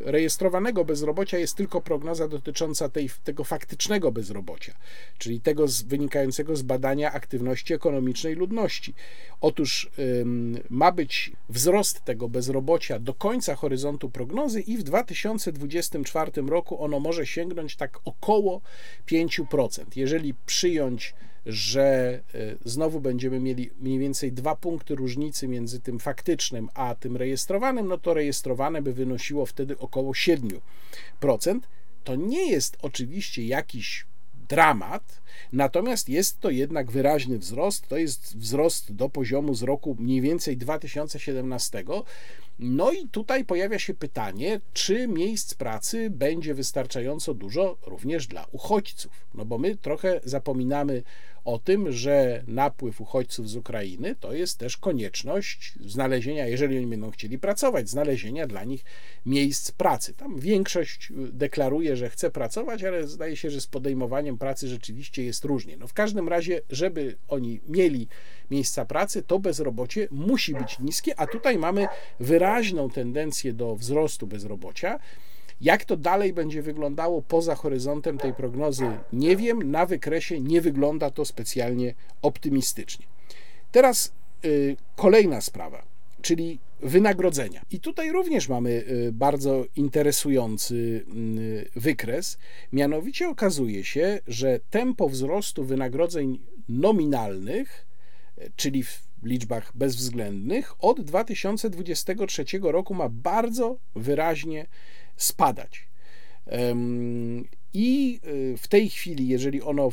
[0.04, 4.74] rejestrowanego bezrobocia, jest tylko prognoza dotycząca tej, tego faktycznego bezrobocia,
[5.18, 8.94] czyli tego z, wynikającego z badania aktywności ekonomicznej ludności.
[9.40, 9.90] Otóż
[10.70, 17.26] ma być wzrost tego bezrobocia do końca horyzontu prognozy i w 2024 roku ono może
[17.26, 18.60] sięgnąć tak około
[19.06, 19.84] 5%.
[19.96, 21.14] Jeżeli przyjąć
[21.46, 27.16] że e, znowu będziemy mieli mniej więcej dwa punkty różnicy między tym faktycznym a tym
[27.16, 30.60] rejestrowanym, no to rejestrowane by wynosiło wtedy około 7%.
[32.04, 34.06] To nie jest oczywiście jakiś
[34.48, 35.22] dramat,
[35.52, 37.88] natomiast jest to jednak wyraźny wzrost.
[37.88, 41.84] To jest wzrost do poziomu z roku mniej więcej 2017.
[42.58, 49.26] No i tutaj pojawia się pytanie, czy miejsc pracy będzie wystarczająco dużo również dla uchodźców.
[49.34, 51.02] No bo my trochę zapominamy
[51.44, 57.10] o tym, że napływ uchodźców z Ukrainy to jest też konieczność znalezienia, jeżeli oni będą
[57.10, 58.84] chcieli pracować, znalezienia dla nich
[59.26, 60.14] miejsc pracy.
[60.14, 65.44] Tam większość deklaruje, że chce pracować, ale zdaje się, że z podejmowaniem pracy rzeczywiście jest
[65.44, 65.76] różnie.
[65.76, 68.08] No w każdym razie, żeby oni mieli
[68.50, 71.86] miejsca pracy, to bezrobocie musi być niskie, a tutaj mamy
[72.20, 74.98] wyraźną tendencję do wzrostu bezrobocia.
[75.60, 79.70] Jak to dalej będzie wyglądało poza horyzontem tej prognozy, nie wiem.
[79.70, 83.06] Na wykresie nie wygląda to specjalnie optymistycznie.
[83.72, 84.12] Teraz
[84.44, 85.84] y, kolejna sprawa,
[86.22, 87.62] czyli wynagrodzenia.
[87.70, 92.38] I tutaj również mamy y, bardzo interesujący y, wykres.
[92.72, 97.86] Mianowicie okazuje się, że tempo wzrostu wynagrodzeń nominalnych,
[98.56, 104.66] czyli w liczbach bezwzględnych, od 2023 roku ma bardzo wyraźnie
[105.16, 105.88] spadać.
[107.76, 109.88] I y, w tej chwili, jeżeli ono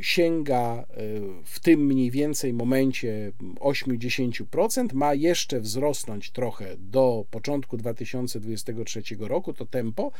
[0.00, 9.02] sięga y, w tym mniej więcej momencie 8-10%, ma jeszcze wzrosnąć trochę do początku 2023
[9.20, 10.12] roku, to tempo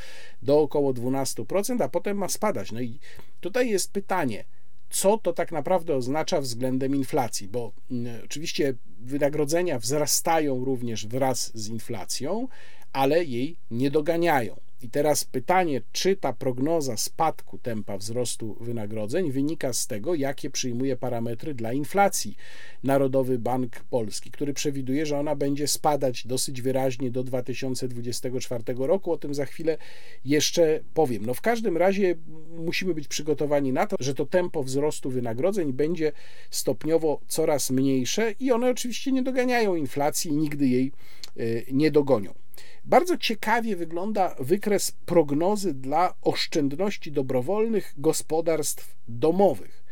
[0.43, 2.73] do około 12%, a potem ma spadać.
[2.73, 2.99] No i
[3.41, 4.45] tutaj jest pytanie,
[4.91, 11.69] co to tak naprawdę oznacza względem inflacji, bo mm, oczywiście wynagrodzenia wzrastają również wraz z
[11.69, 12.49] inflacją,
[12.97, 14.57] ale jej nie doganiają.
[14.83, 20.97] I teraz pytanie, czy ta prognoza spadku tempa wzrostu wynagrodzeń wynika z tego, jakie przyjmuje
[20.97, 22.37] parametry dla inflacji
[22.83, 29.13] Narodowy Bank Polski, który przewiduje, że ona będzie spadać dosyć wyraźnie do 2024 roku.
[29.13, 29.79] O tym za chwilę
[30.25, 31.27] jeszcze powiem.
[31.27, 32.15] No w każdym razie
[32.57, 36.13] musimy być przygotowani na to, że to tempo wzrostu wynagrodzeń będzie
[36.51, 40.93] stopniowo coraz mniejsze i one oczywiście nie doganiają inflacji i nigdy jej
[41.37, 42.46] y, nie dogonią.
[42.85, 49.87] Bardzo ciekawie wygląda wykres prognozy dla oszczędności dobrowolnych gospodarstw domowych.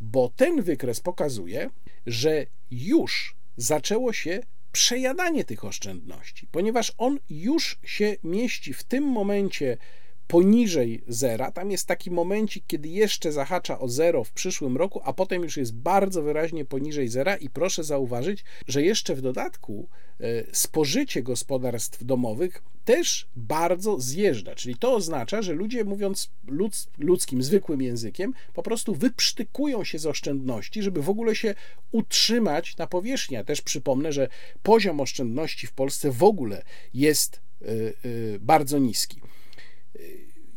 [0.00, 1.70] bo ten wykres pokazuje,
[2.06, 4.40] że już zaczęło się
[4.72, 9.76] przejadanie tych oszczędności, ponieważ on już się mieści w tym momencie
[10.28, 11.52] poniżej zera.
[11.52, 15.56] Tam jest taki momencik, kiedy jeszcze zahacza o zero w przyszłym roku, a potem już
[15.56, 19.88] jest bardzo wyraźnie poniżej zera i proszę zauważyć, że jeszcze w dodatku
[20.20, 24.54] e, spożycie gospodarstw domowych też bardzo zjeżdża.
[24.54, 26.30] Czyli to oznacza, że ludzie, mówiąc
[26.98, 31.54] ludzkim, zwykłym językiem, po prostu wyprztykują się z oszczędności, żeby w ogóle się
[31.92, 33.34] utrzymać na powierzchni.
[33.34, 34.28] Ja też przypomnę, że
[34.62, 36.62] poziom oszczędności w Polsce w ogóle
[36.94, 39.20] jest e, e, bardzo niski.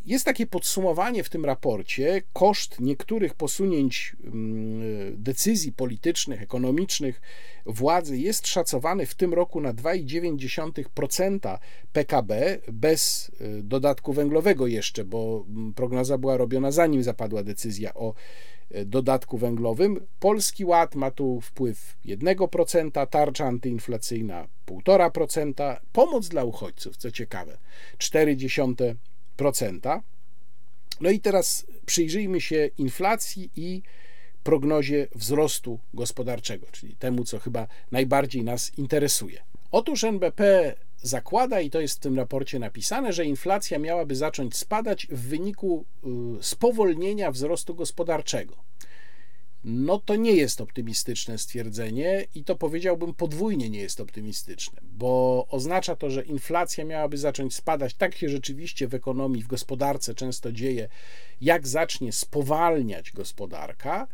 [0.05, 2.21] Jest takie podsumowanie w tym raporcie.
[2.33, 7.21] Koszt niektórych posunięć mm, decyzji politycznych, ekonomicznych
[7.65, 11.57] władzy jest szacowany w tym roku na 2,9%
[11.93, 18.13] PKB bez y, dodatku węglowego jeszcze, bo mm, prognoza była robiona zanim zapadła decyzja o
[18.75, 20.07] y, dodatku węglowym.
[20.19, 27.57] Polski Ład ma tu wpływ 1%, tarcza antyinflacyjna 1,5%, pomoc dla uchodźców, co ciekawe,
[27.99, 28.95] 0,4%.
[31.01, 33.81] No i teraz przyjrzyjmy się inflacji i
[34.43, 39.41] prognozie wzrostu gospodarczego, czyli temu, co chyba najbardziej nas interesuje.
[39.71, 45.07] Otóż NBP zakłada, i to jest w tym raporcie napisane, że inflacja miałaby zacząć spadać
[45.07, 45.85] w wyniku
[46.39, 48.70] y, spowolnienia wzrostu gospodarczego
[49.63, 55.95] no to nie jest optymistyczne stwierdzenie i to powiedziałbym podwójnie nie jest optymistyczne, bo oznacza
[55.95, 57.93] to, że inflacja miałaby zacząć spadać.
[57.93, 60.89] Tak się rzeczywiście w ekonomii, w gospodarce często dzieje,
[61.41, 64.07] jak zacznie spowalniać gospodarka,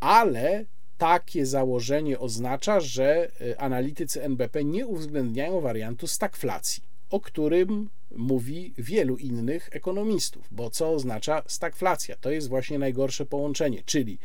[0.00, 0.64] ale
[0.98, 9.16] takie założenie oznacza, że e, analitycy NBP nie uwzględniają wariantu stagflacji, o którym mówi wielu
[9.16, 12.16] innych ekonomistów, bo co oznacza stagflacja?
[12.16, 14.18] To jest właśnie najgorsze połączenie, czyli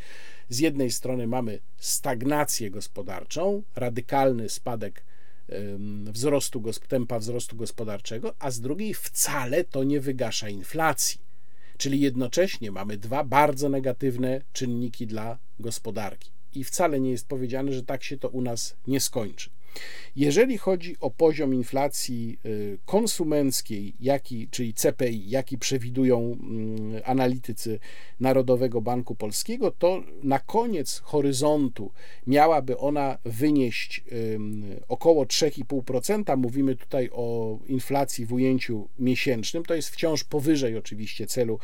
[0.50, 5.04] z jednej strony mamy stagnację gospodarczą, radykalny spadek
[6.04, 11.22] wzrostu, tempa wzrostu gospodarczego, a z drugiej wcale to nie wygasza inflacji.
[11.78, 16.32] Czyli jednocześnie mamy dwa bardzo negatywne czynniki dla gospodarki.
[16.54, 19.50] I wcale nie jest powiedziane, że tak się to u nas nie skończy.
[20.16, 27.80] Jeżeli chodzi o poziom inflacji y, konsumenckiej, jaki, czyli CPI, jaki przewidują mm, analitycy
[28.20, 31.92] Narodowego Banku Polskiego, to na koniec horyzontu
[32.28, 34.04] miałaby ona wynieść
[34.88, 36.38] około 3,5%.
[36.38, 41.60] Mówimy tutaj o inflacji w ujęciu miesięcznym, to jest wciąż powyżej oczywiście celu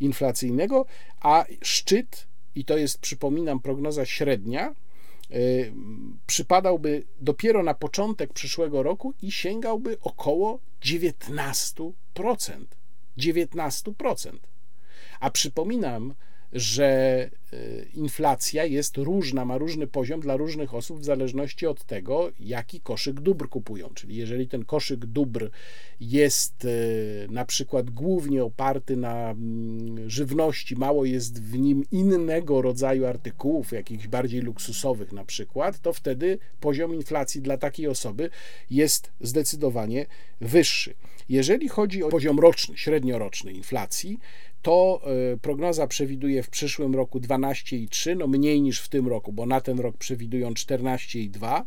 [0.00, 0.86] inflacyjnego,
[1.20, 4.74] a szczyt, i to jest, przypominam, prognoza średnia,
[6.26, 11.92] przypadałby dopiero na początek przyszłego roku i sięgałby około 19%.
[13.18, 14.38] 19%.
[15.20, 16.14] A przypominam,
[16.52, 22.30] że y, inflacja jest różna, ma różny poziom dla różnych osób w zależności od tego,
[22.40, 23.88] jaki koszyk dóbr kupują.
[23.94, 25.50] Czyli jeżeli ten koszyk dóbr
[26.00, 33.06] jest y, na przykład głównie oparty na mm, żywności, mało jest w nim innego rodzaju
[33.06, 38.30] artykułów, jakichś bardziej luksusowych na przykład, to wtedy poziom inflacji dla takiej osoby
[38.70, 40.06] jest zdecydowanie
[40.40, 40.94] wyższy.
[41.28, 44.18] Jeżeli chodzi o poziom roczny, średnioroczny inflacji,
[44.62, 45.00] to
[45.32, 49.60] e, prognoza przewiduje w przyszłym roku 12,3, no mniej niż w tym roku, bo na
[49.60, 51.62] ten rok przewidują 14,2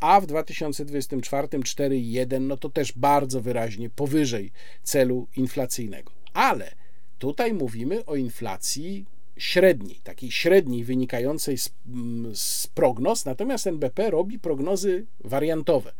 [0.00, 6.12] a w 2024 4,1, no to też bardzo wyraźnie powyżej celu inflacyjnego.
[6.34, 6.74] Ale
[7.18, 9.04] tutaj mówimy o inflacji
[9.36, 15.92] średniej, takiej średniej wynikającej z, mm, z prognoz, natomiast NBP robi prognozy wariantowe,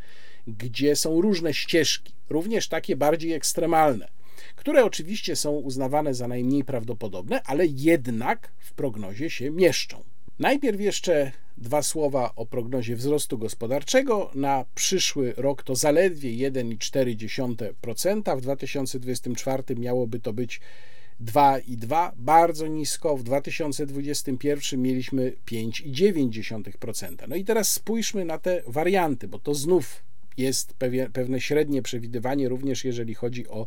[0.47, 4.16] gdzie są różne ścieżki, również takie bardziej ekstremalne
[4.67, 10.05] które oczywiście są uznawane za najmniej prawdopodobne, ale jednak w prognozie się mieszczą.
[10.39, 14.31] Najpierw jeszcze dwa słowa o prognozie wzrostu gospodarczego.
[14.35, 20.61] Na przyszły rok to zaledwie 1,4%, w 2024 miałoby to być
[21.21, 23.17] 2,2, bardzo nisko.
[23.17, 27.29] W 2021 mieliśmy 5,9%.
[27.29, 30.03] No i teraz spójrzmy na te warianty, bo to znów
[30.37, 30.75] jest
[31.13, 33.67] pewne, średnie przewidywanie, również jeżeli chodzi o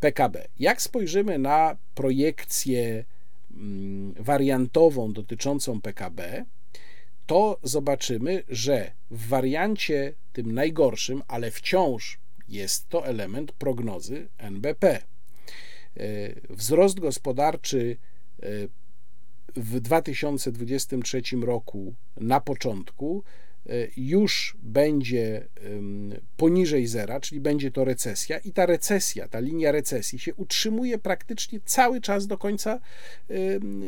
[0.00, 0.48] PKB.
[0.58, 3.04] Jak spojrzymy na projekcję
[3.50, 6.44] mm, wariantową dotyczącą PKB,
[7.26, 12.18] to zobaczymy, że w wariancie tym najgorszym, ale wciąż
[12.48, 14.88] jest to element prognozy NBP.
[14.88, 15.00] E,
[16.50, 17.96] wzrost gospodarczy
[18.42, 18.46] e,
[19.56, 23.24] w 2023 roku na początku
[23.96, 25.48] już będzie
[26.36, 31.60] poniżej zera, czyli będzie to recesja, i ta recesja, ta linia recesji się utrzymuje praktycznie
[31.64, 32.80] cały czas do końca,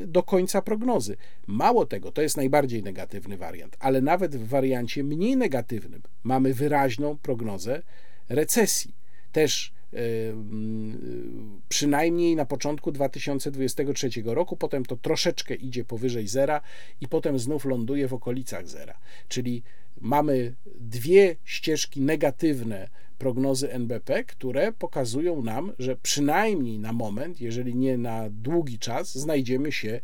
[0.06, 1.16] do końca prognozy.
[1.46, 7.18] Mało tego, to jest najbardziej negatywny wariant, ale nawet w wariancie mniej negatywnym mamy wyraźną
[7.18, 7.82] prognozę
[8.28, 8.94] recesji.
[9.32, 9.72] Też
[11.68, 16.60] przynajmniej na początku 2023 roku, potem to troszeczkę idzie powyżej zera
[17.00, 18.98] i potem znów ląduje w okolicach zera.
[19.28, 19.62] Czyli
[20.00, 22.88] mamy dwie ścieżki negatywne
[23.18, 29.72] prognozy NBP, które pokazują nam, że przynajmniej na moment, jeżeli nie na długi czas, znajdziemy
[29.72, 30.00] się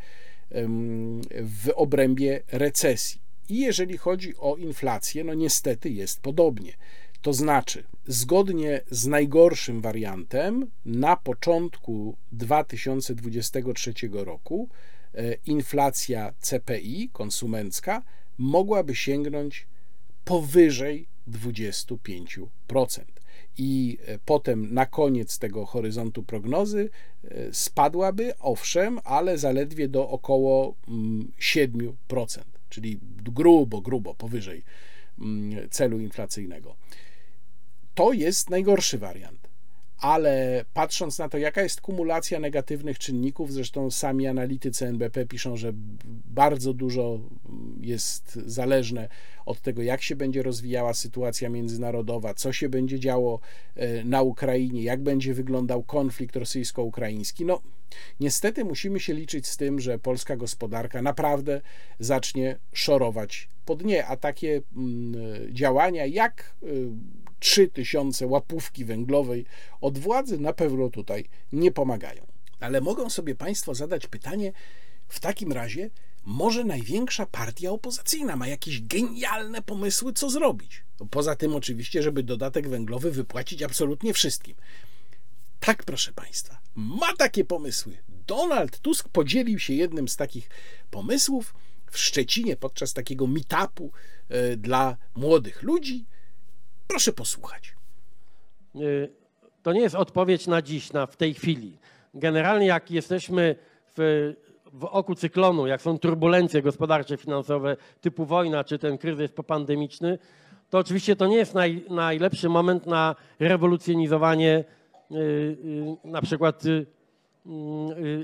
[1.30, 3.20] w obrębie recesji.
[3.48, 6.72] I jeżeli chodzi o inflację, no niestety jest podobnie.
[7.24, 14.68] To znaczy, zgodnie z najgorszym wariantem, na początku 2023 roku
[15.14, 18.02] e, inflacja CPI konsumencka
[18.38, 19.66] mogłaby sięgnąć
[20.24, 22.46] powyżej 25%.
[23.58, 26.90] I e, potem na koniec tego horyzontu prognozy
[27.24, 30.74] e, spadłaby, owszem, ale zaledwie do około
[31.38, 34.62] 7%, mm, czyli grubo, grubo powyżej
[35.18, 36.76] mm, celu inflacyjnego.
[37.94, 39.44] To jest najgorszy wariant.
[39.98, 45.72] Ale patrząc na to, jaka jest kumulacja negatywnych czynników, zresztą sami analitycy NBP piszą, że
[46.24, 47.20] bardzo dużo
[47.80, 49.08] jest zależne
[49.46, 53.40] od tego, jak się będzie rozwijała sytuacja międzynarodowa, co się będzie działo
[53.74, 57.44] e, na Ukrainie, jak będzie wyglądał konflikt rosyjsko-ukraiński.
[57.44, 57.60] No,
[58.20, 61.60] niestety musimy się liczyć z tym, że polska gospodarka naprawdę
[61.98, 65.14] zacznie szorować po dnie, a takie mm,
[65.54, 66.88] działania jak y,
[67.44, 69.46] 3000 łapówki węglowej
[69.80, 72.26] od władzy na pewno tutaj nie pomagają.
[72.60, 74.52] Ale mogą sobie Państwo zadać pytanie,
[75.08, 75.90] w takim razie,
[76.24, 80.84] może największa partia opozycyjna ma jakieś genialne pomysły, co zrobić.
[81.10, 84.56] Poza tym, oczywiście, żeby dodatek węglowy wypłacić absolutnie wszystkim.
[85.60, 87.96] Tak, proszę Państwa, ma takie pomysły.
[88.26, 90.48] Donald Tusk podzielił się jednym z takich
[90.90, 91.54] pomysłów
[91.90, 93.92] w Szczecinie podczas takiego meetupu
[94.28, 96.04] e, dla młodych ludzi.
[96.88, 97.74] Proszę posłuchać.
[98.76, 99.12] Y,
[99.62, 101.78] to nie jest odpowiedź na dziś, na w tej chwili.
[102.14, 103.56] Generalnie jak jesteśmy
[103.96, 104.32] w,
[104.72, 110.18] w oku cyklonu, jak są turbulencje gospodarcze, finansowe typu wojna czy ten kryzys popandemiczny,
[110.70, 114.64] to oczywiście to nie jest naj, najlepszy moment na rewolucjonizowanie
[115.10, 116.62] y, y, na przykład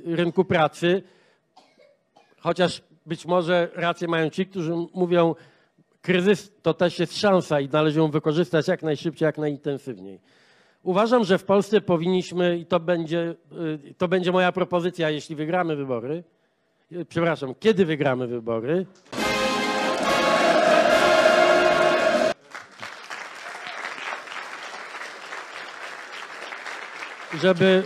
[0.05, 1.03] rynku pracy,
[2.39, 5.35] chociaż być może rację mają ci, którzy mówią,
[6.03, 10.21] kryzys to też jest szansa i należy ją wykorzystać jak najszybciej, jak najintensywniej.
[10.83, 13.35] Uważam, że w Polsce powinniśmy, i to będzie,
[13.89, 16.25] y, to będzie moja propozycja, jeśli wygramy wybory,
[16.93, 18.87] y, przepraszam, kiedy wygramy wybory,
[27.43, 27.83] żeby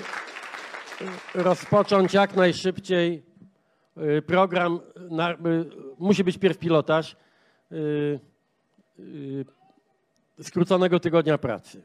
[1.35, 3.23] rozpocząć jak najszybciej
[4.19, 4.81] y, program,
[5.99, 7.17] musi być pierw pilotaż,
[10.43, 11.83] skróconego tygodnia pracy.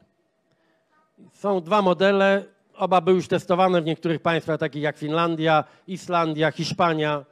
[1.32, 2.44] Są dwa modele,
[2.74, 7.24] oba były już testowane w niektórych państwach, takich jak Finlandia, Islandia, Hiszpania,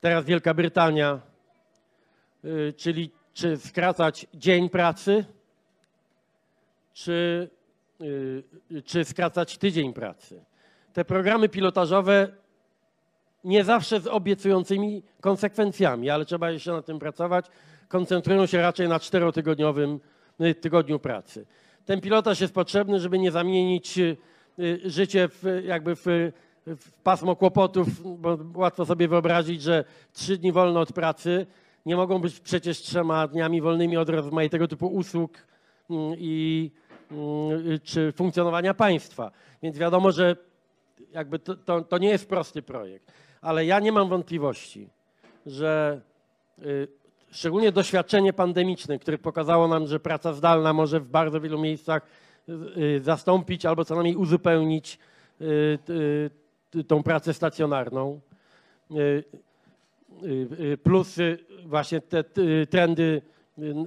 [0.00, 1.20] teraz Wielka Brytania,
[2.44, 5.24] y, czyli czy skracać dzień pracy,
[6.92, 7.50] czy,
[8.84, 10.44] czy skracać tydzień pracy.
[10.92, 12.28] Te programy pilotażowe
[13.46, 17.46] nie zawsze z obiecującymi konsekwencjami, ale trzeba jeszcze nad tym pracować.
[17.88, 20.00] Koncentrują się raczej na czterotygodniowym
[20.40, 21.46] y, tygodniu pracy.
[21.84, 24.16] Ten pilotaż jest potrzebny, żeby nie zamienić y,
[24.84, 26.04] życie w, jakby w,
[26.66, 27.88] w pasmo kłopotów,
[28.20, 31.46] bo łatwo sobie wyobrazić, że trzy dni wolno od pracy
[31.86, 35.46] nie mogą być przecież trzema dniami wolnymi od rozmaitego typu usług
[35.90, 36.70] mm, i,
[37.10, 39.30] mm, czy funkcjonowania państwa.
[39.62, 40.36] Więc wiadomo, że
[41.12, 44.88] jakby to, to, to nie jest prosty projekt ale ja nie mam wątpliwości,
[45.46, 46.00] że
[46.64, 46.88] y,
[47.30, 52.06] szczególnie doświadczenie pandemiczne, które pokazało nam, że praca zdalna może w bardzo wielu miejscach
[52.48, 54.98] y, zastąpić albo co najmniej uzupełnić
[55.40, 58.20] y, tą pracę stacjonarną.
[60.82, 61.16] Plus
[61.64, 62.24] właśnie te
[62.70, 63.22] trendy,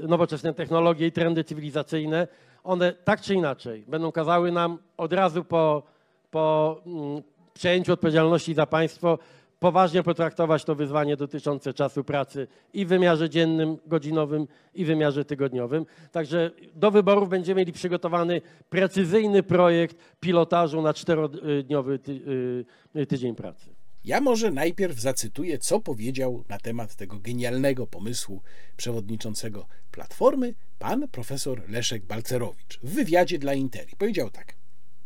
[0.07, 2.27] nowoczesne technologie i trendy cywilizacyjne,
[2.63, 5.83] one tak czy inaczej będą kazały nam od razu po,
[6.31, 7.23] po mm,
[7.53, 9.19] przejęciu odpowiedzialności za państwo
[9.59, 15.85] poważnie potraktować to wyzwanie dotyczące czasu pracy i w wymiarze dziennym, godzinowym, i wymiarze tygodniowym.
[16.11, 22.21] Także do wyborów będziemy mieli przygotowany precyzyjny projekt pilotażu na czterodniowy ty,
[22.95, 23.69] y, tydzień pracy.
[24.05, 28.41] Ja może najpierw zacytuję, co powiedział na temat tego genialnego pomysłu
[28.77, 33.95] przewodniczącego Platformy pan profesor Leszek Balcerowicz w wywiadzie dla Interi.
[33.97, 34.55] Powiedział tak: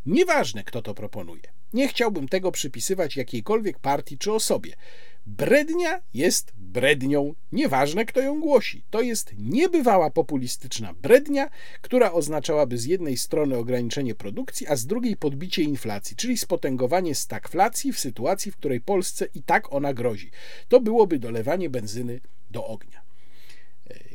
[0.06, 1.42] Nieważne, kto to proponuje.
[1.74, 4.72] Nie chciałbym tego przypisywać jakiejkolwiek partii czy osobie.
[5.26, 8.84] Brednia jest brednią, nieważne kto ją głosi.
[8.90, 15.16] To jest niebywała populistyczna brednia, która oznaczałaby z jednej strony ograniczenie produkcji, a z drugiej
[15.16, 20.30] podbicie inflacji, czyli spotęgowanie stagflacji w sytuacji, w której Polsce i tak ona grozi.
[20.68, 22.20] To byłoby dolewanie benzyny
[22.50, 23.03] do ognia.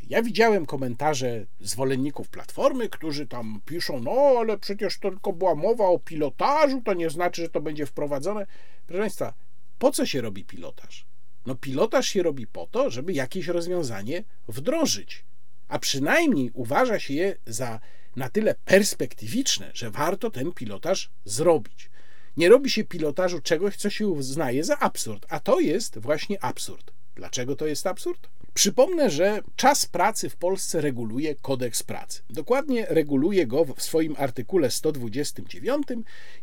[0.09, 5.85] Ja widziałem komentarze zwolenników Platformy, którzy tam piszą, no ale przecież to tylko była mowa
[5.85, 8.45] o pilotażu, to nie znaczy, że to będzie wprowadzone.
[8.87, 9.33] Proszę Państwa,
[9.79, 11.05] po co się robi pilotaż?
[11.45, 15.23] No pilotaż się robi po to, żeby jakieś rozwiązanie wdrożyć,
[15.67, 17.79] a przynajmniej uważa się je za
[18.15, 21.89] na tyle perspektywiczne, że warto ten pilotaż zrobić.
[22.37, 26.91] Nie robi się pilotażu czegoś, co się uznaje za absurd, a to jest właśnie absurd.
[27.15, 28.29] Dlaczego to jest absurd?
[28.53, 32.21] Przypomnę, że czas pracy w Polsce reguluje kodeks pracy.
[32.29, 35.87] Dokładnie reguluje go w swoim artykule 129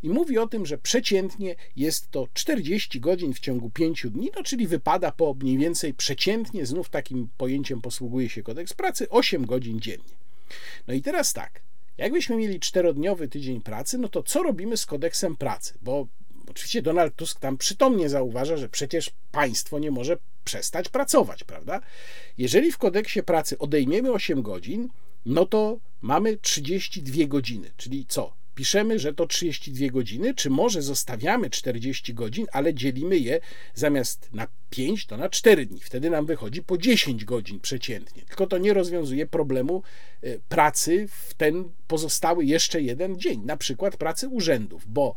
[0.03, 4.43] i mówi o tym, że przeciętnie jest to 40 godzin w ciągu 5 dni, no
[4.43, 9.81] czyli wypada po mniej więcej przeciętnie, znów takim pojęciem posługuje się kodeks pracy, 8 godzin
[9.81, 10.15] dziennie.
[10.87, 11.63] No i teraz tak,
[11.99, 15.75] jakbyśmy mieli czterodniowy tydzień pracy, no to co robimy z kodeksem pracy?
[15.83, 16.07] Bo
[16.51, 21.81] oczywiście Donald Tusk tam przytomnie zauważa, że przecież państwo nie może przestać pracować, prawda?
[22.39, 24.89] Jeżeli w kodeksie pracy odejmiemy 8 godzin,
[25.27, 28.33] no to mamy 32 godziny, czyli co?
[28.55, 33.41] Piszemy, że to 32 godziny, czy może zostawiamy 40 godzin, ale dzielimy je
[33.75, 35.81] zamiast na 5, to na 4 dni.
[35.81, 38.23] Wtedy nam wychodzi po 10 godzin przeciętnie.
[38.23, 39.83] Tylko to nie rozwiązuje problemu
[40.23, 45.15] e, pracy w ten pozostały jeszcze jeden dzień, na przykład pracy urzędów, bo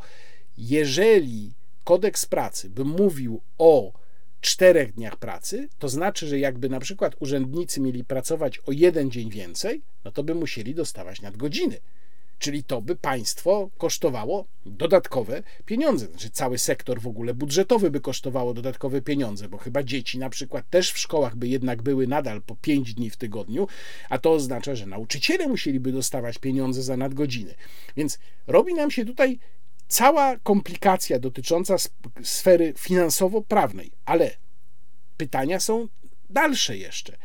[0.60, 1.52] jeżeli
[1.84, 3.92] kodeks pracy by mówił o
[4.40, 9.30] czterech dniach pracy, to znaczy, że jakby na przykład urzędnicy mieli pracować o jeden dzień
[9.30, 11.80] więcej, no to by musieli dostawać nadgodziny.
[12.38, 16.06] Czyli to by państwo kosztowało dodatkowe pieniądze.
[16.06, 20.70] Znaczy cały sektor w ogóle budżetowy by kosztowało dodatkowe pieniądze, bo chyba dzieci na przykład
[20.70, 23.68] też w szkołach by jednak były nadal po 5 dni w tygodniu,
[24.10, 27.54] a to oznacza, że nauczyciele musieliby dostawać pieniądze za nadgodziny.
[27.96, 29.38] Więc robi nam się tutaj
[29.90, 31.76] cała komplikacja dotycząca
[32.22, 34.30] sfery finansowo-prawnej, ale
[35.16, 35.88] pytania są
[36.30, 37.16] dalsze jeszcze.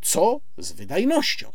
[0.00, 1.52] Co z wydajnością?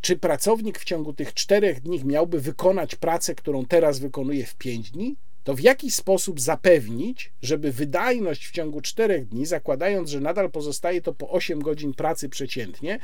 [0.00, 4.90] Czy pracownik w ciągu tych czterech dni miałby wykonać pracę, którą teraz wykonuje w pięć
[4.90, 5.16] dni?
[5.44, 11.02] To w jaki sposób zapewnić, żeby wydajność w ciągu czterech dni, zakładając, że nadal pozostaje
[11.02, 12.98] to po 8 godzin pracy przeciętnie,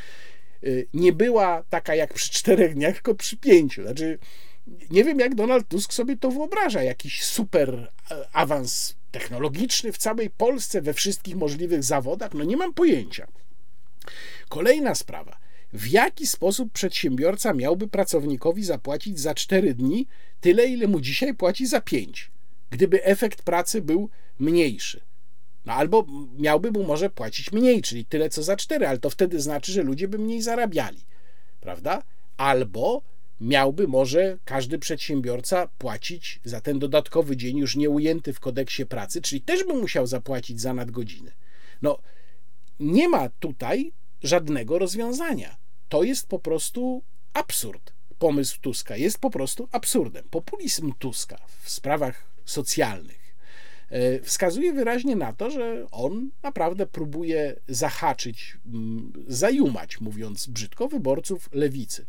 [0.64, 3.82] y, nie była taka jak przy czterech dniach, tylko przy pięciu?
[3.82, 4.18] Znaczy,
[4.90, 6.82] nie wiem, jak Donald Tusk sobie to wyobraża.
[6.82, 12.34] Jakiś super e, awans technologiczny w całej Polsce, we wszystkich możliwych zawodach?
[12.34, 13.26] No nie mam pojęcia.
[14.48, 15.36] Kolejna sprawa.
[15.72, 20.06] W jaki sposób przedsiębiorca miałby pracownikowi zapłacić za 4 dni
[20.40, 22.30] tyle, ile mu dzisiaj płaci za 5,
[22.70, 25.00] gdyby efekt pracy był mniejszy?
[25.64, 26.06] No albo
[26.38, 29.82] miałby mu może płacić mniej, czyli tyle co za 4, ale to wtedy znaczy, że
[29.82, 31.00] ludzie by mniej zarabiali,
[31.60, 32.02] prawda?
[32.36, 33.02] Albo
[33.40, 39.22] miałby może każdy przedsiębiorca płacić za ten dodatkowy dzień już nie ujęty w kodeksie pracy,
[39.22, 41.32] czyli też by musiał zapłacić za nadgodziny.
[41.82, 41.98] No,
[42.80, 43.92] nie ma tutaj
[44.22, 45.56] żadnego rozwiązania.
[45.88, 47.02] To jest po prostu
[47.32, 47.92] absurd.
[48.18, 50.24] Pomysł Tuska jest po prostu absurdem.
[50.30, 53.36] Populizm Tuska w sprawach socjalnych
[53.88, 61.48] e, wskazuje wyraźnie na to, że on naprawdę próbuje zahaczyć, mm, zajumać, mówiąc brzydko, wyborców
[61.52, 62.06] lewicy.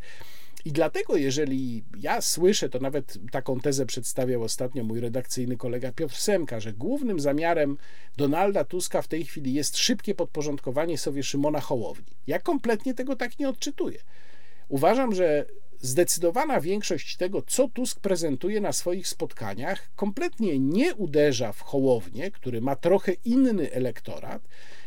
[0.65, 6.15] I dlatego, jeżeli ja słyszę, to nawet taką tezę przedstawiał ostatnio mój redakcyjny kolega Piotr
[6.15, 7.77] Semka, że głównym zamiarem
[8.17, 12.15] Donalda Tuska w tej chwili jest szybkie podporządkowanie sobie Szymona Hołowni.
[12.27, 13.99] Ja kompletnie tego tak nie odczytuję.
[14.69, 15.45] Uważam, że
[15.79, 22.61] zdecydowana większość tego, co Tusk prezentuje na swoich spotkaniach, kompletnie nie uderza w Hołownię, który
[22.61, 24.41] ma trochę inny elektorat,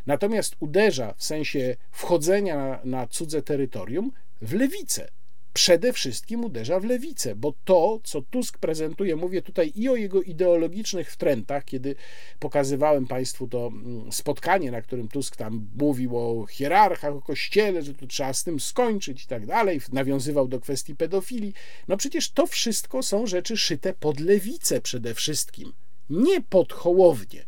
[0.06, 5.08] natomiast uderza w sensie wchodzenia na, na cudze terytorium w lewicę
[5.52, 10.22] przede wszystkim uderza w lewicę, bo to, co Tusk prezentuje, mówię tutaj i o jego
[10.22, 11.94] ideologicznych wtrętach, kiedy
[12.38, 17.94] pokazywałem Państwu to mm, spotkanie, na którym Tusk tam mówił o hierarchach, o kościele, że
[17.94, 21.54] tu trzeba z tym skończyć i tak dalej, nawiązywał do kwestii pedofilii.
[21.88, 25.72] No przecież to wszystko są rzeczy szyte pod lewicę przede wszystkim,
[26.10, 27.44] nie pod hołownię.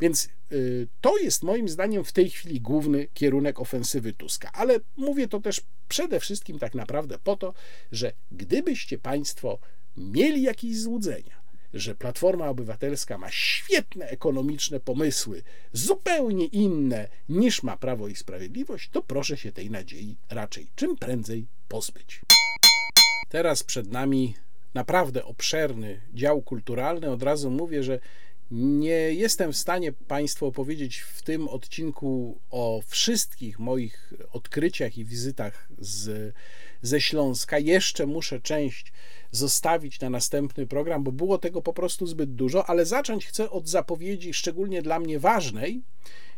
[0.00, 0.28] Więc
[1.00, 4.50] to jest moim zdaniem w tej chwili główny kierunek ofensywy Tuska.
[4.52, 7.54] Ale mówię to też przede wszystkim tak naprawdę po to,
[7.92, 9.58] że gdybyście Państwo
[9.96, 11.40] mieli jakieś złudzenia,
[11.74, 19.02] że Platforma Obywatelska ma świetne ekonomiczne pomysły, zupełnie inne niż ma Prawo i Sprawiedliwość, to
[19.02, 22.20] proszę się tej nadziei raczej czym prędzej pozbyć.
[23.28, 24.34] Teraz przed nami
[24.74, 27.10] naprawdę obszerny dział kulturalny.
[27.10, 28.00] Od razu mówię, że
[28.50, 35.68] nie jestem w stanie Państwu opowiedzieć w tym odcinku o wszystkich moich odkryciach i wizytach
[35.78, 36.34] z,
[36.82, 37.58] ze Śląska.
[37.58, 38.92] Jeszcze muszę część
[39.30, 43.68] zostawić na następny program, bo było tego po prostu zbyt dużo, ale zacząć chcę od
[43.68, 45.82] zapowiedzi szczególnie dla mnie ważnej,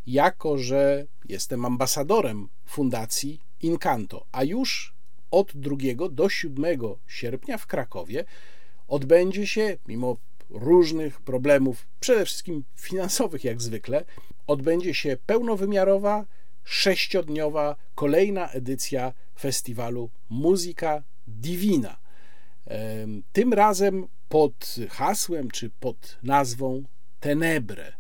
[0.07, 4.95] jako że jestem ambasadorem Fundacji Incanto, a już
[5.31, 5.77] od 2
[6.11, 6.65] do 7
[7.07, 8.25] sierpnia w Krakowie
[8.89, 10.17] odbędzie się, mimo
[10.53, 14.05] różnych problemów, przede wszystkim finansowych jak zwykle,
[14.47, 16.27] odbędzie się pełnowymiarowa,
[16.65, 21.97] sześciodniowa, kolejna edycja festiwalu Muzyka Divina.
[23.33, 26.83] Tym razem pod hasłem czy pod nazwą
[27.21, 27.93] Tenebre.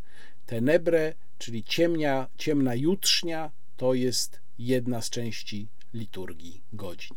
[0.47, 7.17] Tenebre, czyli ciemnia, ciemna jutrznia, to jest jedna z części liturgii godzin.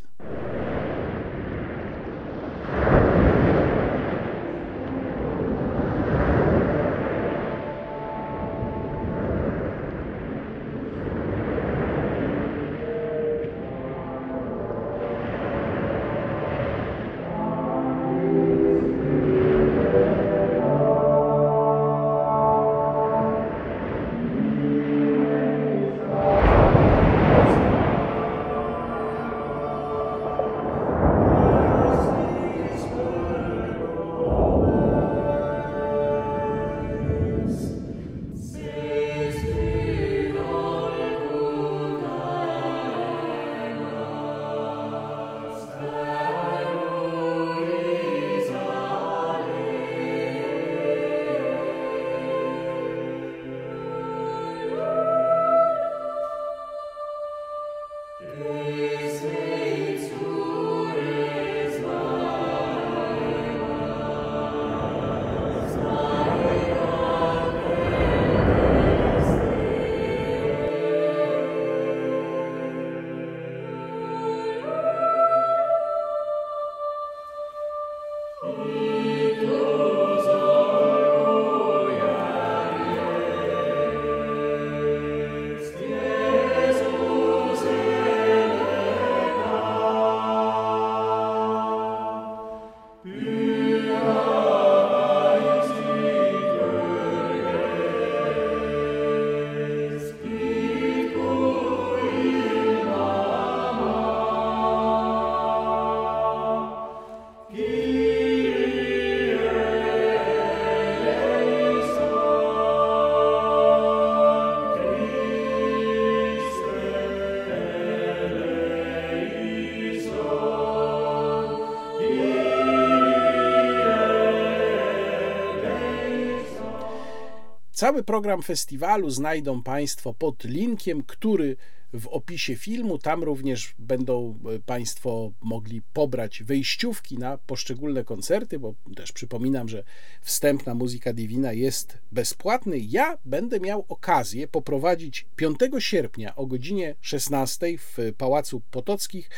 [127.76, 131.58] Cały program festiwalu znajdą Państwo pod linkiem, który
[131.94, 132.98] w opisie filmu.
[132.98, 139.84] Tam również będą e, Państwo mogli pobrać wejściówki na poszczególne koncerty, bo też przypominam, że
[140.22, 142.80] wstęp na muzyka divina jest bezpłatny.
[142.80, 149.30] Ja będę miał okazję poprowadzić 5 sierpnia o godzinie 16 w Pałacu Potockich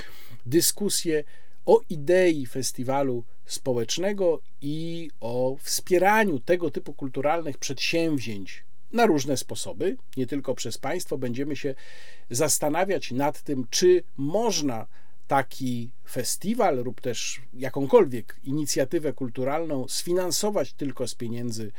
[0.45, 1.23] dyskusję
[1.65, 8.63] o idei festiwalu społecznego i o wspieraniu tego typu kulturalnych przedsięwzięć
[8.93, 11.17] na różne sposoby, nie tylko przez państwo.
[11.17, 11.75] Będziemy się
[12.29, 14.87] zastanawiać nad tym, czy można
[15.27, 21.71] taki festiwal lub też jakąkolwiek inicjatywę kulturalną sfinansować tylko z pieniędzy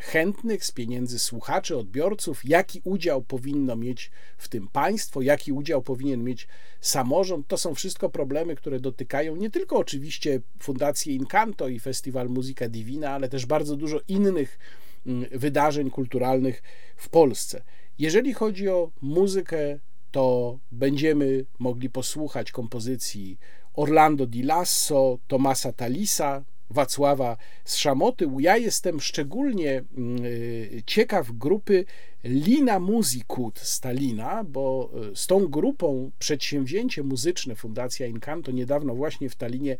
[0.00, 6.24] chętnych, z pieniędzy słuchaczy, odbiorców, jaki udział powinno mieć w tym państwo, jaki udział powinien
[6.24, 6.48] mieć
[6.80, 7.46] samorząd.
[7.46, 13.10] To są wszystko problemy, które dotykają nie tylko oczywiście Fundację Incanto i Festiwal Muzyka Divina,
[13.10, 14.58] ale też bardzo dużo innych
[15.06, 16.62] mm, wydarzeń kulturalnych
[16.96, 17.62] w Polsce.
[17.98, 19.78] Jeżeli chodzi o muzykę,
[20.10, 23.38] to będziemy mogli posłuchać kompozycji
[23.74, 28.28] Orlando Di Lasso, Tomasa Talisa, Wacława z Szamoty.
[28.38, 31.84] Ja jestem szczególnie mm, y, ciekaw grupy
[32.24, 39.36] Lina Musicud Stalina, bo y, z tą grupą przedsięwzięcie muzyczne Fundacja Incanto niedawno właśnie w
[39.36, 39.76] Talinie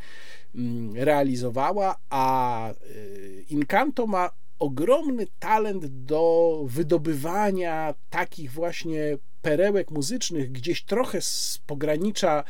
[0.54, 10.84] mm, realizowała, a y, Incanto ma ogromny talent do wydobywania takich właśnie perełek muzycznych gdzieś
[10.84, 12.44] trochę z pogranicza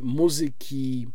[0.00, 1.06] muzyki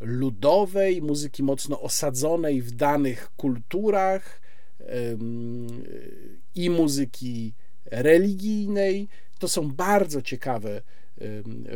[0.00, 4.40] ludowej, muzyki mocno osadzonej w danych kulturach
[6.54, 7.54] i muzyki
[7.84, 9.08] religijnej.
[9.38, 10.82] To są bardzo ciekawe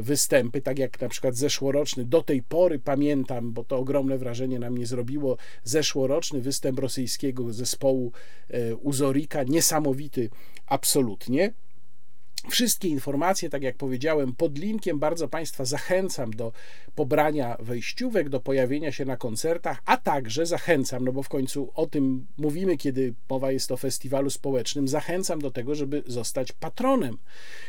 [0.00, 4.70] występy, tak jak na przykład zeszłoroczny, do tej pory pamiętam, bo to ogromne wrażenie na
[4.70, 8.12] mnie zrobiło, zeszłoroczny występ rosyjskiego zespołu
[8.48, 10.30] e, Uzorika, niesamowity
[10.66, 11.52] absolutnie.
[12.48, 16.52] Wszystkie informacje, tak jak powiedziałem, pod linkiem bardzo Państwa zachęcam do
[16.94, 21.86] pobrania wejściówek, do pojawienia się na koncertach, a także zachęcam, no bo w końcu o
[21.86, 27.18] tym mówimy, kiedy mowa jest o festiwalu społecznym, zachęcam do tego, żeby zostać patronem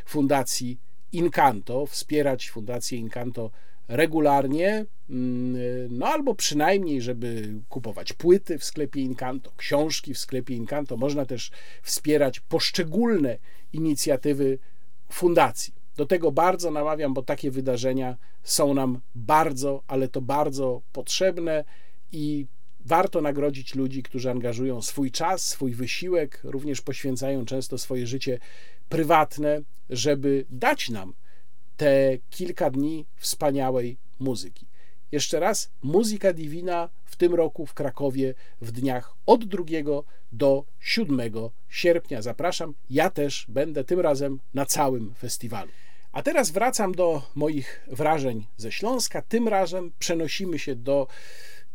[0.06, 0.80] Fundacji
[1.12, 3.52] Incanto, wspierać Fundację Incanto
[3.88, 10.98] regularnie, mm, no albo przynajmniej, żeby kupować płyty w sklepie Incanto, książki w sklepie Incanto.
[10.98, 11.52] Można też
[11.82, 13.38] wspierać poszczególne
[13.74, 14.60] inicjatywy
[15.10, 15.74] fundacji.
[15.98, 21.64] Do tego bardzo namawiam, bo takie wydarzenia są nam bardzo, ale to bardzo potrzebne
[22.12, 22.46] i
[22.86, 28.40] warto nagrodzić ludzi, którzy angażują swój czas, swój wysiłek, również poświęcają często swoje życie
[28.90, 31.14] prywatne, żeby dać nam
[31.78, 34.68] te kilka dni wspaniałej muzyki.
[35.12, 36.90] Jeszcze raz, muzyka divina
[37.20, 39.64] tym roku w Krakowie w dniach od 2
[40.32, 41.22] do 7
[41.70, 42.22] sierpnia.
[42.22, 45.72] Zapraszam, ja też będę tym razem na całym festiwalu.
[46.12, 49.22] A teraz wracam do moich wrażeń ze Śląska.
[49.22, 51.08] Tym razem przenosimy się do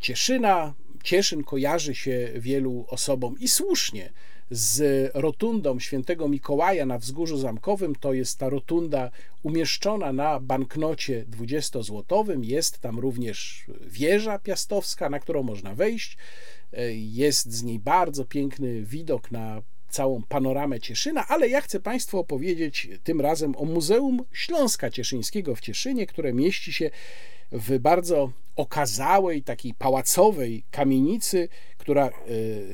[0.01, 0.75] Cieszyna.
[1.03, 4.13] Cieszyn kojarzy się wielu osobom i słusznie
[4.51, 7.95] z rotundą świętego Mikołaja na Wzgórzu Zamkowym.
[7.95, 9.11] To jest ta rotunda
[9.43, 12.45] umieszczona na banknocie 20-złotowym.
[12.45, 16.17] Jest tam również wieża piastowska, na którą można wejść.
[16.95, 22.89] Jest z niej bardzo piękny widok na całą panoramę Cieszyna, ale ja chcę Państwu opowiedzieć
[23.05, 26.91] tym razem o Muzeum Śląska Cieszyńskiego w Cieszynie, które mieści się
[27.53, 31.49] w bardzo okazałej, takiej pałacowej kamienicy,
[31.79, 32.11] która e,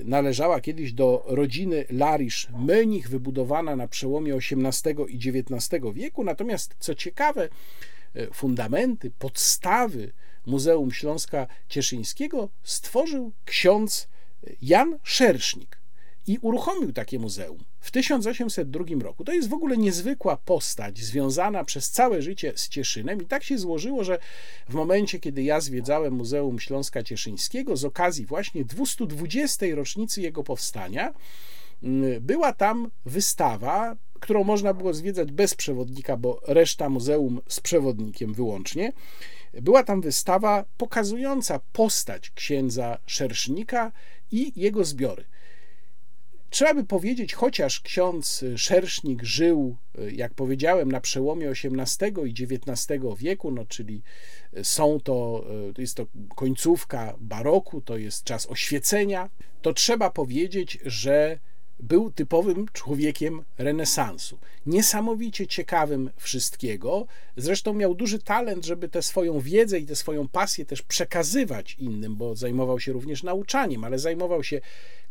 [0.04, 6.24] należała kiedyś do rodziny Larisz Mönich, wybudowana na przełomie XVIII i XIX wieku.
[6.24, 7.48] Natomiast co ciekawe,
[8.14, 10.12] e, fundamenty, podstawy
[10.46, 14.08] Muzeum Śląska Cieszyńskiego stworzył ksiądz
[14.62, 15.79] Jan Szersznik
[16.26, 19.24] i uruchomił takie muzeum w 1802 roku.
[19.24, 23.58] To jest w ogóle niezwykła postać, związana przez całe życie z Cieszynem, i tak się
[23.58, 24.18] złożyło, że
[24.68, 29.66] w momencie, kiedy ja zwiedzałem Muzeum Śląska Cieszyńskiego, z okazji właśnie 220.
[29.74, 31.14] rocznicy jego powstania,
[31.82, 38.34] mm, była tam wystawa, którą można było zwiedzać bez przewodnika, bo reszta muzeum z przewodnikiem
[38.34, 38.92] wyłącznie.
[39.54, 43.92] Była tam wystawa pokazująca postać księdza Szersznika
[44.32, 45.24] i jego zbiory.
[46.50, 49.76] Trzeba by powiedzieć, chociaż ksiądz Szersznik żył,
[50.12, 54.02] jak powiedziałem, na przełomie XVIII i XIX wieku, no czyli
[54.62, 55.44] są to,
[55.74, 56.06] to jest to
[56.36, 59.30] końcówka baroku, to jest czas oświecenia,
[59.62, 61.38] to trzeba powiedzieć, że
[61.82, 64.38] był typowym człowiekiem renesansu.
[64.66, 67.06] Niesamowicie ciekawym wszystkiego.
[67.36, 72.16] Zresztą miał duży talent, żeby tę swoją wiedzę i tę swoją pasję też przekazywać innym,
[72.16, 74.60] bo zajmował się również nauczaniem, ale zajmował się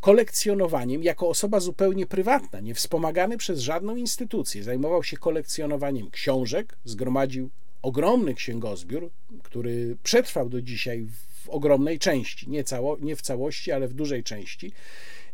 [0.02, 4.64] kolekcjonowaniem jako osoba zupełnie prywatna, nie wspomagany przez żadną instytucję.
[4.64, 7.50] Zajmował się kolekcjonowaniem książek, zgromadził
[7.82, 9.12] ogromny księgozbiór,
[9.44, 11.08] który przetrwał do dzisiaj
[11.46, 14.72] w ogromnej części, nie, cało, nie w całości, ale w dużej części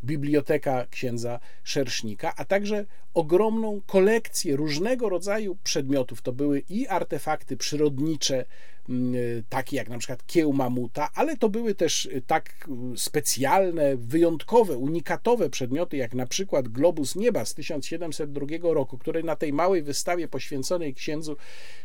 [0.04, 6.22] biblioteka księdza Szersznika, a także ogromną kolekcję różnego rodzaju przedmiotów.
[6.22, 8.46] To były i artefakty przyrodnicze,
[8.90, 9.16] mm,
[9.50, 15.98] takie jak na przykład kieł mamuta, ale to były też tak specjalne, wyjątkowe, unikatowe przedmioty,
[15.98, 21.38] jak na przykład globus nieba z 1702 roku, który na tej małej wystawie poświęconej księdzu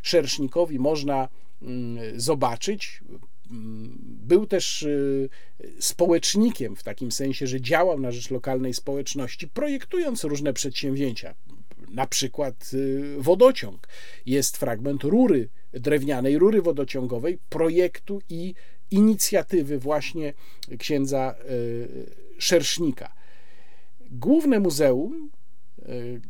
[0.03, 1.28] Szersznikowi można
[1.62, 3.03] mm, zobaczyć.
[3.51, 5.28] Był też y,
[5.78, 11.35] społecznikiem w takim sensie, że działał na rzecz lokalnej społeczności, projektując różne przedsięwzięcia.
[11.90, 13.89] Na przykład y, wodociąg.
[14.27, 18.55] Jest fragment rury, drewnianej rury wodociągowej, projektu i
[18.90, 20.32] inicjatywy właśnie
[20.78, 22.06] księdza y,
[22.39, 23.14] Szersznika.
[24.10, 25.31] Główne muzeum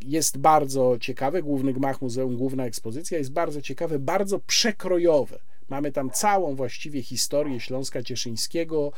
[0.04, 5.38] jest bardzo ciekawe, główny gmach muzeum, główna ekspozycja jest bardzo ciekawe, bardzo przekrojowe.
[5.70, 8.92] Mamy tam całą właściwie historię Śląska Cieszyńskiego,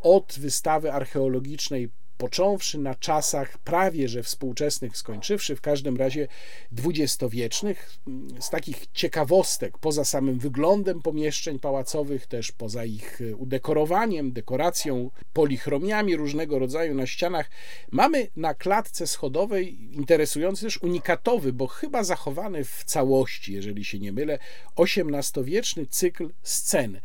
[0.00, 6.28] od wystawy archeologicznej począwszy na czasach prawie że współczesnych, skończywszy w każdym razie
[6.72, 7.98] dwudziestowiecznych.
[8.40, 16.58] Z takich ciekawostek, poza samym wyglądem pomieszczeń pałacowych, też poza ich udekorowaniem, dekoracją, polichromiami różnego
[16.58, 17.50] rodzaju na ścianach,
[17.90, 24.12] mamy na klatce schodowej interesujący też unikatowy, bo chyba zachowany w całości, jeżeli się nie
[24.12, 24.38] mylę,
[24.76, 27.00] XVIII-wieczny cykl scen e,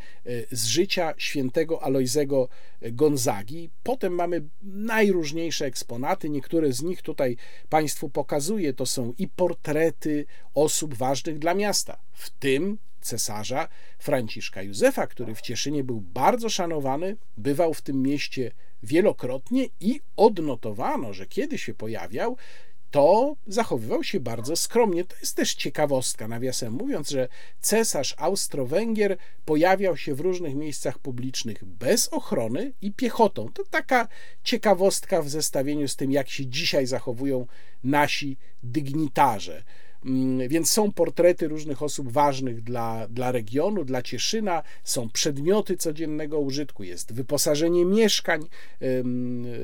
[0.52, 2.50] z życia świętego Alojzego
[2.92, 3.70] Gonzagi.
[3.84, 4.50] Potem mamy
[5.04, 7.38] najróżniejsze eksponaty, niektóre z nich tutaj
[7.70, 8.74] Państwu pokazuję.
[8.74, 13.68] To są i portrety osób ważnych dla miasta, w tym cesarza
[14.00, 18.52] Franciszka Józefa, który w Cieszynie był bardzo szanowany, bywał w tym mieście
[18.84, 22.38] wielokrotnie i odnotowano, że kiedy się pojawiał,
[22.94, 25.04] to zachowywał się bardzo skromnie.
[25.06, 27.28] To jest też ciekawostka, nawiasem mówiąc, że
[27.62, 33.50] cesarz Austro-Węgier pojawiał się w różnych miejscach publicznych bez ochrony i piechotą.
[33.54, 34.08] To taka
[34.44, 37.48] ciekawostka w zestawieniu z tym, jak się dzisiaj zachowują
[37.84, 39.64] nasi dygnitarze.
[40.06, 46.40] Mm, więc są portrety różnych osób ważnych dla, dla regionu, dla Cieszyna, są przedmioty codziennego
[46.40, 48.46] użytku, jest wyposażenie mieszkań,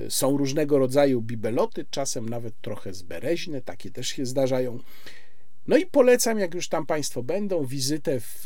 [0.09, 4.79] są różnego rodzaju bibeloty, czasem nawet trochę zbereźne, takie też się zdarzają.
[5.67, 8.45] No i polecam, jak już tam Państwo będą, wizytę w,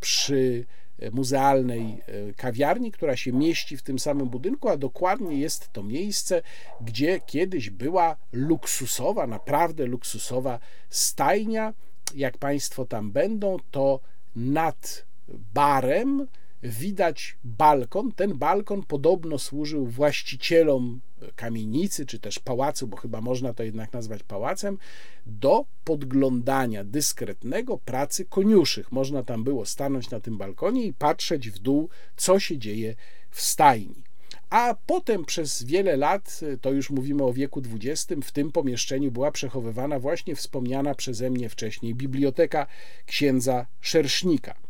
[0.00, 0.64] przy
[1.12, 6.42] muzealnej e, kawiarni, która się mieści w tym samym budynku, a dokładnie jest to miejsce,
[6.80, 10.58] gdzie kiedyś była luksusowa, naprawdę luksusowa
[10.90, 11.74] stajnia.
[12.14, 14.00] Jak Państwo tam będą, to
[14.36, 16.26] nad barem
[16.62, 18.12] widać balkon.
[18.12, 21.00] Ten balkon podobno służył właścicielom
[21.36, 24.78] kamienicy, czy też pałacu, bo chyba można to jednak nazwać pałacem,
[25.26, 28.92] do podglądania dyskretnego pracy koniuszych.
[28.92, 32.94] Można tam było stanąć na tym balkonie i patrzeć w dół, co się dzieje
[33.30, 34.04] w stajni.
[34.50, 39.32] A potem przez wiele lat, to już mówimy o wieku XX, w tym pomieszczeniu była
[39.32, 42.66] przechowywana właśnie wspomniana przeze mnie wcześniej biblioteka
[43.06, 44.65] księdza Szersznika.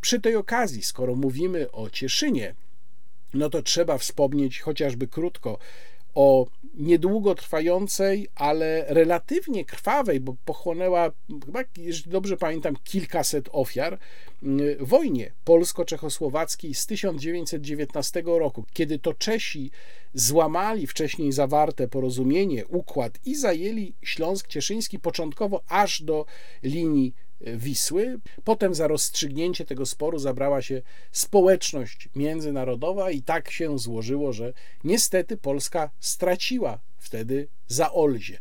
[0.00, 2.54] Przy tej okazji, skoro mówimy o Cieszynie,
[3.34, 5.58] no to trzeba wspomnieć chociażby krótko
[6.14, 11.10] o niedługo trwającej, ale relatywnie krwawej, bo pochłonęła,
[11.44, 13.98] chyba, jeśli dobrze pamiętam, kilkaset ofiar,
[14.42, 19.70] mm, wojnie polsko-czechosłowackiej z 1919 roku, kiedy to Czesi
[20.14, 26.26] złamali wcześniej zawarte porozumienie, układ i zajęli Śląsk Cieszyński początkowo aż do
[26.62, 28.18] linii Wisły.
[28.44, 30.82] Potem za rozstrzygnięcie tego sporu zabrała się
[31.12, 34.52] społeczność międzynarodowa i tak się złożyło, że
[34.84, 38.38] niestety Polska straciła wtedy Zaolzie.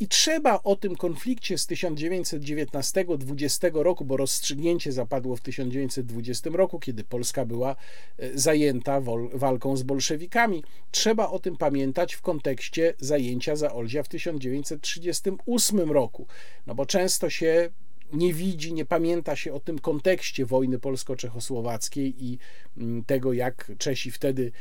[0.00, 7.04] I trzeba o tym konflikcie z 1919-20 roku, bo rozstrzygnięcie zapadło w 1920 roku, kiedy
[7.04, 7.76] Polska była
[8.18, 9.00] e, zajęta
[9.34, 16.26] walką z bolszewikami, trzeba o tym pamiętać w kontekście zajęcia Zaolzia w 1938 roku.
[16.66, 17.70] No bo często się
[18.12, 22.38] nie widzi, nie pamięta się o tym kontekście wojny polsko-czechosłowackiej i
[22.76, 24.52] mm, tego, jak Czesi wtedy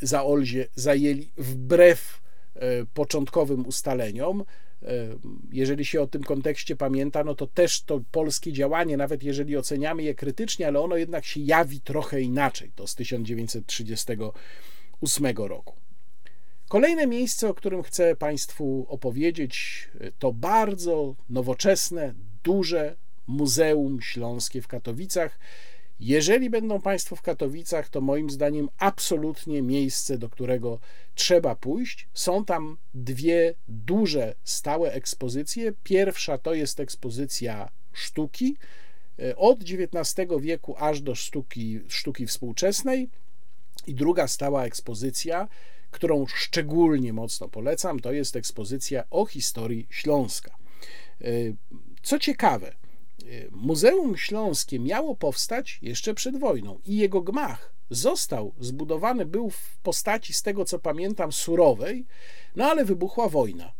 [0.00, 2.20] za Olzie zajęli wbrew
[2.54, 4.40] e, początkowym ustaleniom.
[4.40, 4.44] E,
[5.52, 10.02] jeżeli się o tym kontekście pamięta, no to też to polskie działanie, nawet jeżeli oceniamy
[10.02, 15.74] je krytycznie, ale ono jednak się jawi trochę inaczej, to z 1938 roku.
[16.68, 19.88] Kolejne miejsce, o którym chcę Państwu opowiedzieć,
[20.18, 22.14] to bardzo nowoczesne,
[22.46, 22.96] duże
[23.26, 25.38] Muzeum Śląskie w Katowicach.
[26.00, 30.78] Jeżeli będą Państwo w Katowicach, to moim zdaniem absolutnie miejsce, do którego
[31.14, 32.08] trzeba pójść.
[32.14, 35.72] Są tam dwie duże, stałe ekspozycje.
[35.82, 38.56] Pierwsza to jest ekspozycja sztuki
[39.18, 43.08] e, od XIX wieku aż do sztuki, sztuki współczesnej.
[43.86, 45.48] I druga stała ekspozycja,
[45.90, 50.56] którą szczególnie mocno polecam, to jest ekspozycja o historii Śląska.
[52.06, 52.74] Co ciekawe,
[53.50, 60.32] Muzeum Śląskie miało powstać jeszcze przed wojną i jego gmach został zbudowany, był w postaci,
[60.32, 62.06] z tego co pamiętam, surowej,
[62.56, 63.72] no ale wybuchła wojna.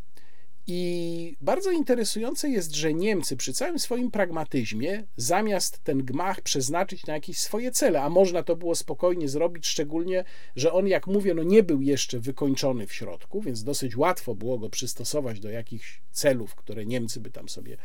[0.68, 7.14] I bardzo interesujące jest, że Niemcy przy całym swoim pragmatyzmie, zamiast ten gmach przeznaczyć na
[7.14, 10.24] jakieś swoje cele, a można to było spokojnie zrobić, szczególnie,
[10.56, 14.59] że on, jak mówię, no nie był jeszcze wykończony w środku, więc dosyć łatwo było
[14.59, 17.76] go przystosować do jakichś celów, które Niemcy by tam sobie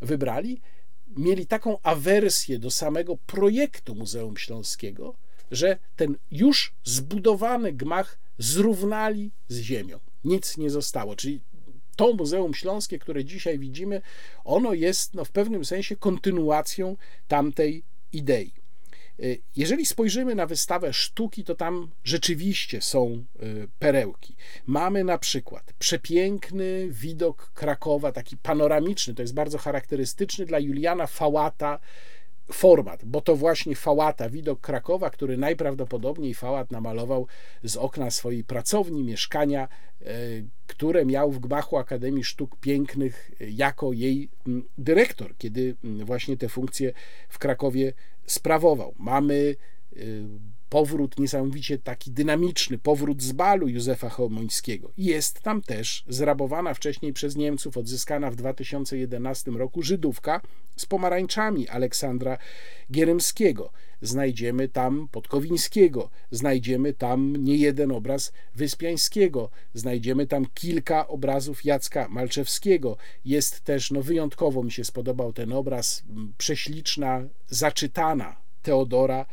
[0.00, 0.60] wybrali,
[1.16, 5.14] mieli taką awersję do samego projektu Muzeum Śląskiego,
[5.50, 9.98] że ten już zbudowany gmach zrównali z ziemią.
[10.24, 11.16] Nic nie zostało.
[11.16, 11.40] Czyli
[11.94, 14.02] to Muzeum Śląskie, które dzisiaj widzimy,
[14.44, 16.96] ono jest no, w pewnym sensie kontynuacją
[17.28, 18.52] tamtej idei.
[19.20, 24.36] Y, Jeżeli spojrzymy na wystawę sztuki, to tam rzeczywiście są y, perełki.
[24.66, 31.78] Mamy na przykład przepiękny widok Krakowa, taki panoramiczny, to jest bardzo charakterystyczny dla Juliana Fałata
[32.52, 37.26] format, bo to właśnie Fałata, widok Krakowa, który najprawdopodobniej Fałat namalował
[37.62, 39.68] z okna swojej pracowni, mieszkania,
[40.02, 40.06] e,
[40.66, 46.36] które miał w gmachu Akademii Sztuk Pięknych e, jako jej mm, dyrektor, kiedy mm, właśnie
[46.36, 46.92] te funkcje
[47.28, 47.92] w Krakowie
[48.26, 48.94] sprawował.
[48.98, 49.56] Mamy
[49.92, 49.98] e,
[50.74, 54.92] powrót niesamowicie taki dynamiczny, powrót z balu Józefa Chełmońskiego.
[54.96, 60.40] Jest tam też zrabowana wcześniej przez Niemców, odzyskana w 2011 roku Żydówka
[60.76, 62.38] z pomarańczami Aleksandra
[62.92, 63.70] Gierymskiego.
[64.02, 72.96] Znajdziemy tam Podkowińskiego, znajdziemy tam niejeden obraz Wyspiańskiego, znajdziemy tam kilka obrazów Jacka Malczewskiego.
[73.24, 76.02] Jest też, no wyjątkowo mi się spodobał ten obraz,
[76.38, 79.26] prześliczna, zaczytana Teodora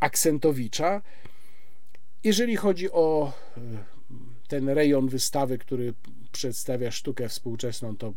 [0.00, 1.02] Aksentowicza.
[2.24, 3.60] Jeżeli chodzi o e,
[4.48, 5.94] ten rejon wystawy, który
[6.32, 8.14] przedstawia sztukę współczesną, to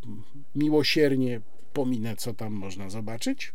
[0.54, 1.40] miłosiernie
[1.72, 3.52] pominę, co tam można zobaczyć.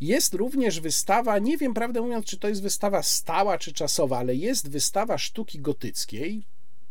[0.00, 4.34] Jest również wystawa, nie wiem prawdę mówiąc, czy to jest wystawa stała czy czasowa, ale
[4.34, 6.42] jest wystawa sztuki gotyckiej,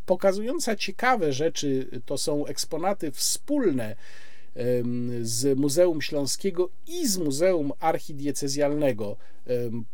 [0.05, 2.01] pokazująca ciekawe rzeczy.
[2.05, 3.95] To są eksponaty wspólne
[5.22, 9.18] z Muzeum Śląskiego i z Muzeum Archidiecezjalnego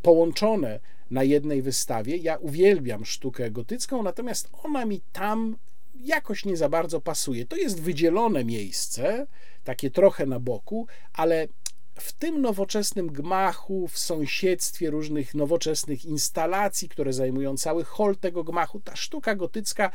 [0.01, 0.79] połączone
[1.11, 2.17] na jednej wystawie.
[2.17, 5.57] Ja uwielbiam sztukę gotycką, natomiast ona mi tam
[5.95, 7.45] jakoś nie za bardzo pasuje.
[7.45, 9.27] To jest wydzielone miejsce,
[9.63, 11.47] takie trochę na boku, ale
[11.95, 18.79] w tym nowoczesnym gmachu, w sąsiedztwie różnych nowoczesnych instalacji, które zajmują cały hol tego gmachu,
[18.79, 19.91] ta sztuka gotycka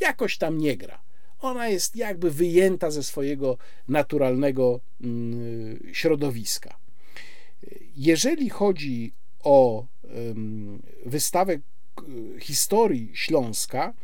[0.00, 1.09] jakoś tam nie gra
[1.40, 3.58] ona jest jakby wyjęta ze swojego
[3.88, 6.76] naturalnego mm, środowiska.
[7.96, 9.12] Jeżeli chodzi
[9.44, 9.86] o
[11.06, 11.58] wystawę
[12.40, 13.94] historii Śląska,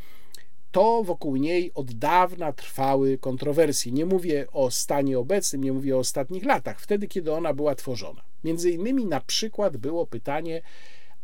[0.71, 3.93] to wokół niej od dawna trwały kontrowersje.
[3.93, 8.23] Nie mówię o stanie obecnym, nie mówię o ostatnich latach, wtedy, kiedy ona była tworzona.
[8.45, 10.63] Między innymi na przykład było pytanie,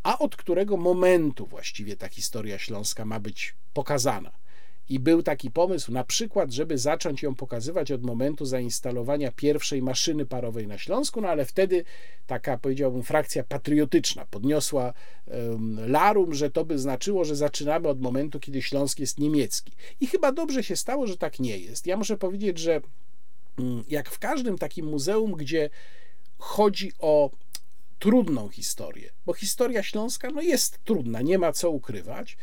[0.02, 4.41] a od którego momentu właściwie ta historia śląska ma być pokazana.
[4.88, 10.26] I był taki pomysł, na przykład, żeby zacząć ją pokazywać od momentu zainstalowania pierwszej maszyny
[10.26, 11.84] parowej na Śląsku, no ale wtedy
[12.26, 14.92] taka, powiedziałbym, frakcja patriotyczna podniosła
[15.26, 19.72] um, larum, że to by znaczyło, że zaczynamy od momentu, kiedy Śląsk jest niemiecki.
[20.00, 21.86] I chyba dobrze się stało, że tak nie jest.
[21.86, 22.80] Ja muszę powiedzieć, że
[23.58, 25.70] um, jak w każdym takim muzeum, gdzie
[26.38, 27.30] chodzi o
[27.98, 32.36] trudną historię, bo historia śląska no jest trudna, nie ma co ukrywać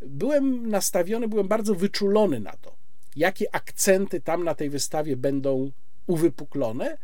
[0.00, 2.76] byłem nastawiony, byłem bardzo wyczulony na to,
[3.16, 5.70] jakie akcenty tam na tej wystawie będą
[6.06, 6.96] uwypuklone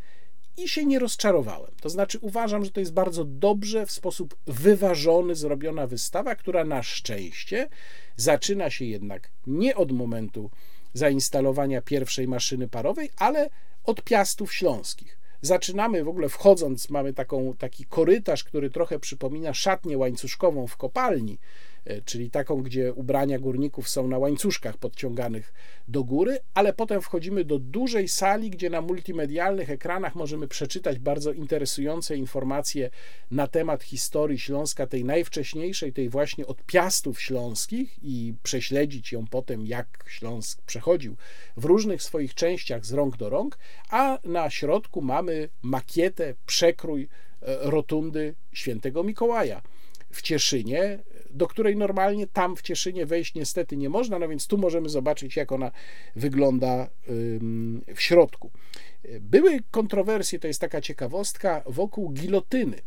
[0.57, 1.71] i się nie rozczarowałem.
[1.81, 6.83] To znaczy, uważam, że to jest bardzo dobrze, w sposób wyważony zrobiona wystawa, która na
[6.83, 7.69] szczęście
[8.15, 10.49] zaczyna się jednak nie od momentu
[10.93, 13.49] zainstalowania pierwszej maszyny parowej, ale
[13.83, 15.17] od piastów śląskich.
[15.41, 21.39] Zaczynamy w ogóle wchodząc, mamy taką, taki korytarz, który trochę przypomina szatnię łańcuszkową w kopalni
[22.05, 25.53] czyli taką, gdzie ubrania górników są na łańcuszkach podciąganych
[25.87, 31.33] do góry, ale potem wchodzimy do dużej sali, gdzie na multimedialnych ekranach możemy przeczytać bardzo
[31.33, 32.89] interesujące informacje
[33.31, 39.65] na temat historii Śląska, tej najwcześniejszej, tej właśnie od piastów śląskich i prześledzić ją potem,
[39.65, 41.15] jak Śląsk przechodził
[41.57, 43.57] w różnych swoich częściach z rąk do rąk,
[43.89, 47.01] a na środku mamy makietę, przekrój
[47.41, 49.61] e, rotundy świętego Mikołaja.
[50.11, 50.99] W Cieszynie,
[51.33, 55.35] do której normalnie tam w Cieszynie wejść niestety nie można, no więc tu możemy zobaczyć,
[55.35, 55.71] jak ona
[56.15, 56.89] wygląda
[57.95, 58.51] w środku.
[59.19, 62.77] Były kontrowersje, to jest taka ciekawostka, wokół gilotyny,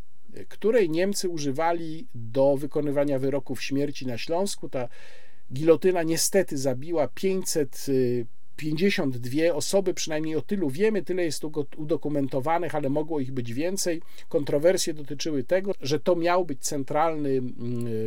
[0.49, 4.69] której Niemcy używali do wykonywania wyroków śmierci na Śląsku.
[4.69, 4.89] Ta
[5.53, 7.87] gilotyna niestety zabiła 500
[8.57, 11.45] 52 osoby, przynajmniej o tylu wiemy, tyle jest
[11.77, 14.03] udokumentowanych, ale mogło ich być więcej.
[14.29, 17.53] Kontrowersje dotyczyły tego, że to miał być centralny mm,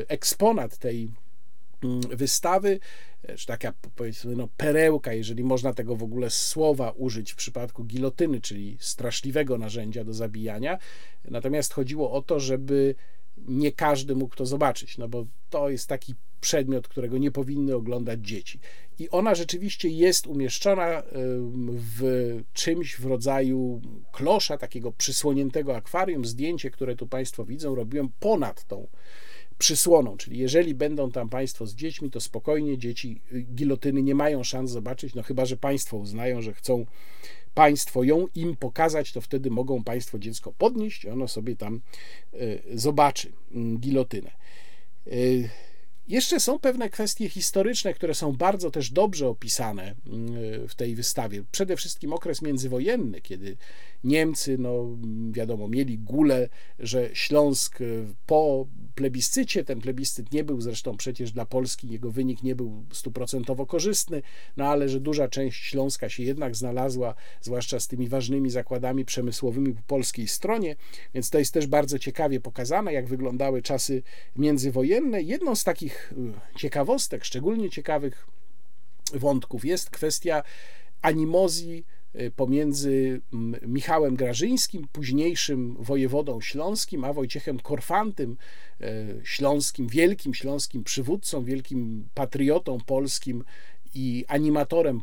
[0.08, 1.12] eksponat tej
[1.84, 2.80] mm, wystawy,
[3.36, 8.42] czy taka powiedzmy no, perełka, jeżeli można tego w ogóle słowa użyć w przypadku gilotyny,
[8.42, 10.78] czyli straszliwego narzędzia do zabijania.
[11.26, 12.96] Natomiast chodziło o to, żeby
[13.38, 18.20] nie każdy mógł to zobaczyć, no bo to jest taki przedmiot, którego nie powinny oglądać
[18.20, 18.60] dzieci.
[19.00, 21.04] I ona rzeczywiście jest umieszczona
[21.68, 22.02] w
[22.54, 23.82] czymś w rodzaju
[24.12, 26.26] klosza, takiego przysłoniętego akwarium.
[26.26, 28.88] Zdjęcie, które tu Państwo widzą, robiłem ponad tą
[29.58, 34.72] przysłoną, czyli jeżeli będą tam Państwo z dziećmi, to spokojnie dzieci gilotyny nie mają szans
[34.72, 36.86] zobaczyć, no chyba, że Państwo uznają, że chcą
[37.54, 41.82] Państwo ją im pokazać, to wtedy mogą Państwo dziecko podnieść i ono sobie tam
[42.74, 44.32] zobaczy mm, gilotynę.
[46.08, 51.44] Jeszcze są pewne kwestie historyczne, które są bardzo też dobrze opisane mm, w tej wystawie.
[51.52, 53.58] Przede wszystkim okres międzywojenny, kiedy
[54.04, 54.98] Niemcy, no
[55.32, 57.80] wiadomo, mieli gulę, że Śląsk
[58.26, 63.66] po plebiscycie, ten plebiscyt nie był zresztą przecież dla Polski, jego wynik nie był stuprocentowo
[63.66, 64.22] korzystny,
[64.58, 69.74] no ale że duża część Śląska się jednak znalazła, zwłaszcza z tymi ważnymi zakładami przemysłowymi
[69.74, 70.76] po polskiej stronie,
[71.14, 74.04] więc to jest też bardzo ciekawie pokazane, jak wyglądały czasy
[74.36, 75.22] międzywojenne.
[75.22, 78.28] Jedną z takich y, ciekawostek, szczególnie ciekawych
[79.14, 80.44] wątków jest kwestia
[81.02, 81.86] animozji
[82.22, 83.22] Y, pomiędzy
[83.62, 88.38] Michałem Grażyńskim, późniejszym wojewodą śląskim, a Wojciechem Korfantym,
[88.82, 88.86] y,
[89.24, 93.44] śląskim, wielkim śląskim przywódcą, wielkim patriotą polskim
[93.94, 95.02] i animatorem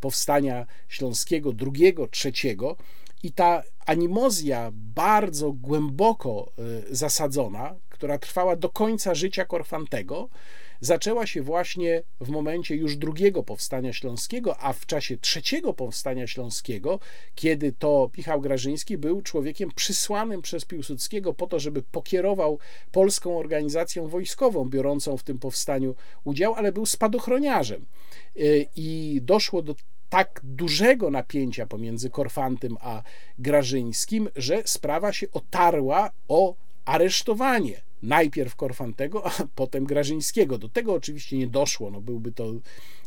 [0.00, 2.76] powstania śląskiego drugiego, trzeciego.
[3.22, 6.52] I ta animozja bardzo głęboko
[6.90, 10.28] zasadzona, która trwała do końca życia Korfantego,
[10.80, 16.98] zaczęła się właśnie w momencie już drugiego powstania śląskiego, a w czasie trzeciego powstania śląskiego,
[17.34, 22.58] kiedy to Michał Grażyński był człowiekiem przysłanym przez Piłsudskiego po to, żeby pokierował
[22.92, 25.94] polską organizacją wojskową biorącą w tym powstaniu
[26.24, 27.86] udział, ale był spadochroniarzem.
[28.36, 29.74] Y, I doszło do
[30.08, 33.02] tak dużego napięcia pomiędzy Korfantym a
[33.38, 36.54] Grażyńskim, że sprawa się otarła o
[36.84, 40.58] aresztowanie najpierw Korfantego, a potem Grażyńskiego.
[40.58, 42.52] Do tego oczywiście nie doszło, no byłby to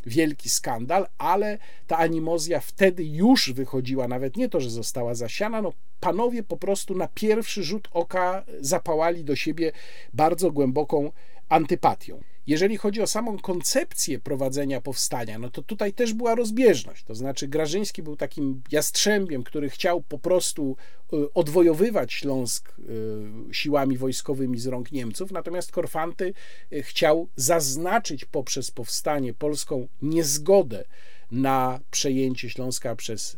[0.06, 5.72] wielki skandal, ale ta animozja wtedy już wychodziła, nawet nie to, że została zasiana, no
[6.00, 9.72] panowie po prostu na pierwszy rzut oka zapałali do siebie
[10.14, 11.12] bardzo głęboką
[11.48, 12.20] antypatią.
[12.46, 17.04] Jeżeli chodzi o samą koncepcję prowadzenia powstania, no to tutaj też była rozbieżność.
[17.04, 20.76] To znaczy, Grażyński był takim jastrzębiem, który chciał po prostu
[21.12, 26.32] y, odwojowywać Śląsk y, siłami wojskowymi z rąk Niemców, natomiast Korfanty
[26.72, 30.84] y, chciał zaznaczyć poprzez powstanie polską niezgodę
[31.30, 33.36] na przejęcie Śląska przez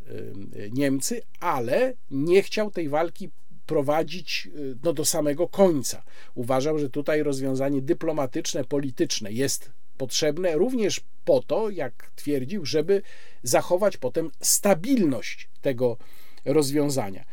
[0.72, 3.30] Niemcy, ale nie chciał tej walki
[3.72, 6.02] prowadzić y, no, do samego końca.
[6.34, 13.02] Uważał, że tutaj rozwiązanie dyplomatyczne, polityczne jest potrzebne również po to, jak twierdził, żeby
[13.42, 15.96] zachować potem stabilność tego
[16.44, 17.24] rozwiązania.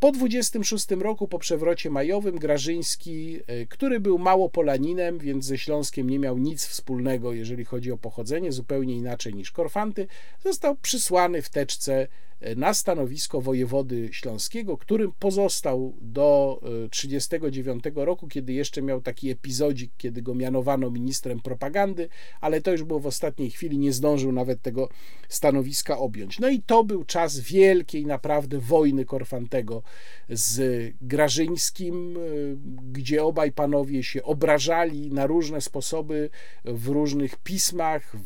[0.00, 6.10] Po 26 roku, po przewrocie majowym, Grażyński, y, który był mało polaninem, więc ze Śląskiem
[6.10, 10.06] nie miał nic wspólnego, jeżeli chodzi o pochodzenie, zupełnie inaczej niż Korfanty,
[10.44, 12.08] został przysłany w teczce
[12.56, 16.58] na stanowisko wojewody śląskiego, którym pozostał do
[16.90, 22.08] 1939 e, roku, kiedy jeszcze miał taki epizodzik, kiedy go mianowano ministrem propagandy,
[22.40, 24.88] ale to już było w ostatniej chwili, nie zdążył nawet tego
[25.28, 26.38] stanowiska objąć.
[26.38, 29.82] No i to był czas wielkiej naprawdę wojny Korfantego
[30.28, 32.20] z Grażyńskim, e,
[32.92, 36.30] gdzie obaj panowie się obrażali na różne sposoby
[36.64, 38.16] w różnych pismach,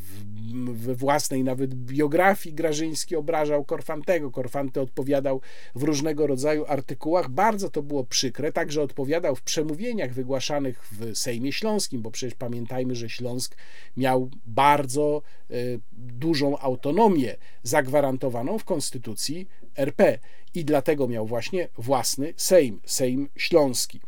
[0.73, 4.31] we własnej nawet biografii Grażyński obrażał Korfantego, Korfantego.
[4.31, 5.41] Korfanty odpowiadał
[5.75, 7.29] w różnego rodzaju artykułach.
[7.29, 8.51] Bardzo to było przykre.
[8.51, 13.55] Także odpowiadał w przemówieniach wygłaszanych w Sejmie Śląskim, bo przecież pamiętajmy, że Śląsk
[13.97, 15.53] miał bardzo e,
[15.93, 20.19] dużą autonomię zagwarantowaną w konstytucji RP
[20.53, 24.01] i dlatego miał właśnie własny Sejm, Sejm Śląski.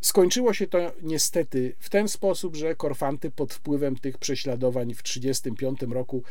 [0.00, 5.94] Skończyło się to niestety w ten sposób, że Korfanty pod wpływem tych prześladowań w 1935
[5.94, 6.22] roku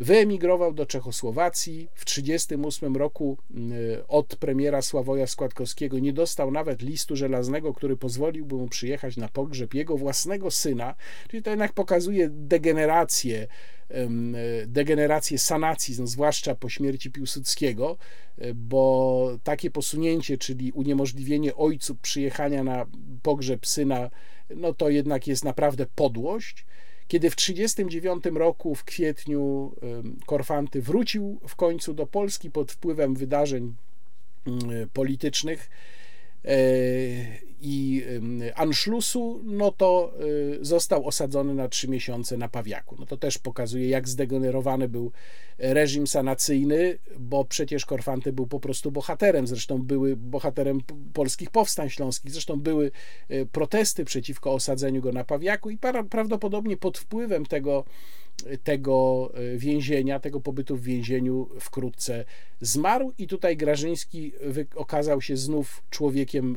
[0.00, 1.88] Wyemigrował do Czechosłowacji.
[1.94, 3.72] W 1938 roku mm,
[4.08, 9.74] od premiera Sławoja Składkowskiego nie dostał nawet listu żelaznego, który pozwoliłby mu przyjechać na pogrzeb
[9.74, 10.94] jego własnego syna.
[11.30, 13.46] Czyli to jednak pokazuje degenerację
[14.66, 17.96] degenerację sanacji, no zwłaszcza po śmierci Piłsudskiego,
[18.54, 22.86] bo takie posunięcie, czyli uniemożliwienie ojcu przyjechania na
[23.22, 24.10] pogrzeb syna,
[24.56, 26.66] no to jednak jest naprawdę podłość.
[27.08, 29.72] Kiedy w 1939 roku, w kwietniu,
[30.26, 33.74] Korfanty wrócił w końcu do Polski pod wpływem wydarzeń
[34.92, 35.97] politycznych, e,
[37.60, 38.04] i
[38.54, 42.96] Anschlussu, no to y, został osadzony na trzy miesiące na Pawiaku.
[42.98, 45.12] No to też pokazuje, jak zdegenerowany był
[45.58, 50.80] reżim sanacyjny, bo przecież Korfanty był po prostu bohaterem, zresztą były bohaterem
[51.12, 52.90] polskich powstań śląskich, zresztą były
[53.30, 55.78] y, protesty przeciwko osadzeniu go na Pawiaku i
[56.10, 57.84] prawdopodobnie pod wpływem tego
[58.64, 62.24] tego więzienia, tego pobytu w więzieniu wkrótce
[62.60, 64.32] zmarł i tutaj Grażyński
[64.74, 66.56] okazał się znów człowiekiem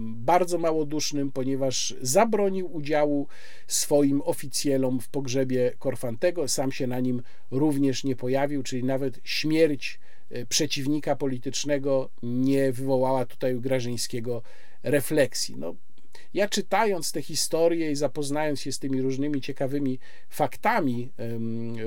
[0.00, 3.26] bardzo małodusznym, ponieważ zabronił udziału
[3.66, 10.00] swoim oficjelom w pogrzebie Korfantego, sam się na nim również nie pojawił, czyli nawet śmierć
[10.48, 14.42] przeciwnika politycznego nie wywołała tutaj u Grażyńskiego
[14.82, 15.56] refleksji.
[15.58, 15.74] No,
[16.34, 19.98] ja czytając te historie i zapoznając się z tymi różnymi ciekawymi
[20.28, 21.12] faktami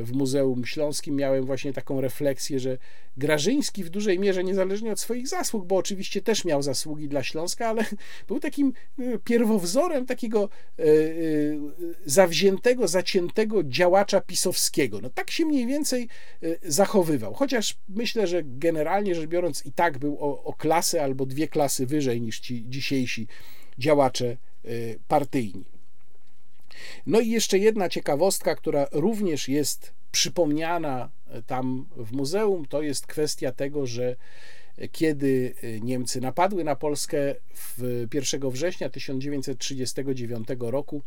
[0.03, 2.77] w Muzeum Śląskim, miałem właśnie taką refleksję, że
[3.17, 7.67] Grażyński w dużej mierze, niezależnie od swoich zasług, bo oczywiście też miał zasługi dla Śląska,
[7.67, 7.85] ale
[8.27, 10.49] był takim e, pierwowzorem takiego
[10.79, 10.87] e, e,
[12.05, 14.99] zawziętego, zaciętego działacza pisowskiego.
[15.01, 16.07] No tak się mniej więcej
[16.63, 17.33] zachowywał.
[17.33, 21.85] Chociaż myślę, że generalnie rzecz biorąc i tak był o, o klasę albo dwie klasy
[21.85, 23.27] wyżej niż ci dzisiejsi
[23.77, 25.65] działacze y, partyjni.
[27.05, 33.07] No i jeszcze jedna ciekawostka, która również jest przypomniana y, tam w muzeum, to jest
[33.07, 34.15] kwestia tego, że
[34.91, 41.01] kiedy y, Niemcy napadły na Polskę w 1 września 1939 roku,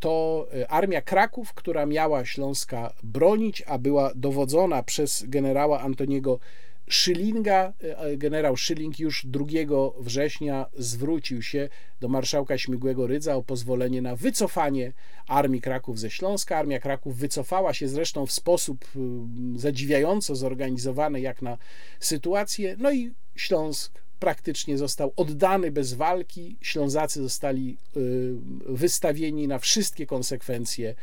[0.00, 6.38] to armia Kraków, która miała Śląska bronić, a była dowodzona przez generała Antoniego
[6.90, 9.44] Szylinga, e, generał Szyling już 2
[9.98, 11.68] września zwrócił się
[12.00, 14.92] do marszałka Śmigłego Rydza o pozwolenie na wycofanie
[15.28, 16.56] armii Kraków ze Śląska.
[16.56, 18.84] Armia Kraków wycofała się zresztą w sposób
[19.56, 21.58] zadziwiająco zorganizowany jak na
[22.00, 22.76] sytuację.
[22.78, 26.56] No i Śląsk praktycznie został oddany bez walki.
[26.60, 28.34] Ślązacy zostali y,
[28.66, 30.94] wystawieni na wszystkie konsekwencje,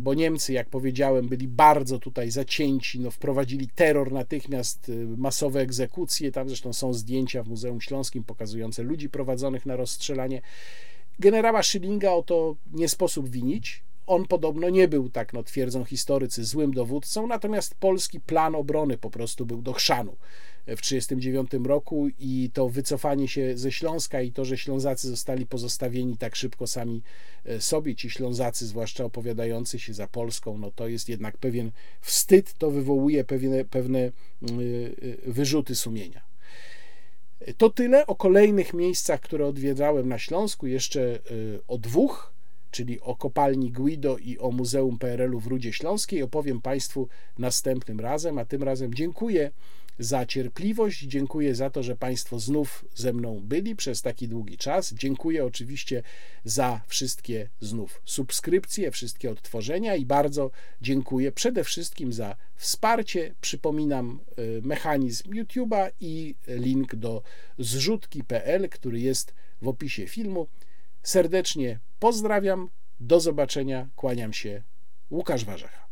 [0.00, 6.32] bo Niemcy, jak powiedziałem, byli bardzo tutaj zacięci, no, wprowadzili terror natychmiast, y, masowe egzekucje.
[6.32, 10.42] Tam zresztą są zdjęcia w Muzeum Śląskim pokazujące ludzi prowadzonych na rozstrzelanie.
[11.18, 13.82] Generała Szylinga o to nie sposób winić.
[14.06, 19.10] On podobno nie był, tak no, twierdzą historycy, złym dowódcą, natomiast polski plan obrony po
[19.10, 20.16] prostu był do chrzanu
[20.76, 26.16] w 1939 roku i to wycofanie się ze Śląska i to, że Ślązacy zostali pozostawieni
[26.16, 27.02] tak szybko sami
[27.44, 31.70] e, sobie, ci Ślązacy, zwłaszcza opowiadający się za Polską, no to jest jednak pewien
[32.00, 34.10] wstyd, to wywołuje pewne, pewne e,
[35.26, 36.28] wyrzuty sumienia.
[37.58, 41.18] To tyle o kolejnych miejscach, które odwiedzałem na Śląsku, jeszcze e,
[41.68, 42.38] o dwóch
[42.70, 46.22] czyli o kopalni Guido i o Muzeum PRL-u w Rudzie Śląskiej.
[46.22, 47.08] Opowiem Państwu
[47.38, 49.50] następnym razem, a tym razem dziękuję
[49.98, 54.94] za cierpliwość, dziękuję za to, że Państwo znów ze mną byli przez taki długi czas.
[54.94, 56.02] Dziękuję oczywiście
[56.44, 60.50] za wszystkie znów subskrypcje, wszystkie odtworzenia i bardzo
[60.80, 63.34] dziękuję przede wszystkim za wsparcie.
[63.40, 67.22] Przypominam y, mechanizm YouTube'a i link do
[67.58, 70.46] zrzutki.pl, który jest w opisie filmu.
[71.02, 72.70] Serdecznie pozdrawiam,
[73.00, 74.62] do zobaczenia, kłaniam się.
[75.10, 75.87] Łukasz Warzecha.